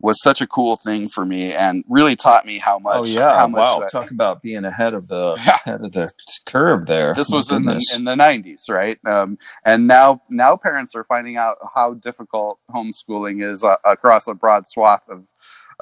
was 0.00 0.16
such 0.22 0.40
a 0.40 0.46
cool 0.46 0.76
thing 0.76 1.08
for 1.08 1.24
me 1.24 1.52
and 1.52 1.84
really 1.88 2.14
taught 2.16 2.46
me 2.46 2.58
how 2.58 2.78
much 2.78 2.96
oh 2.98 3.04
yeah, 3.04 3.36
how 3.36 3.48
much 3.48 3.58
wow! 3.58 3.86
Talk 3.90 4.10
about 4.12 4.40
being 4.42 4.64
ahead 4.64 4.94
of 4.94 5.08
the 5.08 5.34
Yeah. 5.44 5.58
head 5.64 5.80
of 5.84 5.92
the 5.92 6.08
curve 6.46 6.86
there. 6.86 7.14
this 7.14 7.28
was 7.30 7.50
in 7.50 7.64
the 7.64 7.84
in 7.94 8.04
the 8.04 8.14
90s 8.14 8.68
right 8.70 8.98
um, 9.06 9.36
and 9.64 9.86
now 9.88 10.22
now 10.30 10.56
parents 10.56 10.94
are 10.94 11.04
finding 11.04 11.36
out 11.36 11.56
how 11.74 11.94
difficult 11.94 12.60
homeschooling 12.72 13.42
is 13.42 13.64
uh, 13.64 13.74
across 13.84 14.28
a 14.28 14.34
broad 14.34 14.64
swath 14.68 15.08
of 15.08 15.24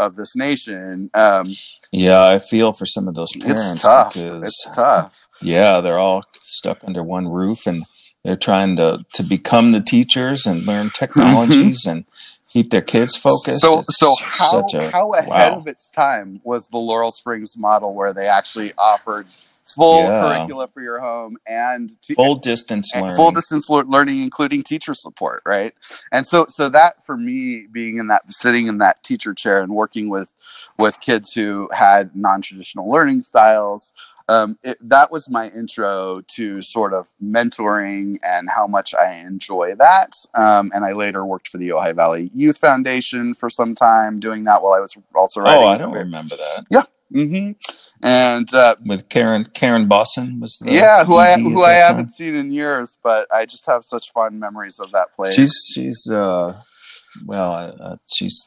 of 0.00 0.16
this 0.16 0.34
nation 0.34 1.10
um, 1.14 1.50
yeah, 1.92 2.24
I 2.24 2.38
feel 2.38 2.72
for 2.72 2.86
some 2.86 3.08
of 3.08 3.14
those 3.14 3.32
parents 3.40 3.72
it's 3.72 3.82
tough 3.82 4.14
because 4.14 4.42
it's 4.42 4.68
tough 4.74 5.28
yeah, 5.42 5.80
they're 5.80 5.98
all 5.98 6.22
stuck 6.34 6.78
under 6.84 7.02
one 7.02 7.26
roof 7.28 7.66
and 7.66 7.84
they're 8.24 8.36
trying 8.36 8.76
to 8.76 8.98
to 9.14 9.22
become 9.22 9.72
the 9.72 9.80
teachers 9.80 10.46
and 10.46 10.66
learn 10.66 10.90
technologies 10.90 11.86
and 11.86 12.04
keep 12.52 12.70
their 12.70 12.82
kids 12.82 13.16
focused. 13.16 13.60
So, 13.62 13.78
It's 13.78 13.98
so 13.98 14.14
how 14.20 14.66
a- 14.74 14.90
how 14.90 15.12
ahead 15.12 15.28
wow. 15.28 15.58
of 15.58 15.66
its 15.66 15.90
time 15.90 16.40
was 16.44 16.68
the 16.68 16.78
Laurel 16.78 17.12
Springs 17.12 17.56
model, 17.56 17.94
where 17.94 18.12
they 18.12 18.26
actually 18.28 18.72
offered 18.76 19.26
full 19.74 20.02
Yeah. 20.04 20.20
curricula 20.20 20.68
for 20.68 20.80
your 20.82 21.00
home 21.00 21.36
and 21.46 21.90
te- 22.02 22.14
full 22.14 22.36
distance 22.36 22.92
and 22.94 23.02
learning. 23.02 23.16
full 23.16 23.30
distance 23.32 23.68
lear- 23.68 23.84
learning, 23.84 24.22
including 24.22 24.62
teacher 24.62 24.94
support, 24.94 25.42
right? 25.46 25.72
And 26.12 26.26
so, 26.26 26.46
so 26.48 26.68
that 26.68 27.04
for 27.04 27.16
me, 27.16 27.66
being 27.70 27.98
in 27.98 28.08
that 28.08 28.22
sitting 28.32 28.66
in 28.66 28.78
that 28.78 29.02
teacher 29.04 29.34
chair 29.34 29.60
and 29.62 29.72
working 29.74 30.10
with 30.10 30.32
with 30.78 31.00
kids 31.00 31.32
who 31.32 31.68
had 31.72 32.14
non 32.14 32.42
traditional 32.42 32.88
learning 32.88 33.22
styles. 33.22 33.92
Um, 34.28 34.58
it, 34.62 34.78
that 34.80 35.10
was 35.10 35.28
my 35.28 35.48
intro 35.48 36.22
to 36.36 36.62
sort 36.62 36.94
of 36.94 37.08
mentoring 37.20 38.14
and 38.22 38.48
how 38.48 38.68
much 38.68 38.94
I 38.94 39.14
enjoy 39.14 39.74
that. 39.80 40.12
Um, 40.36 40.70
and 40.72 40.84
I 40.84 40.92
later 40.92 41.26
worked 41.26 41.48
for 41.48 41.58
the 41.58 41.70
Ojai 41.70 41.96
Valley 41.96 42.30
Youth 42.32 42.58
Foundation 42.58 43.34
for 43.34 43.50
some 43.50 43.74
time, 43.74 44.20
doing 44.20 44.44
that 44.44 44.62
while 44.62 44.74
I 44.74 44.78
was 44.78 44.96
also 45.16 45.40
writing. 45.40 45.64
oh, 45.64 45.66
I 45.66 45.78
don't 45.78 45.92
remember 45.92 46.36
that. 46.36 46.66
Hmm 47.12 47.52
And 48.02 48.52
uh, 48.54 48.76
With 48.84 49.08
Karen 49.08 49.48
Karen 49.54 49.88
Bosson 49.88 50.40
was 50.40 50.56
the 50.60 50.72
yeah, 50.72 51.04
who 51.04 51.16
I 51.16 51.30
ED 51.30 51.34
at 51.34 51.40
who 51.40 51.62
I 51.64 51.72
time. 51.74 51.82
haven't 51.82 52.12
seen 52.12 52.34
in 52.34 52.52
years, 52.52 52.98
but 53.02 53.26
I 53.32 53.46
just 53.46 53.66
have 53.66 53.84
such 53.84 54.12
fond 54.12 54.38
memories 54.40 54.78
of 54.78 54.92
that 54.92 55.14
place. 55.16 55.34
She's 55.34 55.54
she's 55.74 56.10
uh 56.10 56.60
well 57.26 57.52
uh, 57.80 57.96
she's 58.12 58.40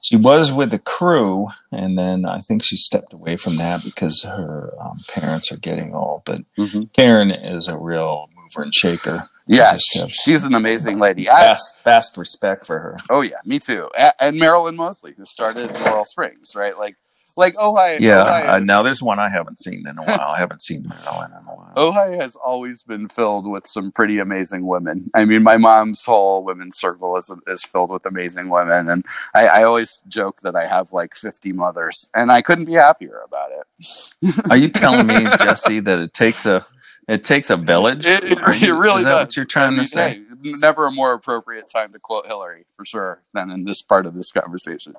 she 0.00 0.16
was 0.16 0.52
with 0.52 0.70
the 0.70 0.78
crew 0.78 1.48
and 1.72 1.98
then 1.98 2.24
I 2.24 2.38
think 2.38 2.62
she 2.64 2.76
stepped 2.76 3.12
away 3.12 3.36
from 3.36 3.56
that 3.56 3.82
because 3.82 4.22
her 4.22 4.72
um, 4.80 5.00
parents 5.08 5.50
are 5.52 5.56
getting 5.58 5.94
old. 5.94 6.22
But 6.24 6.42
Mhm. 6.56 6.92
Karen 6.92 7.30
is 7.30 7.68
a 7.68 7.76
real 7.76 8.28
mover 8.34 8.62
and 8.62 8.74
shaker 8.74 9.28
have- 9.50 10.10
she's 10.12 10.44
an 10.44 10.54
amazing 10.54 10.98
lady. 10.98 11.28
I- 11.28 11.40
Vast, 11.46 11.82
vast 11.84 12.16
respect 12.16 12.64
for 12.66 12.78
her. 12.78 12.96
oh 13.10 13.22
yeah, 13.22 13.38
me 13.44 13.58
too. 13.58 13.88
And 14.20 14.38
Marilyn 14.38 14.76
Mosley, 14.76 15.14
who 15.16 15.24
started 15.24 15.72
Laurel 15.72 16.04
Springs, 16.04 16.54
right? 16.54 16.76
Like, 16.78 16.96
like 17.38 17.54
Ojai. 17.54 18.00
Yeah. 18.00 18.24
Ojai, 18.24 18.48
Uh, 18.48 18.58
now 18.58 18.82
there's 18.82 19.02
one 19.02 19.18
I 19.18 19.28
haven't 19.30 19.58
seen 19.58 19.86
in 19.86 19.96
a 19.98 20.02
while. 20.02 20.28
I 20.28 20.38
haven't 20.38 20.62
seen 20.62 20.86
Marilyn 20.88 21.30
in 21.32 21.46
a 21.48 21.54
while. 21.54 21.72
Ojai 21.76 22.20
has 22.20 22.36
always 22.36 22.82
been 22.82 23.08
filled 23.08 23.48
with 23.48 23.66
some 23.66 23.92
pretty 23.92 24.18
amazing 24.18 24.66
women. 24.66 25.10
I 25.14 25.24
mean, 25.24 25.42
my 25.42 25.56
mom's 25.56 26.04
whole 26.04 26.44
women's 26.44 26.76
circle 26.78 27.16
is 27.16 27.32
is 27.46 27.62
filled 27.64 27.90
with 27.90 28.04
amazing 28.04 28.48
women, 28.50 28.88
and 28.88 29.04
I, 29.34 29.46
I 29.46 29.62
always 29.62 30.02
joke 30.08 30.40
that 30.42 30.56
I 30.56 30.66
have 30.66 30.92
like 30.92 31.14
50 31.14 31.52
mothers, 31.52 32.08
and 32.14 32.30
I 32.30 32.42
couldn't 32.42 32.66
be 32.66 32.74
happier 32.74 33.20
about 33.24 33.50
it. 33.52 34.50
Are 34.50 34.56
you 34.56 34.68
telling 34.68 35.06
me, 35.06 35.24
Jesse, 35.38 35.80
that 35.80 35.98
it 36.00 36.12
takes 36.12 36.44
a 36.44 36.66
it 37.08 37.24
takes 37.24 37.50
a 37.50 37.56
village? 37.56 38.04
It, 38.06 38.22
it, 38.24 38.60
you- 38.62 38.78
really 38.78 39.02
does. 39.02 39.20
what 39.22 39.36
you're 39.36 39.44
trying 39.46 39.68
I 39.68 39.70
mean, 39.70 39.78
to 39.80 39.86
say? 39.86 40.10
hey, 40.42 40.52
never 40.60 40.86
a 40.86 40.92
more 40.92 41.14
appropriate 41.14 41.68
time 41.68 41.90
to 41.92 41.98
quote 41.98 42.26
Hillary 42.26 42.64
for 42.76 42.84
sure 42.84 43.22
than 43.34 43.50
in 43.50 43.64
this 43.64 43.82
part 43.82 44.06
of 44.06 44.14
this 44.14 44.30
conversation. 44.30 44.94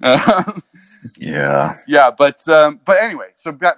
Yeah. 1.18 1.74
yeah, 1.86 2.10
but 2.10 2.46
um, 2.48 2.80
but 2.84 3.02
anyway, 3.02 3.28
so 3.34 3.52
back 3.52 3.76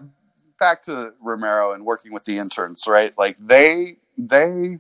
back 0.59 0.83
to 0.85 1.13
Romero 1.21 1.73
and 1.73 1.85
working 1.85 2.13
with 2.13 2.25
the 2.25 2.39
interns, 2.39 2.85
right? 2.87 3.13
Like 3.19 3.37
they 3.41 3.97
they 4.17 4.79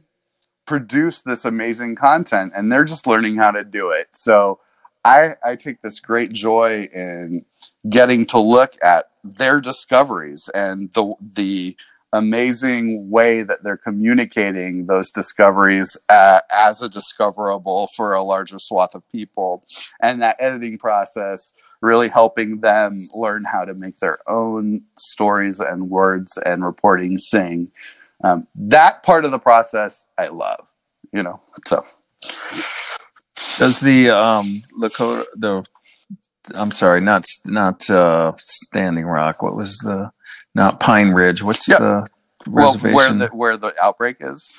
produce 0.66 1.20
this 1.22 1.44
amazing 1.44 1.96
content, 1.96 2.53
and 2.57 2.70
they're 2.70 2.84
just 2.84 3.07
learning 3.07 3.36
how 3.36 3.51
to 3.51 3.64
do 3.64 3.90
it. 3.90 4.09
So 4.14 4.61
I 5.05 5.34
I 5.44 5.57
take 5.57 5.82
this 5.82 6.01
great 6.01 6.32
joy 6.32 6.88
in 6.94 7.44
getting 7.88 8.26
to 8.26 8.38
look 8.40 8.74
at 8.82 9.11
their 9.24 9.61
discoveries 9.61 10.48
and 10.55 10.92
the 10.94 11.14
the 11.20 11.76
amazing 12.12 13.08
way 13.11 13.42
that 13.42 13.62
they're 13.62 13.76
communicating 13.76 14.86
those 14.86 15.11
discoveries 15.11 15.96
uh, 16.08 16.40
as 16.52 16.82
a 16.82 16.88
discoverable 16.88 17.88
for 17.96 18.14
a 18.14 18.22
larger 18.22 18.58
swath 18.58 18.94
of 18.94 19.08
people 19.11 19.64
and 20.02 20.20
that 20.20 20.36
editing 20.40 20.78
process 20.78 21.52
really 21.80 22.08
helping 22.08 22.61
them 22.61 22.98
learn 23.14 23.44
how 23.50 23.64
to 23.64 23.74
make 23.74 23.98
their 23.98 24.18
own 24.28 24.82
stories 24.98 25.61
and 25.61 25.88
words 25.88 26.36
and 26.44 26.64
reporting 26.64 27.16
sing 27.16 27.70
um, 28.24 28.46
that 28.54 29.02
part 29.02 29.24
of 29.24 29.30
the 29.30 29.38
process 29.38 30.06
i 30.18 30.26
love 30.28 30.66
you 31.12 31.22
know 31.22 31.40
so 31.66 31.84
Does 33.58 33.80
the 33.80 34.11
um 34.11 34.62
Lakota 34.78 35.24
the 35.36 35.64
I'm 36.54 36.72
sorry, 36.72 37.00
not 37.00 37.24
not 37.46 37.88
uh 37.90 38.32
Standing 38.38 39.06
Rock. 39.06 39.42
What 39.42 39.56
was 39.56 39.78
the 39.78 40.11
not 40.55 40.80
Pine 40.80 41.11
Ridge? 41.11 41.42
What's 41.42 41.66
the 41.66 42.07
well 42.46 42.76
where 42.78 43.12
the 43.12 43.28
where 43.28 43.57
the 43.57 43.74
outbreak 43.82 44.16
is 44.20 44.55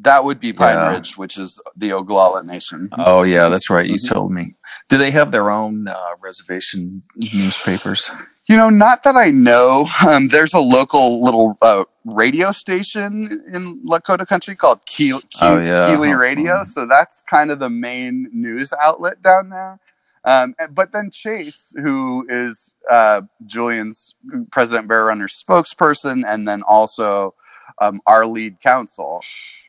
that 0.00 0.24
would 0.24 0.40
be 0.40 0.52
pine 0.52 0.74
Yeah. 0.76 0.90
ridge 0.90 1.16
which 1.16 1.38
is 1.38 1.60
the 1.76 1.90
oglala 1.90 2.44
nation 2.44 2.88
Oh 2.98 3.22
yeah, 3.22 3.48
that's 3.48 3.70
right. 3.70 3.86
You 3.86 3.94
Mhm. 3.96 4.08
told 4.12 4.32
me. 4.32 4.54
Do 4.88 4.98
they 4.98 5.10
have 5.12 5.30
their 5.30 5.50
own 5.50 5.86
uh, 5.88 5.96
reservation 6.20 7.02
newspapers? 7.16 8.10
You 8.48 8.56
know, 8.56 8.68
not 8.70 9.04
that 9.04 9.16
I 9.16 9.30
know. 9.30 9.86
Um, 10.06 10.28
there's 10.28 10.52
a 10.52 10.58
local 10.58 11.22
little 11.24 11.56
uh, 11.62 11.84
radio 12.04 12.52
station 12.52 13.28
in 13.52 13.82
Lakota 13.88 14.26
country 14.26 14.54
called 14.54 14.84
Keel- 14.86 15.20
Ke- 15.20 15.42
Oh, 15.42 15.60
yeah. 15.60 15.88
KILI 15.88 16.18
Radio. 16.18 16.62
So 16.64 16.86
that's 16.86 17.22
kind 17.30 17.50
of 17.50 17.58
the 17.58 17.70
main 17.70 18.28
news 18.32 18.72
outlet 18.82 19.22
down 19.22 19.48
there. 19.48 19.78
Um, 20.24 20.54
but 20.72 20.92
then 20.92 21.10
Chase, 21.10 21.74
who 21.76 22.26
is 22.28 22.72
uh, 22.90 23.22
Julian's 23.46 24.14
President 24.50 24.88
Bear 24.88 25.06
Runner's 25.06 25.42
spokesperson, 25.42 26.22
and 26.26 26.48
then 26.48 26.62
also 26.66 27.34
um, 27.80 28.00
our 28.06 28.26
lead 28.26 28.60
counsel, 28.60 29.22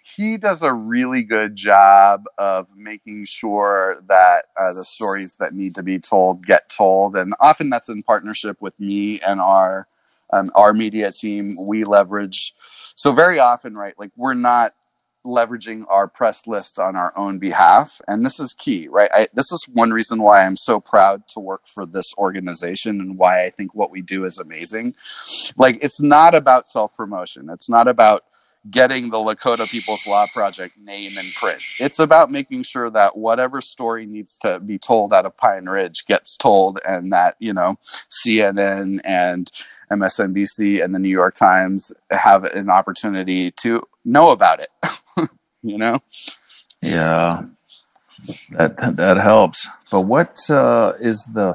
he 0.03 0.37
does 0.37 0.61
a 0.61 0.73
really 0.73 1.23
good 1.23 1.55
job 1.55 2.25
of 2.37 2.67
making 2.75 3.25
sure 3.25 3.97
that 4.07 4.45
uh, 4.61 4.71
the 4.73 4.85
stories 4.85 5.35
that 5.39 5.53
need 5.53 5.75
to 5.75 5.83
be 5.83 5.99
told 5.99 6.45
get 6.45 6.69
told, 6.69 7.15
and 7.15 7.33
often 7.41 7.69
that's 7.69 7.89
in 7.89 8.03
partnership 8.03 8.61
with 8.61 8.79
me 8.79 9.19
and 9.21 9.41
our 9.41 9.87
um, 10.31 10.51
our 10.55 10.73
media 10.73 11.11
team. 11.11 11.55
We 11.67 11.83
leverage 11.85 12.53
so 12.95 13.11
very 13.11 13.39
often, 13.39 13.75
right? 13.75 13.95
Like 13.97 14.11
we're 14.15 14.35
not 14.35 14.73
leveraging 15.25 15.83
our 15.89 16.07
press 16.07 16.47
lists 16.47 16.77
on 16.77 16.95
our 16.95 17.11
own 17.17 17.39
behalf, 17.39 18.01
and 18.07 18.25
this 18.25 18.39
is 18.39 18.53
key, 18.53 18.87
right? 18.87 19.09
I, 19.13 19.27
this 19.33 19.51
is 19.51 19.65
one 19.73 19.91
reason 19.91 20.21
why 20.21 20.45
I'm 20.45 20.57
so 20.57 20.79
proud 20.79 21.27
to 21.29 21.39
work 21.39 21.63
for 21.67 21.85
this 21.85 22.13
organization 22.17 22.99
and 23.01 23.17
why 23.17 23.43
I 23.43 23.49
think 23.49 23.75
what 23.75 23.91
we 23.91 24.01
do 24.01 24.25
is 24.25 24.39
amazing. 24.39 24.93
Like 25.57 25.83
it's 25.83 26.01
not 26.01 26.35
about 26.35 26.67
self 26.67 26.95
promotion. 26.95 27.49
It's 27.49 27.69
not 27.69 27.87
about 27.87 28.23
getting 28.69 29.09
the 29.09 29.17
Lakota 29.17 29.69
People's 29.69 30.05
Law 30.07 30.25
Project 30.33 30.77
name 30.77 31.17
in 31.17 31.25
print. 31.35 31.61
It's 31.79 31.99
about 31.99 32.31
making 32.31 32.63
sure 32.63 32.89
that 32.89 33.17
whatever 33.17 33.61
story 33.61 34.05
needs 34.05 34.37
to 34.39 34.59
be 34.59 34.79
told 34.79 35.13
out 35.13 35.25
of 35.25 35.37
Pine 35.37 35.65
Ridge 35.65 36.05
gets 36.05 36.35
told 36.35 36.79
and 36.87 37.11
that, 37.11 37.35
you 37.39 37.53
know, 37.53 37.75
CNN 38.25 38.99
and 39.03 39.51
MSNBC 39.91 40.83
and 40.83 40.95
the 40.95 40.99
New 40.99 41.09
York 41.09 41.35
Times 41.35 41.93
have 42.09 42.43
an 42.43 42.69
opportunity 42.69 43.51
to 43.51 43.83
know 44.05 44.29
about 44.31 44.59
it. 44.59 44.69
you 45.63 45.77
know? 45.77 45.99
Yeah, 46.81 47.43
that 48.51 48.97
that, 48.97 49.17
helps. 49.17 49.67
But 49.91 50.01
what 50.01 50.49
uh, 50.49 50.93
is 50.99 51.23
the 51.33 51.53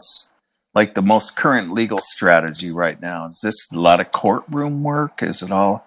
like 0.75 0.95
the 0.95 1.03
most 1.03 1.37
current 1.37 1.73
legal 1.73 2.01
strategy 2.03 2.71
right 2.71 3.01
now? 3.01 3.29
Is 3.29 3.41
this 3.43 3.71
a 3.73 3.79
lot 3.79 4.01
of 4.01 4.13
courtroom 4.13 4.83
work? 4.83 5.23
Is 5.23 5.43
it 5.43 5.51
all 5.51 5.87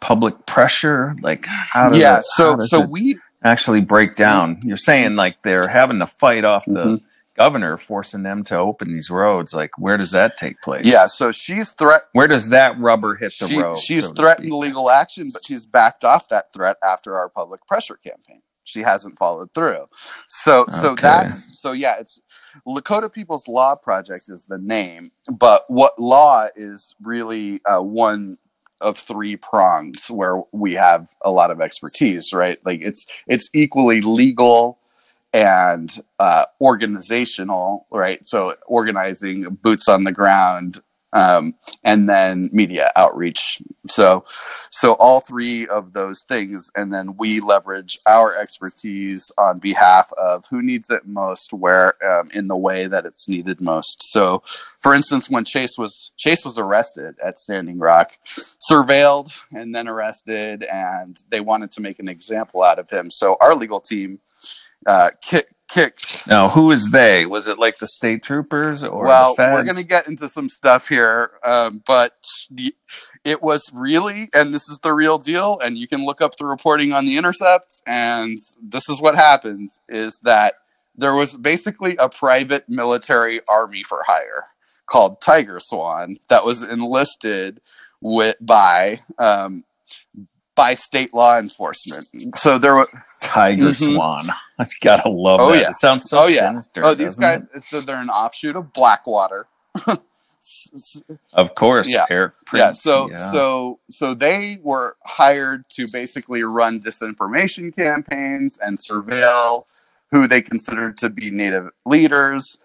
public 0.00 0.46
pressure? 0.46 1.14
Like 1.20 1.46
how 1.46 1.90
does 1.90 1.98
yeah, 1.98 2.18
it, 2.18 2.24
so 2.26 2.58
so 2.60 2.80
we 2.80 3.18
actually 3.42 3.80
break 3.80 4.16
down? 4.16 4.60
You're 4.64 4.76
saying 4.76 5.16
like 5.16 5.42
they're 5.42 5.68
having 5.68 6.00
to 6.00 6.06
fight 6.06 6.44
off 6.44 6.64
the 6.64 6.84
Mhm. 6.84 7.04
Governor, 7.34 7.76
forcing 7.76 8.22
them 8.22 8.44
to 8.44 8.56
open 8.56 8.92
these 8.92 9.10
roads. 9.10 9.54
Like 9.54 9.70
where 9.78 9.96
does 9.96 10.10
that 10.12 10.36
take 10.38 10.60
place? 10.62 10.84
yeah, 10.86 11.06
so 11.06 11.32
she's 11.32 11.70
threat 11.70 12.02
Where 12.12 12.28
does 12.28 12.50
that 12.50 12.78
rubber 12.78 13.14
hit 13.14 13.32
the 13.40 13.48
she, 13.48 13.58
road? 13.58 13.78
she's 13.78 14.06
so 14.06 14.12
threatened 14.12 14.52
legal 14.52 14.90
action, 14.90 15.30
but 15.32 15.42
she's 15.44 15.66
backed 15.66 16.04
off 16.04 16.28
that 16.28 16.52
threat 16.52 16.76
after 16.82 17.16
our 17.16 17.28
public 17.28 17.66
pressure 17.66 17.96
campaign. 17.96 18.42
She 18.64 18.80
hasn't 18.80 19.18
followed 19.18 19.52
through. 19.54 19.86
So 20.28 20.64
so 20.80 20.94
that's 20.94 21.60
so 21.60 21.72
yeah, 21.72 21.96
it's 22.00 22.20
Lakota 22.66 23.12
People's 23.12 23.46
Law 23.46 23.76
Project 23.76 24.24
is 24.28 24.44
the 24.48 24.58
name, 24.58 25.10
but 25.38 25.64
what 25.68 25.98
law 25.98 26.46
is 26.56 26.94
really 27.02 27.60
uh, 27.66 27.82
one 27.82 28.36
of 28.80 28.98
three 28.98 29.36
prongs 29.36 30.10
where 30.10 30.42
we 30.52 30.74
have 30.74 31.08
a 31.22 31.30
lot 31.30 31.50
of 31.50 31.60
expertise, 31.60 32.32
right? 32.32 32.58
Like 32.64 32.80
it's 32.82 33.06
it's 33.26 33.48
equally 33.54 34.00
legal 34.00 34.78
and 35.34 36.00
uh, 36.20 36.44
organizational, 36.60 37.86
right? 37.90 38.24
So 38.24 38.54
organizing 38.66 39.58
boots 39.62 39.88
on 39.88 40.04
the 40.04 40.12
ground, 40.12 40.80
um, 41.12 41.54
and 41.84 42.08
then 42.08 42.50
media 42.52 42.90
outreach. 42.96 43.60
So, 43.88 44.24
so 44.70 44.92
all 44.94 45.20
three 45.20 45.66
of 45.68 45.92
those 45.92 46.22
things, 46.28 46.70
and 46.74 46.92
then 46.92 47.16
we 47.16 47.40
leverage 47.40 47.98
our 48.06 48.36
expertise 48.36 49.30
on 49.38 49.58
behalf 49.60 50.12
of 50.18 50.44
who 50.50 50.60
needs 50.62 50.90
it 50.90 51.06
most, 51.06 51.52
where 51.52 51.94
um, 52.04 52.28
in 52.34 52.48
the 52.48 52.56
way 52.56 52.86
that 52.86 53.06
it's 53.06 53.28
needed 53.28 53.60
most. 53.60 54.02
So, 54.10 54.42
for 54.80 54.94
instance, 54.94 55.30
when 55.30 55.44
Chase 55.44 55.78
was 55.78 56.12
Chase 56.16 56.44
was 56.44 56.58
arrested 56.58 57.16
at 57.24 57.38
Standing 57.38 57.78
Rock, 57.78 58.12
surveilled 58.70 59.32
and 59.52 59.74
then 59.74 59.88
arrested, 59.88 60.64
and 60.64 61.16
they 61.30 61.40
wanted 61.40 61.70
to 61.72 61.80
make 61.80 61.98
an 61.98 62.08
example 62.08 62.62
out 62.62 62.78
of 62.78 62.90
him. 62.90 63.10
So 63.10 63.36
our 63.40 63.54
legal 63.54 63.80
team 63.80 64.20
uh, 64.86 65.10
kick, 65.20 65.48
kicked 65.68 66.26
Now, 66.26 66.48
who 66.48 66.70
is 66.70 66.90
they? 66.90 67.26
Was 67.26 67.48
it 67.48 67.58
like 67.58 67.78
the 67.78 67.88
state 67.88 68.22
troopers 68.22 68.82
or 68.82 69.04
well, 69.04 69.34
we're 69.38 69.64
going 69.64 69.76
to 69.76 69.84
get 69.84 70.06
into 70.06 70.28
some 70.28 70.48
stuff 70.48 70.88
here, 70.88 71.30
um, 71.44 71.82
but 71.86 72.14
it 73.24 73.42
was 73.42 73.62
really, 73.72 74.28
and 74.34 74.54
this 74.54 74.68
is 74.68 74.78
the 74.82 74.92
real 74.92 75.18
deal, 75.18 75.58
and 75.62 75.76
you 75.76 75.88
can 75.88 76.04
look 76.04 76.20
up 76.20 76.36
the 76.36 76.46
reporting 76.46 76.92
on 76.92 77.06
the 77.06 77.16
intercepts, 77.16 77.82
and 77.86 78.38
this 78.62 78.88
is 78.88 79.00
what 79.00 79.14
happens: 79.14 79.80
is 79.88 80.18
that 80.22 80.54
there 80.96 81.14
was 81.14 81.36
basically 81.36 81.96
a 81.96 82.08
private 82.08 82.68
military 82.68 83.40
army 83.48 83.82
for 83.82 84.04
hire 84.06 84.46
called 84.86 85.20
TigerSwan 85.20 86.16
that 86.28 86.44
was 86.44 86.62
enlisted 86.62 87.60
with 88.00 88.36
by 88.40 89.00
um, 89.18 89.64
by 90.56 90.74
state 90.74 91.12
law 91.12 91.38
enforcement. 91.38 92.06
So 92.38 92.58
there 92.58 92.76
were 92.76 92.88
Tiger 93.20 93.64
Mhm. 93.70 93.94
Swan. 93.94 94.28
I 94.58 94.66
gotta 94.80 95.08
love 95.08 95.40
Oh, 95.40 95.50
that. 95.52 95.60
yeah. 95.60 95.68
It 95.70 95.76
sounds 95.76 96.08
so 96.08 96.18
Oh, 96.20 96.26
yeah. 96.26 96.48
sinister. 96.50 96.84
oh 96.84 96.94
these 96.94 97.16
guys 97.16 97.44
it? 97.54 97.64
so 97.70 97.80
they're 97.80 97.96
an 97.96 98.08
offshoot 98.10 98.54
of 98.56 98.72
Blackwater. 98.72 99.46
Of 101.32 101.54
course. 101.54 101.88
Yeah. 101.88 102.04
Eric 102.10 102.34
yeah 102.52 102.72
so 102.74 103.08
yeah. 103.10 103.32
so 103.32 103.80
so 103.90 104.12
they 104.12 104.58
were 104.62 104.96
hired 105.06 105.64
to 105.70 105.86
basically 105.90 106.42
run 106.42 106.80
disinformation 106.80 107.74
campaigns 107.74 108.58
and 108.60 108.78
surveil 108.78 109.64
who 110.10 110.26
they 110.28 110.42
considered 110.42 110.98
to 110.98 111.08
be 111.08 111.30
native 111.30 111.70
leaders 111.86 112.58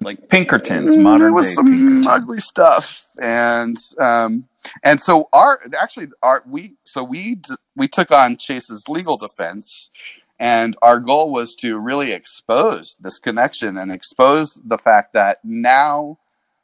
like 0.00 0.26
Pinkertons, 0.30 0.96
Mm, 0.96 1.02
modern 1.02 1.20
there 1.20 1.32
was 1.34 1.48
day 1.48 1.54
some 1.54 1.66
Pinkertons. 1.66 2.06
ugly 2.08 2.38
stuff 2.38 3.04
and 3.20 3.76
um 4.00 4.48
and 4.82 5.00
so 5.00 5.28
our 5.32 5.60
actually 5.78 6.08
our 6.22 6.42
we 6.46 6.76
so 6.84 7.02
we 7.02 7.40
we 7.76 7.88
took 7.88 8.10
on 8.10 8.36
Chase's 8.36 8.84
legal 8.88 9.16
defense, 9.16 9.90
and 10.38 10.76
our 10.82 11.00
goal 11.00 11.32
was 11.32 11.54
to 11.56 11.78
really 11.78 12.12
expose 12.12 12.96
this 13.00 13.18
connection 13.18 13.76
and 13.76 13.90
expose 13.90 14.60
the 14.64 14.78
fact 14.78 15.12
that 15.14 15.38
now, 15.44 16.18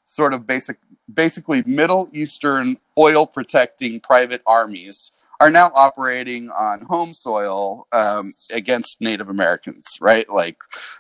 sort 0.05 0.35
of 0.35 0.47
basic 0.47 0.79
basically 1.13 1.63
Middle 1.67 2.09
Eastern 2.13 2.77
oil 2.99 3.27
protecting 3.27 4.01
private 4.01 4.43
armies 4.47 5.13
are 5.41 5.51
now 5.51 5.71
operating 5.75 6.51
on 6.51 6.81
home 6.89 7.15
soil 7.15 7.87
um, 7.93 8.33
against 8.53 9.01
Native 9.01 9.29
Americans, 9.29 9.87
right? 10.01 10.29
Like 10.29 10.57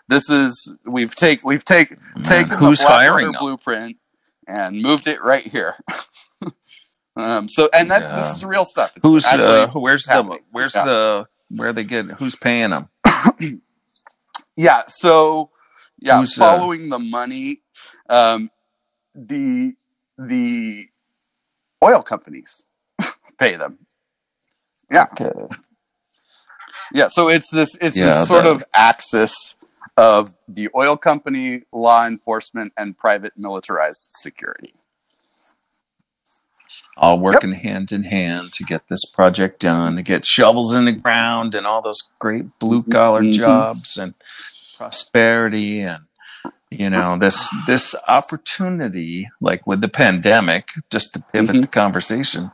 this 0.09 0.31
is 0.31 0.77
we've 0.85 1.15
take 1.15 1.45
we've 1.45 1.65
take 1.65 1.97
taken 2.23 2.59
who's 2.59 2.81
the 2.81 2.87
hiring 2.87 3.33
blueprint 3.39 3.97
and 4.47 4.81
moved 4.81 5.07
it 5.07 5.19
right 5.23 5.43
here. 5.43 5.75
um, 7.19 7.49
so 7.49 7.69
and 7.73 7.91
that's 7.91 8.05
Yeah. 8.05 8.17
this 8.17 8.37
is 8.37 8.45
real 8.45 8.65
stuff. 8.65 8.93
It's 8.97 9.03
Who's 9.05 9.27
uh, 9.27 9.69
where's 9.75 10.05
the 10.05 10.39
where's 10.53 10.75
Yeah. 10.75 10.85
the 10.85 11.27
where 11.57 11.69
are 11.71 11.73
they 11.73 11.85
getting 11.85 12.11
who's 12.17 12.37
paying 12.37 12.71
them? 12.71 12.87
yeah 14.57 14.83
so 14.89 15.51
yeah 15.99 16.21
Who's, 16.21 16.39
uh, 16.39 16.45
following 16.45 16.89
the 16.89 16.99
money 16.99 17.59
um 18.09 18.51
the 19.15 19.75
the 20.19 20.89
oil 21.83 22.03
companies 22.03 22.65
pay 23.39 23.57
them 23.57 23.79
Yeah. 24.91 25.07
Okay. 25.13 25.31
yeah 26.93 27.09
so 27.09 27.29
it's 27.29 27.51
this 27.51 27.71
it's 27.81 27.97
Yeah, 27.97 28.21
this 28.21 28.29
sort 28.29 28.45
the- 28.45 28.51
of 28.53 28.65
axis 28.75 29.57
of 29.97 30.37
the 30.47 30.69
oil 30.77 30.97
company 30.97 31.63
law 31.73 32.07
enforcement 32.07 32.73
and 32.77 32.97
private 32.97 33.33
militarized 33.37 34.09
security 34.21 34.75
all 36.99 37.19
working 37.19 37.53
hand 37.53 37.93
in 37.93 38.05
hand 38.05 38.53
to 38.55 38.65
get 38.65 38.89
this 38.89 39.05
project 39.05 39.61
done, 39.61 39.97
to 39.97 40.03
get 40.03 40.27
shovels 40.27 40.75
in 40.75 40.85
the 40.85 40.93
ground 40.93 41.55
and 41.55 41.67
all 41.67 41.81
those 41.83 42.13
great 42.19 42.59
blue 42.59 42.83
collar 42.83 43.23
Mhm. 43.23 43.37
jobs 43.37 43.97
and 43.97 44.15
prosperity 44.77 45.81
and 45.81 46.05
you 46.71 46.89
know 46.91 47.19
this 47.19 47.49
this 47.67 47.95
opportunity 48.07 49.29
like 49.41 49.67
with 49.67 49.81
the 49.81 49.89
pandemic 49.89 50.69
just 50.91 51.13
to 51.15 51.21
pivot 51.33 51.57
Mhm. 51.57 51.61
the 51.63 51.67
conversation 51.67 52.51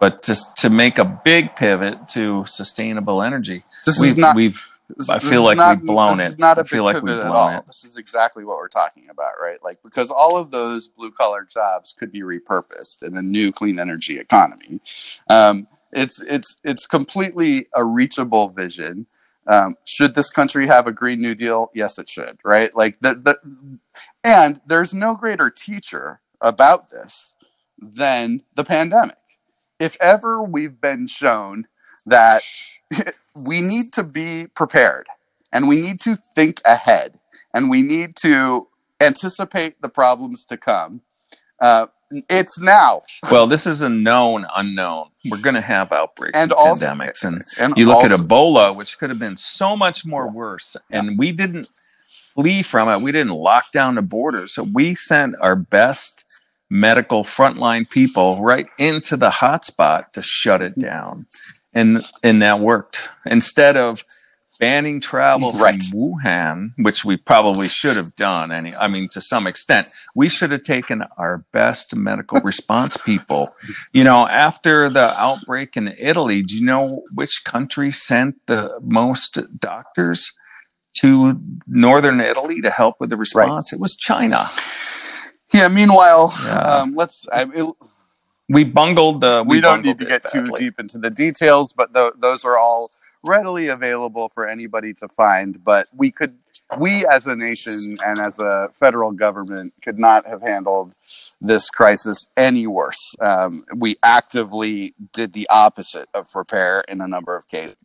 but 0.00 0.22
just 0.22 0.56
to 0.58 0.70
make 0.70 0.98
a 0.98 1.04
big 1.04 1.54
pivot 1.56 2.08
to 2.08 2.44
sustainable 2.46 3.22
energy 3.22 3.62
this 3.84 3.98
we've, 3.98 4.12
is 4.12 4.16
not 4.18 4.36
we've 4.36 4.66
This- 4.88 5.08
I 5.08 5.18
feel 5.18 5.42
like 5.42 5.56
not, 5.56 5.78
we've 5.78 5.86
blown 5.86 6.20
it. 6.20 6.38
Not 6.38 6.58
a 6.58 6.60
I 6.60 6.62
big 6.62 6.70
feel 6.70 6.84
like 6.84 6.96
pivot 6.96 7.08
we've 7.08 7.18
at 7.18 7.28
blown 7.28 7.52
all. 7.54 7.58
it. 7.58 7.66
This 7.66 7.84
is 7.84 7.96
exactly 7.96 8.44
what 8.44 8.56
we're 8.58 8.68
talking 8.68 9.08
about, 9.10 9.32
right? 9.40 9.58
Like 9.62 9.82
because 9.82 10.10
all 10.10 10.36
of 10.36 10.50
those 10.50 10.88
blue 10.88 11.10
collar 11.10 11.44
jobs 11.44 11.94
could 11.98 12.12
be 12.12 12.20
repurposed 12.22 13.02
in 13.02 13.16
a 13.16 13.22
new 13.22 13.52
clean 13.52 13.78
energy 13.78 14.18
economy. 14.18 14.80
Um, 15.28 15.66
it's 15.92 16.20
it's 16.22 16.56
it's 16.64 16.86
completely 16.86 17.66
a 17.74 17.84
reachable 17.84 18.48
vision. 18.48 19.06
Um, 19.48 19.76
should 19.84 20.14
this 20.14 20.30
country 20.30 20.66
have 20.66 20.86
a 20.86 20.92
green 20.92 21.20
new 21.20 21.34
deal? 21.34 21.70
Yes, 21.74 21.98
it 21.98 22.08
should. 22.08 22.38
Right? 22.44 22.74
Like 22.74 22.98
the 23.00 23.14
the, 23.14 23.78
and 24.24 24.60
there's 24.66 24.92
no 24.94 25.14
greater 25.14 25.50
teacher 25.50 26.20
about 26.40 26.90
this 26.90 27.34
than 27.80 28.42
the 28.54 28.64
pandemic. 28.64 29.16
If 29.78 29.96
ever 30.00 30.42
we've 30.42 30.80
been 30.80 31.06
shown 31.06 31.66
that 32.06 32.42
we 33.46 33.60
need 33.60 33.92
to 33.94 34.02
be 34.02 34.46
prepared 34.54 35.06
and 35.52 35.68
we 35.68 35.80
need 35.80 36.00
to 36.00 36.16
think 36.16 36.60
ahead 36.64 37.18
and 37.54 37.70
we 37.70 37.82
need 37.82 38.16
to 38.16 38.68
anticipate 39.00 39.80
the 39.82 39.88
problems 39.88 40.44
to 40.46 40.56
come. 40.56 41.02
Uh, 41.60 41.86
it's 42.30 42.60
now. 42.60 43.02
well 43.32 43.48
this 43.48 43.66
is 43.66 43.82
a 43.82 43.88
known 43.88 44.46
unknown 44.56 45.08
we're 45.28 45.38
going 45.38 45.56
to 45.56 45.60
have 45.60 45.90
outbreaks 45.92 46.36
And 46.38 46.52
and 46.52 46.52
also- 46.52 46.86
pandemics 46.86 47.24
and 47.24 47.42
And 47.58 47.74
you 47.76 47.86
look 47.86 48.04
at 48.04 48.12
Ebola, 48.12 48.76
which 48.76 48.96
could 48.98 49.10
have 49.10 49.18
been 49.18 49.36
so 49.36 49.76
much 49.76 50.06
more 50.06 50.26
Yeah. 50.26 50.32
worse, 50.32 50.76
and 50.90 51.18
we 51.18 51.32
didn't 51.32 51.68
flee 52.34 52.62
from 52.62 52.88
it. 52.88 53.00
We 53.00 53.10
didn't 53.10 53.32
lock 53.34 53.72
down 53.72 53.96
the 53.96 54.02
borders. 54.02 54.54
So 54.54 54.62
we 54.62 54.94
sent 54.94 55.34
our 55.40 55.56
best 55.56 56.24
medical 56.70 57.24
frontline 57.24 57.88
people 57.90 58.40
right 58.42 58.68
into 58.78 59.16
the 59.16 59.30
hotspot 59.30 60.12
to 60.12 60.22
shut 60.22 60.62
it 60.62 60.78
down, 60.80 61.26
and 61.76 62.04
and 62.22 62.42
that 62.42 62.58
worked. 62.60 63.08
Instead 63.26 63.76
of 63.76 64.02
banning 64.58 65.00
travel 65.00 65.52
from 65.52 65.78
Wuhan, 65.92 66.70
which 66.78 67.04
we 67.04 67.18
probably 67.18 67.68
should 67.68 67.96
have 67.98 68.16
done. 68.16 68.50
Any, 68.50 68.74
I 68.74 68.86
mean, 68.88 69.06
to 69.10 69.20
some 69.20 69.46
extent, 69.46 69.86
we 70.14 70.30
should 70.30 70.50
have 70.50 70.62
taken 70.62 71.02
our 71.18 71.44
best 71.52 71.94
medical 71.94 72.40
response 72.44 72.96
people 72.96 73.54
you 73.92 74.02
know, 74.02 74.26
after 74.26 74.88
the 74.88 75.18
outbreak 75.20 75.76
in 75.76 75.94
Italy, 75.98 76.42
do 76.42 76.56
you 76.56 76.64
know 76.64 77.02
which 77.14 77.44
country 77.44 77.92
sent 77.92 78.36
the 78.46 78.78
most 78.82 79.38
doctors 79.60 80.32
to 81.00 81.38
northern 81.66 82.20
Italy 82.22 82.62
to 82.62 82.70
help 82.70 82.94
with 82.98 83.10
the 83.10 83.16
response? 83.18 83.74
It 83.74 83.80
was 83.80 83.94
China. 83.94 84.48
yeah. 85.52 85.68
Meanwhile, 85.68 86.32
Yeah. 86.44 86.58
um, 86.60 86.94
let's. 86.94 87.26
I, 87.30 87.42
it, 87.54 87.66
We 88.48 88.64
bungled 88.64 89.22
the. 89.22 89.44
we, 89.46 89.60
don't 89.60 89.82
need 89.82 89.98
to 89.98 90.04
get 90.04 90.28
too 90.30 90.46
deep 90.56 90.78
into 90.78 90.98
the 90.98 91.10
details, 91.10 91.72
but 91.72 91.92
tho- 91.92 92.12
those 92.16 92.44
are 92.44 92.56
all 92.56 92.90
readily 93.24 93.68
available 93.68 94.28
for 94.28 94.46
anybody 94.46 94.94
to 94.94 95.08
find. 95.08 95.62
But 95.64 95.88
we 95.94 96.12
could, 96.12 96.38
we 96.78 97.04
as 97.06 97.26
a 97.26 97.34
nation 97.34 97.96
and 98.06 98.20
as 98.20 98.38
a 98.38 98.68
federal 98.78 99.10
government, 99.10 99.74
could 99.82 99.98
not 99.98 100.28
have 100.28 100.42
handled 100.42 100.94
this 101.40 101.70
crisis 101.70 102.28
any 102.36 102.66
worse. 102.66 103.14
Um, 103.20 103.64
we 103.74 103.96
actively 104.02 104.94
did 105.12 105.32
the 105.32 105.48
opposite 105.50 106.08
of 106.14 106.30
prepare 106.30 106.84
in 106.88 107.00
a 107.00 107.08
number 107.08 107.36
of 107.36 107.48
cases. 107.48 107.76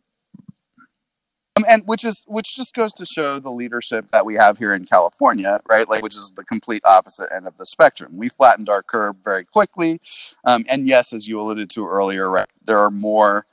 Um, 1.56 1.64
and 1.68 1.82
which 1.86 2.04
is 2.04 2.24
which 2.26 2.54
just 2.54 2.74
goes 2.74 2.94
to 2.94 3.04
show 3.04 3.38
the 3.38 3.50
leadership 3.50 4.06
that 4.12 4.24
we 4.24 4.34
have 4.34 4.56
here 4.56 4.74
in 4.74 4.86
California, 4.86 5.60
right? 5.68 5.88
Like, 5.88 6.02
which 6.02 6.16
is 6.16 6.32
the 6.34 6.44
complete 6.44 6.82
opposite 6.84 7.28
end 7.34 7.46
of 7.46 7.56
the 7.58 7.66
spectrum. 7.66 8.16
We 8.16 8.30
flattened 8.30 8.68
our 8.68 8.82
curve 8.82 9.16
very 9.22 9.44
quickly, 9.44 10.00
um, 10.44 10.64
and 10.68 10.88
yes, 10.88 11.12
as 11.12 11.26
you 11.26 11.40
alluded 11.40 11.68
to 11.70 11.86
earlier, 11.86 12.30
right, 12.30 12.48
there 12.64 12.78
are 12.78 12.90
more 12.90 13.46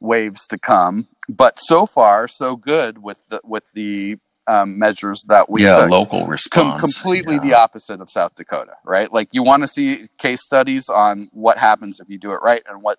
waves 0.00 0.46
to 0.48 0.58
come. 0.58 1.08
But 1.28 1.58
so 1.58 1.86
far, 1.86 2.28
so 2.28 2.56
good 2.56 3.02
with 3.02 3.26
the 3.28 3.40
with 3.42 3.64
the 3.72 4.18
um, 4.46 4.78
measures 4.78 5.24
that 5.28 5.48
we 5.48 5.64
yeah, 5.64 5.76
took. 5.82 5.90
local 5.90 6.20
Com- 6.20 6.30
response. 6.30 6.80
completely 6.80 7.36
yeah. 7.36 7.42
the 7.42 7.54
opposite 7.54 8.00
of 8.02 8.10
South 8.10 8.34
Dakota, 8.34 8.74
right? 8.84 9.10
Like 9.10 9.28
you 9.32 9.42
want 9.42 9.62
to 9.62 9.68
see 9.68 10.08
case 10.18 10.44
studies 10.44 10.88
on 10.90 11.28
what 11.32 11.56
happens 11.56 12.00
if 12.00 12.08
you 12.10 12.18
do 12.18 12.32
it 12.32 12.40
right 12.42 12.62
and 12.68 12.82
what 12.82 12.98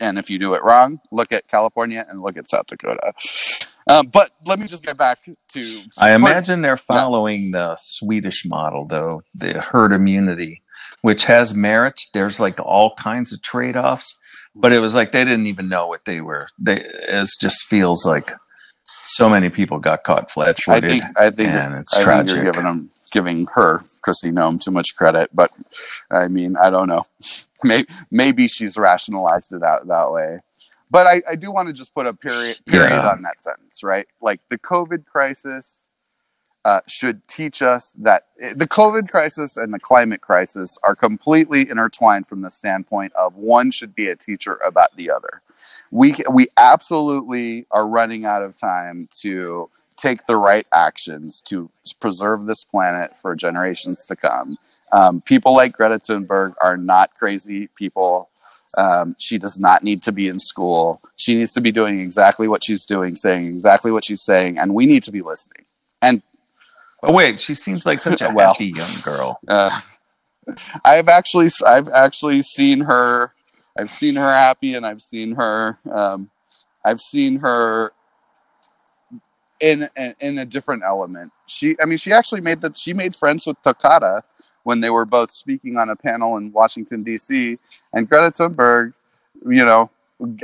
and 0.00 0.16
if 0.16 0.30
you 0.30 0.38
do 0.38 0.54
it 0.54 0.62
wrong. 0.62 1.00
Look 1.10 1.32
at 1.32 1.48
California 1.48 2.06
and 2.08 2.20
look 2.20 2.36
at 2.36 2.48
South 2.48 2.66
Dakota. 2.66 3.12
Um, 3.88 4.08
but 4.08 4.32
let 4.44 4.58
me 4.58 4.66
just 4.66 4.82
get 4.82 4.98
back 4.98 5.18
to. 5.52 5.82
I 5.96 6.12
imagine 6.14 6.62
they're 6.62 6.76
following 6.76 7.52
the 7.52 7.76
Swedish 7.80 8.44
model, 8.44 8.84
though, 8.86 9.22
the 9.34 9.60
herd 9.60 9.92
immunity, 9.92 10.62
which 11.02 11.24
has 11.24 11.54
merit. 11.54 12.00
There's 12.12 12.40
like 12.40 12.58
all 12.60 12.94
kinds 12.96 13.32
of 13.32 13.42
trade 13.42 13.76
offs, 13.76 14.18
but 14.56 14.72
it 14.72 14.80
was 14.80 14.94
like 14.94 15.12
they 15.12 15.24
didn't 15.24 15.46
even 15.46 15.68
know 15.68 15.86
what 15.86 16.04
they 16.04 16.20
were. 16.20 16.48
They 16.58 16.84
it 16.84 17.28
just 17.40 17.62
feels 17.64 18.04
like 18.04 18.32
so 19.06 19.28
many 19.28 19.50
people 19.50 19.78
got 19.78 20.02
caught 20.02 20.30
flat 20.30 20.60
footed. 20.60 20.84
I 20.84 20.88
think 20.88 21.04
I 21.18 21.30
think 21.30 21.50
and 21.50 21.74
it's 21.74 21.94
I 21.94 21.98
think 21.98 22.04
tragic. 22.04 22.34
you're 22.36 22.44
giving 22.44 22.64
them 22.64 22.90
giving 23.12 23.46
her 23.54 23.82
Kristi 24.04 24.32
Noem 24.32 24.60
too 24.60 24.72
much 24.72 24.96
credit, 24.96 25.30
but 25.32 25.50
I 26.10 26.26
mean 26.28 26.56
I 26.56 26.70
don't 26.70 26.88
know. 26.88 27.04
Maybe 27.64 27.88
maybe 28.10 28.48
she's 28.48 28.76
rationalized 28.76 29.50
it 29.54 29.62
out 29.62 29.88
that 29.88 30.12
way. 30.12 30.40
But 30.90 31.06
I, 31.06 31.22
I 31.28 31.36
do 31.36 31.50
want 31.50 31.68
to 31.68 31.72
just 31.74 31.94
put 31.94 32.06
a 32.06 32.14
period 32.14 32.58
period 32.66 32.90
Yeah. 32.90 33.10
on 33.10 33.22
that 33.22 33.40
sentence, 33.40 33.82
right? 33.82 34.06
Like 34.20 34.40
the 34.50 34.58
COVID 34.58 35.06
crisis 35.06 35.88
uh, 36.64 36.80
should 36.88 37.26
teach 37.28 37.62
us 37.62 37.92
that 37.92 38.24
the 38.56 38.66
COVID 38.66 39.08
crisis 39.08 39.56
and 39.56 39.72
the 39.72 39.78
climate 39.78 40.20
crisis 40.20 40.78
are 40.82 40.96
completely 40.96 41.68
intertwined 41.70 42.26
from 42.26 42.42
the 42.42 42.50
standpoint 42.50 43.12
of 43.14 43.36
one 43.36 43.70
should 43.70 43.94
be 43.94 44.08
a 44.08 44.16
teacher 44.16 44.58
about 44.66 44.94
the 44.96 45.10
other. 45.10 45.42
We 45.92 46.16
we 46.30 46.48
absolutely 46.56 47.66
are 47.70 47.86
running 47.86 48.24
out 48.24 48.42
of 48.42 48.58
time 48.58 49.08
to 49.20 49.70
take 49.96 50.26
the 50.26 50.36
right 50.36 50.66
actions 50.72 51.40
to 51.42 51.70
preserve 52.00 52.46
this 52.46 52.64
planet 52.64 53.16
for 53.22 53.34
generations 53.34 54.04
to 54.06 54.16
come. 54.16 54.58
Um, 54.92 55.20
people 55.22 55.54
like 55.54 55.72
Greta 55.72 55.98
Thunberg 55.98 56.54
are 56.60 56.76
not 56.76 57.14
crazy 57.14 57.68
people. 57.76 58.28
Um, 58.76 59.14
she 59.18 59.38
does 59.38 59.58
not 59.58 59.82
need 59.82 60.02
to 60.04 60.12
be 60.12 60.28
in 60.28 60.38
school. 60.38 61.00
She 61.16 61.34
needs 61.34 61.52
to 61.54 61.60
be 61.60 61.72
doing 61.72 62.00
exactly 62.00 62.46
what 62.48 62.62
she's 62.64 62.84
doing, 62.84 63.14
saying 63.16 63.46
exactly 63.46 63.90
what 63.92 64.04
she's 64.04 64.22
saying, 64.22 64.58
and 64.58 64.74
we 64.74 64.86
need 64.86 65.02
to 65.04 65.12
be 65.12 65.22
listening. 65.22 65.64
And 66.02 66.22
Oh 67.02 67.12
wait, 67.12 67.40
she 67.40 67.54
seems 67.54 67.86
like 67.86 68.02
such 68.02 68.20
a 68.22 68.30
Well. 68.32 68.52
happy 68.54 68.66
young 68.66 68.90
girl. 69.04 69.40
uh, 69.48 69.80
I've 70.84 71.08
actually 71.08 71.48
I've 71.66 71.88
actually 71.88 72.42
seen 72.42 72.80
her. 72.80 73.30
I've 73.78 73.90
seen 73.90 74.16
her 74.16 74.28
happy, 74.32 74.74
and 74.74 74.86
I've 74.86 75.02
seen 75.02 75.34
her. 75.34 75.78
Um, 75.90 76.30
I've 76.84 77.00
seen 77.00 77.38
her 77.40 77.92
in, 79.60 79.88
in 79.96 80.14
in 80.20 80.38
a 80.38 80.44
different 80.46 80.82
element. 80.84 81.32
She, 81.46 81.76
I 81.80 81.84
mean, 81.86 81.98
she 81.98 82.12
actually 82.12 82.40
made 82.42 82.60
that. 82.62 82.76
She 82.76 82.92
made 82.92 83.14
friends 83.16 83.46
with 83.46 83.56
Tokata 83.62 84.22
when 84.66 84.80
they 84.80 84.90
were 84.90 85.04
both 85.04 85.32
speaking 85.32 85.76
on 85.76 85.88
a 85.90 85.94
panel 85.94 86.36
in 86.36 86.50
Washington 86.50 87.04
D.C. 87.04 87.56
and 87.92 88.08
Greta 88.08 88.32
Thunberg, 88.32 88.94
you 89.48 89.64
know, 89.64 89.88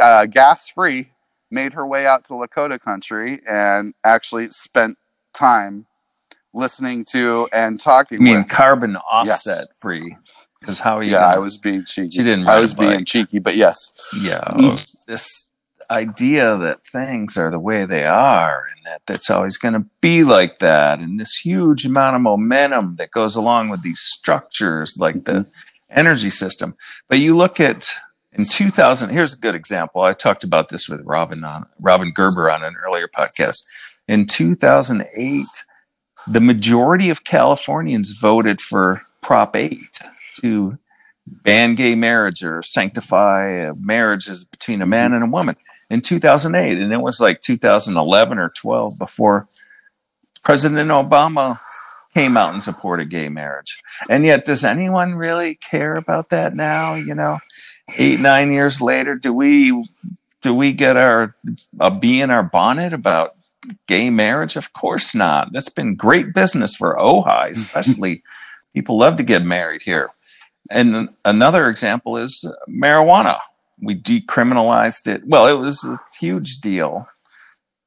uh, 0.00 0.26
gas 0.26 0.68
free, 0.68 1.10
made 1.50 1.72
her 1.72 1.84
way 1.84 2.06
out 2.06 2.24
to 2.26 2.34
Lakota 2.34 2.80
country 2.80 3.40
and 3.50 3.92
actually 4.04 4.48
spent 4.50 4.96
time 5.34 5.86
listening 6.54 7.04
to 7.10 7.48
and 7.52 7.80
talking. 7.80 8.18
I 8.18 8.22
mean, 8.22 8.38
with. 8.42 8.48
carbon 8.48 8.94
offset 8.96 9.66
yes. 9.68 9.78
free. 9.80 10.16
Because 10.60 10.78
how 10.78 10.98
are 10.98 11.02
you? 11.02 11.10
Yeah, 11.10 11.22
gonna, 11.22 11.34
I 11.34 11.38
was 11.38 11.58
being 11.58 11.84
cheeky. 11.84 12.10
She 12.10 12.22
didn't. 12.22 12.46
I 12.46 12.60
was 12.60 12.74
being 12.74 13.04
cheeky, 13.04 13.40
but 13.40 13.56
yes. 13.56 13.76
Yeah, 14.20 14.44
this 15.08 15.50
idea 15.92 16.56
that 16.56 16.84
things 16.86 17.36
are 17.36 17.50
the 17.50 17.58
way 17.58 17.84
they 17.84 18.04
are 18.04 18.66
and 18.74 18.86
that 18.86 19.02
that's 19.06 19.30
always 19.30 19.58
going 19.58 19.74
to 19.74 19.84
be 20.00 20.24
like 20.24 20.58
that 20.58 20.98
and 20.98 21.20
this 21.20 21.36
huge 21.36 21.84
amount 21.84 22.16
of 22.16 22.22
momentum 22.22 22.96
that 22.96 23.10
goes 23.10 23.36
along 23.36 23.68
with 23.68 23.82
these 23.82 24.00
structures 24.00 24.96
like 24.98 25.24
the 25.24 25.32
mm-hmm. 25.32 25.50
energy 25.90 26.30
system. 26.30 26.74
But 27.08 27.18
you 27.18 27.36
look 27.36 27.60
at 27.60 27.90
in 28.32 28.46
2000 28.46 29.10
here's 29.10 29.34
a 29.34 29.38
good 29.38 29.54
example. 29.54 30.00
I 30.00 30.14
talked 30.14 30.44
about 30.44 30.70
this 30.70 30.88
with 30.88 31.02
robin 31.04 31.44
on 31.44 31.66
robin 31.78 32.12
gerber 32.12 32.50
on 32.50 32.64
an 32.64 32.74
earlier 32.84 33.08
podcast. 33.08 33.62
In 34.08 34.26
2008 34.26 35.46
the 36.26 36.40
majority 36.40 37.10
of 37.10 37.24
californians 37.24 38.16
voted 38.18 38.60
for 38.60 39.02
prop 39.20 39.54
8 39.54 39.78
to 40.40 40.78
ban 41.26 41.74
gay 41.74 41.94
marriage 41.94 42.42
or 42.42 42.62
sanctify 42.62 43.70
marriages 43.78 44.44
between 44.44 44.80
a 44.80 44.86
man 44.86 45.12
and 45.12 45.24
a 45.24 45.26
woman 45.26 45.56
in 45.92 46.00
2008 46.00 46.78
and 46.78 46.92
it 46.92 47.02
was 47.02 47.20
like 47.20 47.42
2011 47.42 48.38
or 48.38 48.48
12 48.48 48.98
before 48.98 49.46
president 50.42 50.90
obama 50.90 51.58
came 52.14 52.36
out 52.36 52.52
and 52.52 52.62
supported 52.62 53.10
gay 53.10 53.28
marriage. 53.28 53.82
And 54.08 54.24
yet 54.24 54.44
does 54.44 54.64
anyone 54.64 55.14
really 55.14 55.54
care 55.54 55.94
about 55.94 56.30
that 56.30 56.54
now? 56.54 56.94
You 56.94 57.14
know 57.14 57.38
eight 57.96 58.20
nine 58.20 58.52
years 58.52 58.80
later 58.80 59.14
do 59.16 59.32
we 59.32 59.86
do 60.40 60.54
we 60.54 60.72
get 60.72 60.96
our 60.96 61.36
a 61.80 61.90
bee 61.90 62.20
in 62.20 62.30
our 62.30 62.42
bonnet 62.42 62.92
about 62.92 63.36
gay 63.86 64.10
marriage? 64.10 64.56
Of 64.56 64.72
course 64.72 65.14
not. 65.14 65.48
That's 65.52 65.68
been 65.68 65.94
great 65.94 66.34
business 66.34 66.74
for 66.74 66.96
ojai 66.96 67.50
especially. 67.56 68.22
People 68.74 68.98
love 68.98 69.16
to 69.16 69.22
get 69.22 69.44
married 69.44 69.82
here. 69.82 70.08
And 70.70 71.10
another 71.26 71.68
example 71.68 72.16
is 72.16 72.50
marijuana 72.66 73.38
we 73.82 74.00
decriminalized 74.00 75.06
it. 75.06 75.26
Well, 75.26 75.46
it 75.46 75.60
was 75.60 75.84
a 75.84 75.98
huge 76.18 76.60
deal 76.60 77.08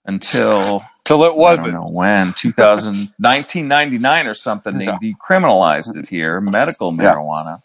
until 0.05 0.83
till 1.05 1.23
it 1.23 1.35
wasn't. 1.35 1.69
I 1.69 1.71
don't 1.71 1.85
know 1.85 1.89
when 1.89 2.33
2000, 2.33 3.13
1999 3.17 4.27
or 4.27 4.33
something. 4.33 4.75
They 4.75 4.85
yeah. 4.85 4.97
decriminalized 5.01 5.95
it 5.95 6.09
here, 6.09 6.39
medical 6.41 6.91
marijuana, 6.91 7.61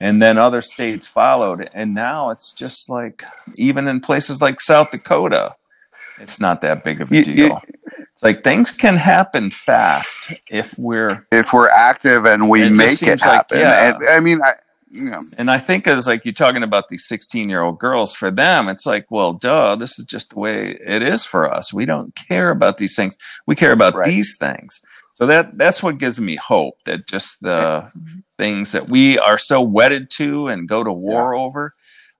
yeah. 0.00 0.08
and 0.08 0.22
then 0.22 0.38
other 0.38 0.62
states 0.62 1.06
followed. 1.06 1.70
And 1.74 1.94
now 1.94 2.30
it's 2.30 2.52
just 2.52 2.88
like 2.88 3.22
even 3.54 3.86
in 3.86 4.00
places 4.00 4.40
like 4.40 4.60
South 4.60 4.90
Dakota, 4.90 5.56
it's 6.18 6.40
not 6.40 6.62
that 6.62 6.82
big 6.82 7.00
of 7.00 7.12
a 7.12 7.22
deal. 7.22 7.34
You, 7.34 7.60
it's 8.12 8.22
like 8.22 8.42
things 8.42 8.72
can 8.72 8.96
happen 8.96 9.50
fast 9.50 10.32
if 10.48 10.76
we're 10.78 11.26
if 11.30 11.52
we're 11.52 11.70
active 11.70 12.24
and 12.24 12.48
we 12.48 12.62
it 12.62 12.72
make 12.72 13.02
it 13.02 13.20
happen. 13.20 13.58
Like, 13.58 13.64
yeah. 13.64 13.94
And, 13.94 14.08
I 14.08 14.20
mean, 14.20 14.40
I, 14.42 14.54
yeah. 14.90 15.20
And 15.36 15.50
I 15.50 15.58
think 15.58 15.86
as 15.86 16.06
like 16.06 16.24
you're 16.24 16.34
talking 16.34 16.62
about 16.62 16.88
these 16.88 17.06
16 17.06 17.48
year 17.48 17.62
old 17.62 17.78
girls, 17.78 18.14
for 18.14 18.30
them, 18.30 18.68
it's 18.68 18.86
like, 18.86 19.10
well, 19.10 19.32
duh, 19.32 19.76
this 19.76 19.98
is 19.98 20.06
just 20.06 20.30
the 20.30 20.38
way 20.38 20.78
it 20.86 21.02
is 21.02 21.24
for 21.24 21.52
us. 21.52 21.72
We 21.72 21.84
don't 21.84 22.14
care 22.14 22.50
about 22.50 22.78
these 22.78 22.96
things. 22.96 23.16
We 23.46 23.56
care 23.56 23.72
about 23.72 23.94
right. 23.94 24.06
these 24.06 24.36
things. 24.38 24.80
So 25.14 25.26
that 25.26 25.58
that's 25.58 25.82
what 25.82 25.98
gives 25.98 26.20
me 26.20 26.36
hope 26.36 26.74
that 26.86 27.08
just 27.08 27.40
the 27.40 27.90
things 28.36 28.70
that 28.70 28.88
we 28.88 29.18
are 29.18 29.36
so 29.36 29.60
wedded 29.60 30.10
to 30.10 30.46
and 30.46 30.68
go 30.68 30.84
to 30.84 30.92
war 30.92 31.34
yeah. 31.34 31.40
over 31.40 31.72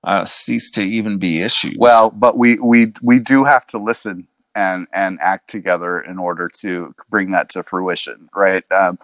uh, 0.03 0.25
cease 0.25 0.69
to 0.71 0.81
even 0.81 1.17
be 1.17 1.41
issues. 1.41 1.75
Well, 1.77 2.09
but 2.09 2.37
we 2.37 2.59
we 2.59 2.93
we 3.01 3.19
do 3.19 3.45
have 3.45 3.65
to 3.67 3.77
listen 3.77 4.27
and 4.59 4.87
and 4.93 5.19
act 5.21 5.49
together 5.49 6.01
in 6.01 6.17
order 6.19 6.49
to 6.61 6.93
bring 7.09 7.31
that 7.31 7.49
to 7.49 7.63
fruition 7.63 8.29
right? 8.35 8.63
Um, 8.71 8.99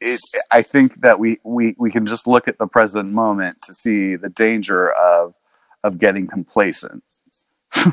it, 0.00 0.20
i 0.50 0.62
think 0.62 1.00
that 1.02 1.18
we, 1.18 1.38
we 1.44 1.74
we 1.78 1.90
can 1.90 2.06
just 2.06 2.26
look 2.26 2.48
at 2.48 2.58
the 2.58 2.66
present 2.66 3.12
moment 3.12 3.62
to 3.66 3.74
see 3.74 4.16
the 4.16 4.30
danger 4.30 4.92
of 4.92 5.34
of 5.84 5.98
getting 5.98 6.26
complacent. 6.26 7.04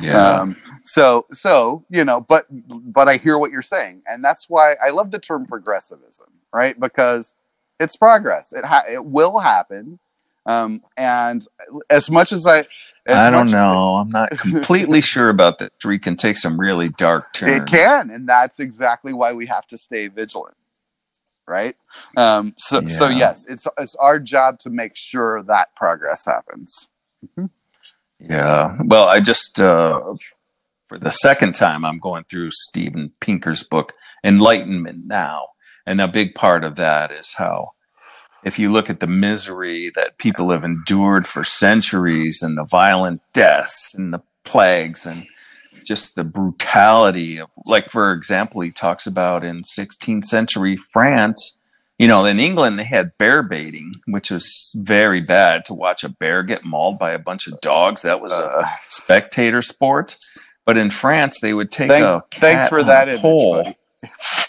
Yeah. 0.00 0.40
Um, 0.40 0.56
so 0.84 1.26
so 1.32 1.84
you 1.88 2.04
know 2.04 2.20
but 2.20 2.46
but 2.50 3.08
i 3.08 3.16
hear 3.16 3.38
what 3.38 3.50
you're 3.50 3.62
saying 3.62 4.02
and 4.06 4.22
that's 4.22 4.50
why 4.50 4.74
i 4.84 4.90
love 4.90 5.10
the 5.10 5.18
term 5.18 5.46
progressivism 5.46 6.28
right? 6.52 6.78
Because 6.78 7.34
it's 7.80 7.96
progress. 7.96 8.52
It 8.52 8.64
ha- 8.64 8.84
it 8.88 9.04
will 9.04 9.38
happen. 9.38 9.98
Um, 10.46 10.82
and 10.96 11.46
as 11.88 12.10
much 12.10 12.32
as 12.32 12.46
I, 12.46 12.64
I 13.06 13.30
don't 13.30 13.50
know. 13.50 13.96
I'm 13.96 14.10
not 14.10 14.30
completely 14.38 15.00
sure 15.00 15.28
about 15.28 15.58
that. 15.58 15.72
Three 15.80 15.98
can 15.98 16.16
take 16.16 16.36
some 16.36 16.58
really 16.58 16.88
dark 16.90 17.32
turns. 17.32 17.62
It 17.62 17.66
can, 17.66 18.10
and 18.10 18.28
that's 18.28 18.60
exactly 18.60 19.12
why 19.12 19.32
we 19.32 19.46
have 19.46 19.66
to 19.68 19.78
stay 19.78 20.08
vigilant, 20.08 20.56
right? 21.46 21.76
Um, 22.16 22.54
so, 22.58 22.80
yeah. 22.80 22.94
so 22.96 23.08
yes, 23.08 23.46
it's 23.48 23.66
it's 23.78 23.96
our 23.96 24.20
job 24.20 24.60
to 24.60 24.70
make 24.70 24.92
sure 24.94 25.42
that 25.44 25.74
progress 25.74 26.24
happens. 26.24 26.88
Mm-hmm. 27.24 27.46
Yeah. 28.20 28.76
Well, 28.84 29.08
I 29.08 29.20
just 29.20 29.60
uh, 29.60 30.14
for 30.86 30.98
the 30.98 31.10
second 31.10 31.54
time, 31.54 31.84
I'm 31.84 31.98
going 31.98 32.24
through 32.24 32.50
Steven 32.52 33.12
Pinker's 33.20 33.64
book, 33.64 33.94
Enlightenment 34.22 35.06
Now, 35.06 35.48
and 35.86 36.00
a 36.00 36.06
big 36.06 36.34
part 36.34 36.62
of 36.62 36.76
that 36.76 37.10
is 37.10 37.34
how 37.36 37.72
if 38.44 38.58
you 38.58 38.72
look 38.72 38.90
at 38.90 39.00
the 39.00 39.06
misery 39.06 39.90
that 39.94 40.18
people 40.18 40.50
have 40.50 40.64
endured 40.64 41.26
for 41.26 41.44
centuries 41.44 42.42
and 42.42 42.56
the 42.56 42.64
violent 42.64 43.20
deaths 43.32 43.94
and 43.94 44.12
the 44.12 44.22
plagues 44.44 45.06
and 45.06 45.26
just 45.84 46.14
the 46.14 46.24
brutality 46.24 47.38
of 47.38 47.48
like 47.64 47.90
for 47.90 48.12
example 48.12 48.60
he 48.60 48.70
talks 48.70 49.06
about 49.06 49.44
in 49.44 49.62
16th 49.62 50.24
century 50.24 50.76
france 50.76 51.60
you 51.98 52.06
know 52.06 52.24
in 52.24 52.38
england 52.38 52.78
they 52.78 52.84
had 52.84 53.16
bear 53.18 53.42
baiting 53.42 53.92
which 54.06 54.30
was 54.30 54.70
very 54.76 55.20
bad 55.20 55.64
to 55.64 55.74
watch 55.74 56.04
a 56.04 56.08
bear 56.08 56.42
get 56.42 56.64
mauled 56.64 56.98
by 56.98 57.12
a 57.12 57.18
bunch 57.18 57.46
of 57.46 57.60
dogs. 57.60 58.02
That 58.02 58.20
was 58.20 58.32
a 58.32 58.46
uh. 58.46 58.66
spectator 58.88 59.62
sport. 59.62 60.16
But 60.64 60.76
in 60.76 60.90
france 60.90 61.40
they 61.40 61.54
would 61.54 61.72
take 61.72 61.88
thanks, 61.88 62.10
a 62.10 62.22
thanks 62.32 62.68
for 62.68 62.84
that 62.84 63.20
pole 63.20 63.64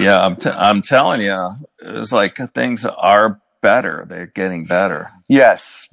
yeah, 0.00 0.24
I'm, 0.24 0.36
t- 0.36 0.50
I'm 0.50 0.82
telling 0.82 1.22
you, 1.22 1.36
it's 1.80 2.12
like 2.12 2.38
things 2.54 2.84
are 2.84 3.40
better. 3.60 4.04
They're 4.08 4.26
getting 4.26 4.64
better. 4.64 5.10
Yes, 5.28 5.88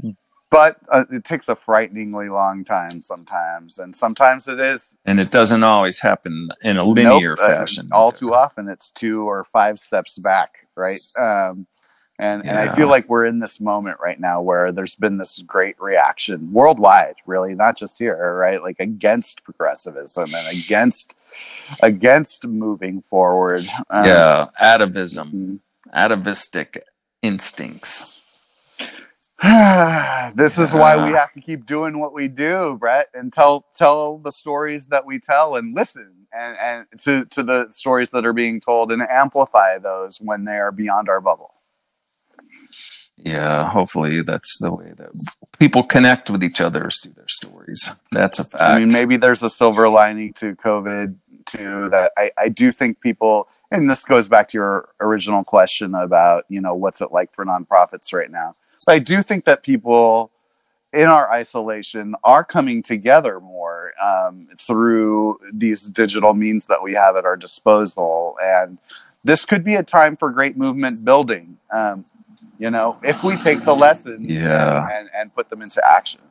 but 0.51 0.78
uh, 0.89 1.03
it 1.12 1.26
takes 1.26 1.49
a 1.49 1.56
frighteningly 1.56 2.30
long 2.30 2.64
time 2.64 3.03
sometimes, 3.03 3.78
and 3.78 3.95
sometimes 3.95 4.47
it 4.47 4.60
is. 4.60 4.95
And 5.06 5.20
it 5.20 5.32
doesn't 5.32 5.64
always 5.64 5.99
happen 5.99 6.49
in 6.62 6.78
a 6.78 6.84
linear 6.84 7.36
nope, 7.38 7.39
fashion. 7.39 7.89
Uh, 7.91 7.95
all 7.95 8.12
too 8.12 8.34
often, 8.34 8.70
it's 8.70 8.91
two 8.91 9.28
or 9.28 9.43
five 9.43 9.80
steps 9.80 10.18
back, 10.20 10.49
right? 10.76 11.01
Um, 11.20 11.68
and 12.18 12.43
yeah. 12.43 12.49
and 12.49 12.70
I 12.70 12.76
feel 12.76 12.88
like 12.88 13.09
we're 13.09 13.26
in 13.26 13.39
this 13.39 13.59
moment 13.59 13.97
right 14.01 14.20
now 14.20 14.41
where 14.41 14.72
there's 14.72 14.95
been 14.95 15.18
this 15.18 15.41
great 15.45 15.80
reaction 15.80 16.51
worldwide, 16.53 17.16
really, 17.26 17.53
not 17.53 17.78
just 17.78 17.99
here, 17.99 18.36
right? 18.36 18.61
Like 18.61 18.80
against 18.80 19.43
progressivism 19.43 20.34
and 20.34 20.57
against 20.57 21.16
against 21.82 22.45
moving 22.45 23.01
forward. 23.01 23.66
Um, 23.89 24.05
yeah, 24.05 24.47
atavism, 24.61 25.28
mm-hmm. 25.28 25.55
atavistic 25.93 26.84
instincts. 27.22 28.13
this 30.36 30.57
is 30.57 30.74
why 30.74 30.95
we 31.05 31.11
have 31.11 31.34
to 31.34 31.41
keep 31.41 31.66
doing 31.66 31.99
what 31.99 32.13
we 32.13 32.30
do, 32.30 32.78
Brett, 32.80 33.07
and 33.13 33.34
tell 33.34 33.66
tell 33.76 34.18
the 34.20 34.32
stories 34.32 34.88
that 34.88 35.05
we 35.05 35.20
tell 35.20 35.55
and 35.55 35.76
listen 35.76 36.28
and, 36.36 36.57
and 36.57 37.01
to, 37.01 37.26
to 37.26 37.43
the 37.43 37.68
stories 37.72 38.09
that 38.11 38.26
are 38.26 38.34
being 38.34 38.59
told 38.59 38.91
and 38.91 39.01
amplify 39.01 39.78
those 39.78 40.20
when 40.22 40.45
they 40.45 40.57
are 40.57 40.72
beyond 40.72 41.09
our 41.09 41.22
bubble. 41.22 41.55
Yeah, 43.18 43.70
hopefully 43.70 44.22
that's 44.22 44.58
the 44.60 44.74
way 44.74 44.93
that 44.97 45.10
people 45.58 45.84
connect 45.84 46.30
with 46.30 46.43
each 46.43 46.60
other 46.60 46.88
is 46.88 46.99
through 47.01 47.14
their 47.14 47.28
stories. 47.28 47.89
That's 48.12 48.39
a 48.39 48.43
fact. 48.43 48.62
I 48.62 48.80
mean, 48.80 48.91
maybe 48.91 49.18
there's 49.18 49.41
a 49.41 49.49
silver 49.49 49.88
lining 49.88 50.34
to 50.34 50.56
COVID 50.56 51.16
too. 51.45 51.89
That 51.89 52.12
I, 52.18 52.30
I 52.38 52.49
do 52.49 52.72
think 52.72 52.99
people, 52.99 53.47
and 53.72 53.89
this 53.89 54.03
goes 54.03 54.28
back 54.28 54.49
to 54.49 54.58
your 54.58 54.89
original 54.99 55.43
question 55.43 55.95
about 55.95 56.45
you 56.49 56.60
know 56.60 56.76
what's 56.76 57.01
it 57.01 57.12
like 57.12 57.34
for 57.34 57.45
nonprofits 57.45 58.14
right 58.14 58.30
now. 58.30 58.51
But 58.86 58.91
I 58.93 58.99
do 58.99 59.24
think 59.24 59.45
that 59.45 59.64
people 59.64 60.32
in 60.93 61.08
our 61.08 61.32
isolation 61.32 62.16
are 62.24 62.43
coming 62.43 62.84
together 62.84 63.39
more 63.39 63.93
um, 64.01 64.47
through 64.58 65.39
these 65.53 65.89
digital 65.89 66.34
means 66.34 66.68
that 66.68 66.84
we 66.84 66.93
have 66.93 67.16
at 67.16 67.26
our 67.26 67.38
disposal, 67.38 68.38
and 68.41 68.78
this 69.24 69.45
could 69.45 69.64
be 69.64 69.76
a 69.76 69.84
time 69.84 70.18
for 70.18 70.30
great 70.32 70.58
movement 70.58 71.03
building. 71.06 71.58
Um, 71.74 72.06
you 72.58 72.70
know, 72.70 72.97
if 73.03 73.24
we 73.24 73.38
take 73.38 73.64
the 73.64 73.76
lessons 73.76 74.30
yeah. 74.30 74.84
and, 74.84 74.91
and, 74.91 75.10
and 75.14 75.36
put 75.36 75.49
them 75.49 75.62
into 75.62 75.82
action. 75.88 76.22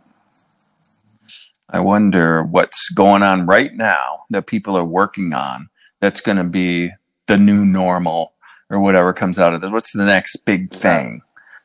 I 1.68 1.80
wonder 1.80 2.42
what's 2.42 2.90
going 2.90 3.22
on 3.22 3.46
right 3.46 3.74
now 3.74 4.24
that 4.30 4.46
people 4.46 4.76
are 4.76 4.84
working 4.84 5.32
on 5.32 5.70
that's 6.00 6.20
going 6.20 6.36
to 6.36 6.44
be 6.44 6.90
the 7.26 7.36
new 7.36 7.64
normal 7.64 8.34
or 8.70 8.80
whatever 8.80 9.12
comes 9.12 9.38
out 9.38 9.54
of 9.54 9.60
this. 9.60 9.70
What's 9.70 9.92
the 9.92 10.04
next 10.04 10.44
big 10.44 10.70
thing 10.70 11.22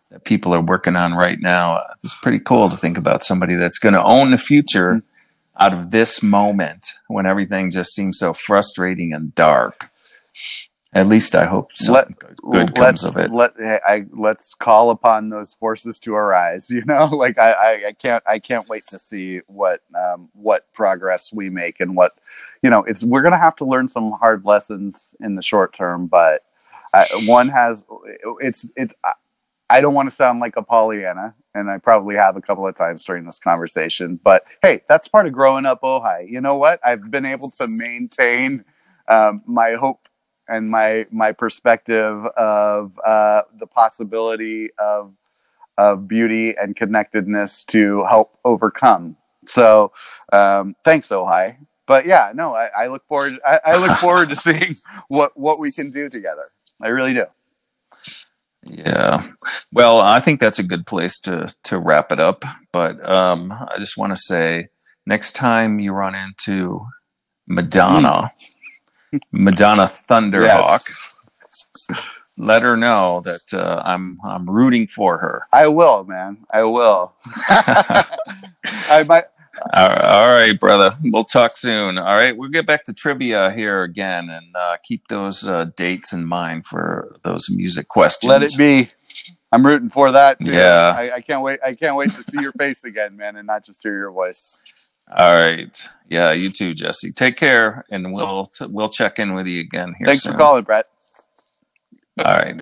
that 0.09 0.23
people 0.23 0.53
are 0.53 0.61
working 0.61 0.95
on 0.95 1.13
right 1.13 1.39
now? 1.39 1.83
It's 2.03 2.15
pretty 2.15 2.39
cool 2.39 2.69
to 2.69 2.77
think 2.77 2.97
about 2.97 3.25
somebody 3.25 3.55
that's 3.55 3.77
going 3.79 3.93
to 3.93 4.03
own 4.03 4.31
the 4.31 4.37
future 4.37 5.03
Mm-hmm. 5.59 5.65
out 5.65 5.73
of 5.73 5.91
this 5.91 6.23
moment 6.23 6.93
when 7.07 7.25
everything 7.25 7.71
just 7.71 7.93
seems 7.93 8.17
so 8.19 8.33
frustrating 8.33 9.13
and 9.13 9.35
dark. 9.35 9.89
At 10.91 11.07
least 11.07 11.35
I 11.35 11.45
hope 11.45 11.69
something 11.75 12.15
good, 12.19 12.39
good 12.51 12.75
comes 12.75 13.03
of 13.03 13.15
it. 13.17 13.31
Let 13.31 13.53
I 13.59 14.05
let's 14.11 14.55
call 14.55 14.89
upon 14.89 15.29
those 15.29 15.53
forces 15.53 15.99
to 16.01 16.15
arise. 16.15 16.69
You 16.71 16.83
know, 16.85 17.05
like 17.05 17.37
I, 17.37 17.51
I, 17.51 17.87
I 17.89 17.91
can't 17.93 18.23
I 18.27 18.39
can't 18.39 18.67
wait 18.67 18.85
to 18.89 18.97
see 18.99 19.41
what 19.47 19.81
um, 19.95 20.29
what 20.33 20.71
progress 20.73 21.31
we 21.31 21.49
make 21.51 21.79
and 21.79 21.95
what 21.95 22.13
you 22.63 22.71
know. 22.71 22.83
It's 22.85 23.03
we're 23.03 23.21
gonna 23.21 23.37
have 23.39 23.55
to 23.57 23.65
learn 23.65 23.87
some 23.87 24.11
hard 24.13 24.45
lessons 24.45 25.13
in 25.19 25.35
the 25.35 25.43
short 25.43 25.73
term, 25.73 26.07
but 26.07 26.41
uh, 26.93 27.05
one 27.25 27.49
has 27.49 27.85
it's 28.41 28.67
it's. 28.75 28.93
I- 29.03 29.13
I 29.71 29.81
don't 29.81 29.93
want 29.93 30.09
to 30.09 30.15
sound 30.15 30.39
like 30.39 30.55
a 30.55 30.63
Pollyanna, 30.63 31.35
and 31.53 31.69
I 31.69 31.77
probably 31.77 32.15
have 32.15 32.35
a 32.35 32.41
couple 32.41 32.65
of 32.67 32.75
times 32.75 33.05
during 33.05 33.25
this 33.25 33.37
conversation. 33.39 34.19
But 34.23 34.43
hey, 34.63 34.81
that's 34.89 35.07
part 35.07 35.27
of 35.27 35.33
growing 35.33 35.67
up 35.67 35.81
Ojai. 35.83 36.27
You 36.27 36.41
know 36.41 36.55
what? 36.55 36.79
I've 36.83 37.11
been 37.11 37.23
able 37.27 37.51
to 37.51 37.67
maintain 37.67 38.65
um, 39.07 39.43
my 39.45 39.73
hope 39.73 40.08
and 40.49 40.69
my 40.69 41.05
my 41.11 41.31
perspective 41.31 42.25
of 42.37 42.99
uh, 43.05 43.43
the 43.57 43.67
possibility 43.67 44.69
of 44.77 45.13
of 45.77 46.07
beauty 46.07 46.55
and 46.61 46.75
connectedness 46.75 47.63
to 47.63 48.03
help 48.09 48.37
overcome. 48.43 49.15
So 49.47 49.93
um, 50.33 50.73
thanks, 50.83 51.09
Ojai. 51.09 51.57
But 51.87 52.05
yeah, 52.05 52.31
no, 52.35 52.53
I, 52.53 52.67
I 52.77 52.87
look 52.87 53.07
forward. 53.07 53.39
I, 53.45 53.59
I 53.65 53.77
look 53.77 53.97
forward 53.99 54.29
to 54.29 54.35
seeing 54.35 54.75
what 55.07 55.37
what 55.39 55.59
we 55.59 55.71
can 55.71 55.91
do 55.91 56.09
together. 56.09 56.51
I 56.81 56.89
really 56.89 57.13
do. 57.13 57.25
Yeah. 58.65 59.31
Well, 59.71 59.99
I 59.99 60.19
think 60.19 60.39
that's 60.39 60.59
a 60.59 60.63
good 60.63 60.85
place 60.85 61.19
to 61.21 61.53
to 61.63 61.79
wrap 61.79 62.11
it 62.11 62.19
up. 62.19 62.43
But 62.71 63.07
um, 63.09 63.51
I 63.51 63.77
just 63.79 63.97
want 63.97 64.11
to 64.13 64.21
say, 64.21 64.67
next 65.05 65.33
time 65.33 65.79
you 65.79 65.93
run 65.93 66.15
into 66.15 66.81
Madonna, 67.47 68.29
Madonna 69.31 69.85
Thunderhawk, 69.85 70.81
let 72.37 72.61
her 72.61 72.77
know 72.77 73.21
that 73.25 73.53
uh, 73.53 73.81
I'm 73.85 74.19
I'm 74.23 74.45
rooting 74.45 74.87
for 74.87 75.17
her. 75.17 75.43
I 75.51 75.67
will, 75.67 76.03
man. 76.05 76.45
I 76.51 76.63
will. 76.63 77.13
I 77.49 79.03
might. 79.07 79.25
All 79.73 79.89
right, 79.89 80.03
all 80.03 80.29
right, 80.29 80.59
brother. 80.59 80.91
We'll 81.05 81.25
talk 81.25 81.57
soon. 81.57 81.97
All 81.97 82.15
right, 82.15 82.35
we'll 82.35 82.49
get 82.49 82.65
back 82.65 82.85
to 82.85 82.93
trivia 82.93 83.51
here 83.51 83.83
again, 83.83 84.29
and 84.29 84.55
uh, 84.55 84.77
keep 84.83 85.07
those 85.09 85.45
uh, 85.45 85.65
dates 85.75 86.13
in 86.13 86.25
mind 86.25 86.65
for 86.65 87.17
those 87.23 87.49
music 87.49 87.89
questions. 87.89 88.29
Let 88.29 88.43
it 88.43 88.57
be. 88.57 88.89
I'm 89.51 89.65
rooting 89.65 89.89
for 89.89 90.11
that 90.11 90.39
too. 90.39 90.51
Yeah. 90.51 90.93
I, 90.95 91.15
I 91.15 91.21
can't 91.21 91.43
wait. 91.43 91.59
I 91.65 91.73
can't 91.73 91.95
wait 91.95 92.13
to 92.13 92.23
see 92.23 92.41
your 92.41 92.51
face 92.53 92.83
again, 92.83 93.17
man, 93.17 93.35
and 93.35 93.47
not 93.47 93.65
just 93.65 93.81
hear 93.81 93.97
your 93.97 94.11
voice. 94.11 94.61
All 95.15 95.35
right. 95.35 95.81
Yeah, 96.09 96.31
you 96.31 96.51
too, 96.51 96.73
Jesse. 96.73 97.11
Take 97.11 97.37
care, 97.37 97.85
and 97.91 98.13
we'll 98.13 98.47
t- 98.47 98.65
we'll 98.65 98.89
check 98.89 99.19
in 99.19 99.33
with 99.33 99.47
you 99.47 99.59
again 99.59 99.95
here. 99.97 100.07
Thanks 100.07 100.23
soon. 100.23 100.33
for 100.33 100.37
calling, 100.37 100.63
Brett. 100.63 100.87
All 102.23 102.33
right. 102.33 102.59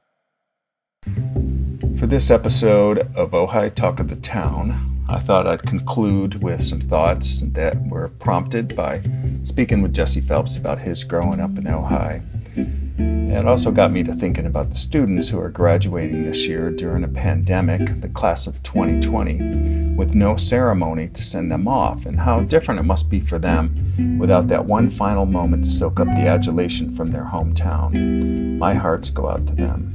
For 1.97 2.05
this 2.05 2.29
episode 2.29 2.99
of 3.15 3.31
Ojai 3.31 3.73
Talk 3.73 3.99
of 3.99 4.09
the 4.09 4.17
Town, 4.17 5.03
I 5.09 5.19
thought 5.19 5.47
I'd 5.47 5.63
conclude 5.63 6.43
with 6.43 6.63
some 6.63 6.81
thoughts 6.81 7.41
that 7.41 7.87
were 7.87 8.09
prompted 8.09 8.75
by 8.75 9.01
speaking 9.43 9.81
with 9.81 9.93
Jesse 9.93 10.21
Phelps 10.21 10.55
about 10.57 10.79
his 10.79 11.03
growing 11.03 11.39
up 11.39 11.57
in 11.57 11.63
Ojai. 11.63 12.86
It 12.97 13.45
also 13.45 13.71
got 13.71 13.91
me 13.91 14.03
to 14.03 14.13
thinking 14.13 14.47
about 14.47 14.71
the 14.71 14.75
students 14.75 15.29
who 15.29 15.39
are 15.39 15.49
graduating 15.49 16.23
this 16.23 16.47
year 16.47 16.71
during 16.71 17.03
a 17.03 17.07
pandemic, 17.07 18.01
the 18.01 18.09
class 18.09 18.47
of 18.47 18.63
2020, 18.63 19.93
with 19.95 20.15
no 20.15 20.37
ceremony 20.37 21.09
to 21.09 21.23
send 21.23 21.51
them 21.51 21.67
off, 21.67 22.07
and 22.07 22.19
how 22.19 22.39
different 22.39 22.79
it 22.79 22.83
must 22.83 23.09
be 23.09 23.19
for 23.19 23.37
them 23.37 24.17
without 24.19 24.47
that 24.47 24.65
one 24.65 24.89
final 24.89 25.25
moment 25.25 25.63
to 25.65 25.71
soak 25.71 25.99
up 25.99 26.07
the 26.07 26.27
adulation 26.27 26.95
from 26.95 27.11
their 27.11 27.25
hometown. 27.25 28.57
My 28.57 28.73
hearts 28.73 29.11
go 29.11 29.29
out 29.29 29.45
to 29.47 29.55
them. 29.55 29.93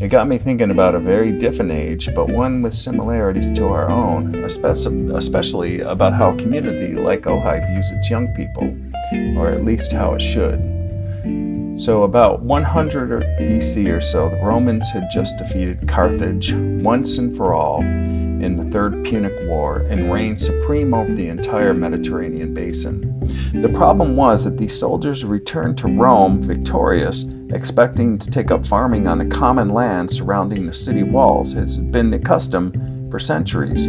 It 0.00 0.08
got 0.08 0.26
me 0.26 0.38
thinking 0.38 0.72
about 0.72 0.96
a 0.96 0.98
very 0.98 1.30
different 1.38 1.70
age, 1.70 2.12
but 2.12 2.28
one 2.28 2.62
with 2.62 2.74
similarities 2.74 3.52
to 3.52 3.68
our 3.68 3.88
own, 3.88 4.34
especially, 4.44 5.80
about 5.80 6.14
how 6.14 6.30
a 6.30 6.36
community 6.36 6.94
like 6.94 7.22
Ojai 7.22 7.64
views 7.70 7.92
its 7.92 8.10
young 8.10 8.26
people, 8.34 8.76
or 9.38 9.50
at 9.50 9.64
least 9.64 9.92
how 9.92 10.14
it 10.14 10.20
should. 10.20 10.73
So, 11.76 12.04
about 12.04 12.40
100 12.42 13.22
BC 13.38 13.92
or 13.92 14.00
so, 14.00 14.28
the 14.28 14.36
Romans 14.36 14.88
had 14.90 15.10
just 15.10 15.38
defeated 15.38 15.88
Carthage 15.88 16.52
once 16.54 17.18
and 17.18 17.36
for 17.36 17.52
all 17.52 17.80
in 17.80 18.56
the 18.56 18.70
Third 18.70 19.04
Punic 19.04 19.32
War 19.48 19.78
and 19.90 20.12
reigned 20.12 20.40
supreme 20.40 20.94
over 20.94 21.12
the 21.12 21.28
entire 21.28 21.74
Mediterranean 21.74 22.54
basin. 22.54 23.18
The 23.60 23.72
problem 23.74 24.14
was 24.14 24.44
that 24.44 24.56
these 24.56 24.78
soldiers 24.78 25.24
returned 25.24 25.76
to 25.78 25.88
Rome 25.88 26.40
victorious, 26.40 27.24
expecting 27.50 28.18
to 28.18 28.30
take 28.30 28.52
up 28.52 28.64
farming 28.64 29.08
on 29.08 29.18
the 29.18 29.26
common 29.26 29.70
land 29.70 30.12
surrounding 30.12 30.66
the 30.66 30.72
city 30.72 31.02
walls, 31.02 31.56
as 31.56 31.76
had 31.76 31.90
been 31.90 32.10
the 32.10 32.18
custom 32.20 33.10
for 33.10 33.18
centuries. 33.18 33.86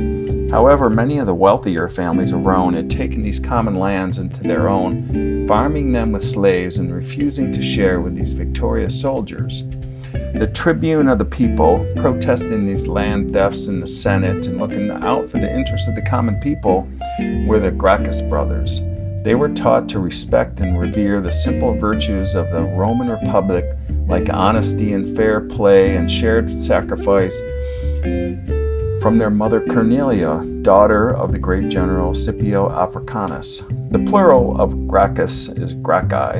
However, 0.56 0.90
many 0.90 1.18
of 1.18 1.26
the 1.26 1.36
wealthier 1.36 1.90
families 1.90 2.32
of 2.32 2.46
Rome 2.46 2.76
had 2.76 2.90
taken 2.90 3.22
these 3.22 3.42
common 3.42 3.76
lands 3.76 4.20
into 4.20 4.42
their 4.42 4.70
own, 4.70 5.46
farming 5.50 5.92
them 5.92 6.14
with 6.14 6.24
slaves 6.24 6.78
and 6.78 6.96
refusing 6.96 7.52
to 7.52 7.62
share 7.62 8.00
with 8.00 8.16
these 8.16 8.32
victorious 8.32 8.98
soldiers. 9.02 9.66
The 10.14 10.50
tribune 10.54 11.10
of 11.10 11.20
the 11.20 11.26
people, 11.26 11.86
protesting 11.98 12.66
these 12.66 12.88
land 12.88 13.34
thefts 13.34 13.68
in 13.68 13.82
the 13.82 13.86
Senate 13.86 14.48
and 14.48 14.58
looking 14.58 14.92
out 14.92 15.30
for 15.30 15.40
the 15.40 15.54
interests 15.54 15.90
of 15.90 15.96
the 15.96 16.10
common 16.10 16.40
people, 16.40 16.88
were 17.46 17.60
the 17.60 17.72
Gracchus 17.72 18.22
brothers. 18.22 18.80
They 19.26 19.36
were 19.36 19.50
taught 19.50 19.90
to 19.90 20.00
respect 20.00 20.62
and 20.62 20.80
revere 20.80 21.20
the 21.20 21.34
simple 21.34 21.74
virtues 21.78 22.34
of 22.34 22.50
the 22.52 22.64
Roman 22.64 23.10
Republic, 23.10 23.66
like 24.08 24.30
honesty 24.30 24.94
and 24.94 25.18
fair 25.18 25.42
play 25.42 25.98
and 25.98 26.10
shared 26.10 26.50
sacrifice, 26.50 27.38
from 29.06 29.20
their 29.20 29.30
mother 29.30 29.62
Cornelia, 29.62 30.44
daughter 30.64 31.16
of 31.16 31.32
the 31.32 31.38
great 31.38 31.70
general 31.70 32.16
Scipio 32.16 32.72
Africanus. 32.72 33.60
The 33.92 34.04
plural 34.04 34.60
of 34.60 34.88
Gracchus 34.88 35.48
is 35.50 35.76
Gracchi, 35.76 36.40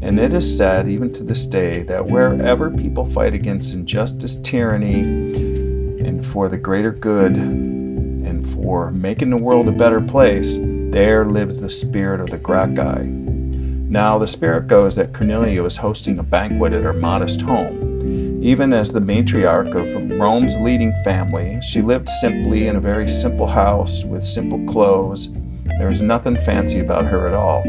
and 0.00 0.18
it 0.18 0.32
is 0.32 0.56
said, 0.56 0.88
even 0.88 1.12
to 1.12 1.22
this 1.22 1.46
day, 1.46 1.82
that 1.82 2.06
wherever 2.06 2.70
people 2.70 3.04
fight 3.04 3.34
against 3.34 3.74
injustice, 3.74 4.38
tyranny, 4.38 5.00
and 5.00 6.24
for 6.24 6.48
the 6.48 6.56
greater 6.56 6.90
good, 6.90 7.36
and 7.36 8.48
for 8.48 8.90
making 8.92 9.28
the 9.28 9.36
world 9.36 9.68
a 9.68 9.72
better 9.72 10.00
place, 10.00 10.56
there 10.58 11.26
lives 11.26 11.60
the 11.60 11.68
spirit 11.68 12.22
of 12.22 12.30
the 12.30 12.38
Gracchi. 12.38 13.08
Now, 13.08 14.16
the 14.16 14.26
spirit 14.26 14.68
goes 14.68 14.96
that 14.96 15.12
Cornelia 15.12 15.62
was 15.62 15.76
hosting 15.76 16.18
a 16.18 16.22
banquet 16.22 16.72
at 16.72 16.82
her 16.82 16.94
modest 16.94 17.42
home. 17.42 17.95
Even 18.40 18.72
as 18.72 18.92
the 18.92 19.00
matriarch 19.00 19.74
of 19.74 20.18
Rome's 20.18 20.56
leading 20.58 20.92
family, 21.04 21.58
she 21.62 21.82
lived 21.82 22.08
simply 22.20 22.68
in 22.68 22.76
a 22.76 22.80
very 22.80 23.08
simple 23.08 23.46
house 23.46 24.04
with 24.04 24.22
simple 24.22 24.64
clothes. 24.66 25.32
There 25.78 25.88
was 25.88 26.02
nothing 26.02 26.36
fancy 26.36 26.80
about 26.80 27.06
her 27.06 27.26
at 27.26 27.34
all. 27.34 27.64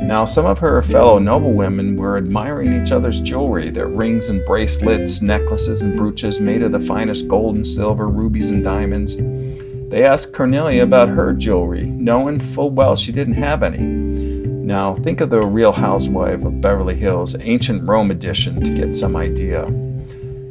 Now, 0.00 0.24
some 0.24 0.46
of 0.46 0.58
her 0.60 0.80
fellow 0.82 1.18
noblewomen 1.18 1.96
were 1.96 2.16
admiring 2.16 2.80
each 2.80 2.92
other's 2.92 3.20
jewelry, 3.20 3.70
their 3.70 3.88
rings 3.88 4.28
and 4.28 4.44
bracelets, 4.46 5.20
necklaces 5.20 5.82
and 5.82 5.96
brooches 5.96 6.40
made 6.40 6.62
of 6.62 6.72
the 6.72 6.80
finest 6.80 7.28
gold 7.28 7.56
and 7.56 7.66
silver, 7.66 8.08
rubies 8.08 8.48
and 8.48 8.64
diamonds. 8.64 9.16
They 9.90 10.04
asked 10.04 10.34
Cornelia 10.34 10.82
about 10.82 11.08
her 11.08 11.32
jewelry, 11.32 11.86
knowing 11.86 12.40
full 12.40 12.70
well 12.70 12.96
she 12.96 13.12
didn't 13.12 13.34
have 13.34 13.62
any. 13.62 13.78
Now, 13.78 14.94
think 14.94 15.20
of 15.20 15.30
the 15.30 15.40
real 15.40 15.72
housewife 15.72 16.44
of 16.44 16.60
Beverly 16.60 16.96
Hills, 16.96 17.36
ancient 17.40 17.88
Rome 17.88 18.10
edition, 18.10 18.62
to 18.62 18.74
get 18.74 18.94
some 18.94 19.16
idea. 19.16 19.66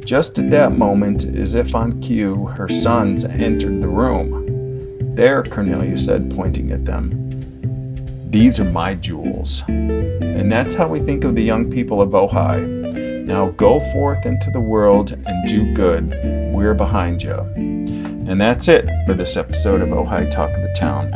Just 0.08 0.38
at 0.38 0.48
that 0.48 0.72
moment, 0.72 1.26
as 1.36 1.54
if 1.54 1.74
on 1.74 2.00
cue, 2.00 2.46
her 2.46 2.66
sons 2.66 3.26
entered 3.26 3.82
the 3.82 3.88
room. 3.88 5.14
There, 5.14 5.42
Cornelia 5.42 5.98
said, 5.98 6.34
pointing 6.34 6.72
at 6.72 6.86
them. 6.86 7.10
These 8.30 8.58
are 8.58 8.64
my 8.64 8.94
jewels. 8.94 9.64
And 9.68 10.50
that's 10.50 10.74
how 10.74 10.88
we 10.88 11.00
think 11.00 11.24
of 11.24 11.34
the 11.34 11.42
young 11.42 11.70
people 11.70 12.00
of 12.00 12.12
Ojai. 12.12 13.26
Now 13.26 13.50
go 13.50 13.80
forth 13.92 14.24
into 14.24 14.50
the 14.50 14.60
world 14.60 15.12
and 15.12 15.46
do 15.46 15.74
good. 15.74 16.08
We're 16.54 16.72
behind 16.72 17.22
you. 17.22 17.34
And 17.34 18.40
that's 18.40 18.66
it 18.66 18.88
for 19.04 19.12
this 19.12 19.36
episode 19.36 19.82
of 19.82 19.90
Ojai 19.90 20.30
Talk 20.30 20.48
of 20.52 20.62
the 20.62 20.72
Town. 20.74 21.12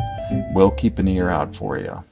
We'll 0.53 0.70
keep 0.70 0.99
an 0.99 1.09
ear 1.09 1.30
out 1.30 1.57
for 1.57 1.78
you. 1.78 2.05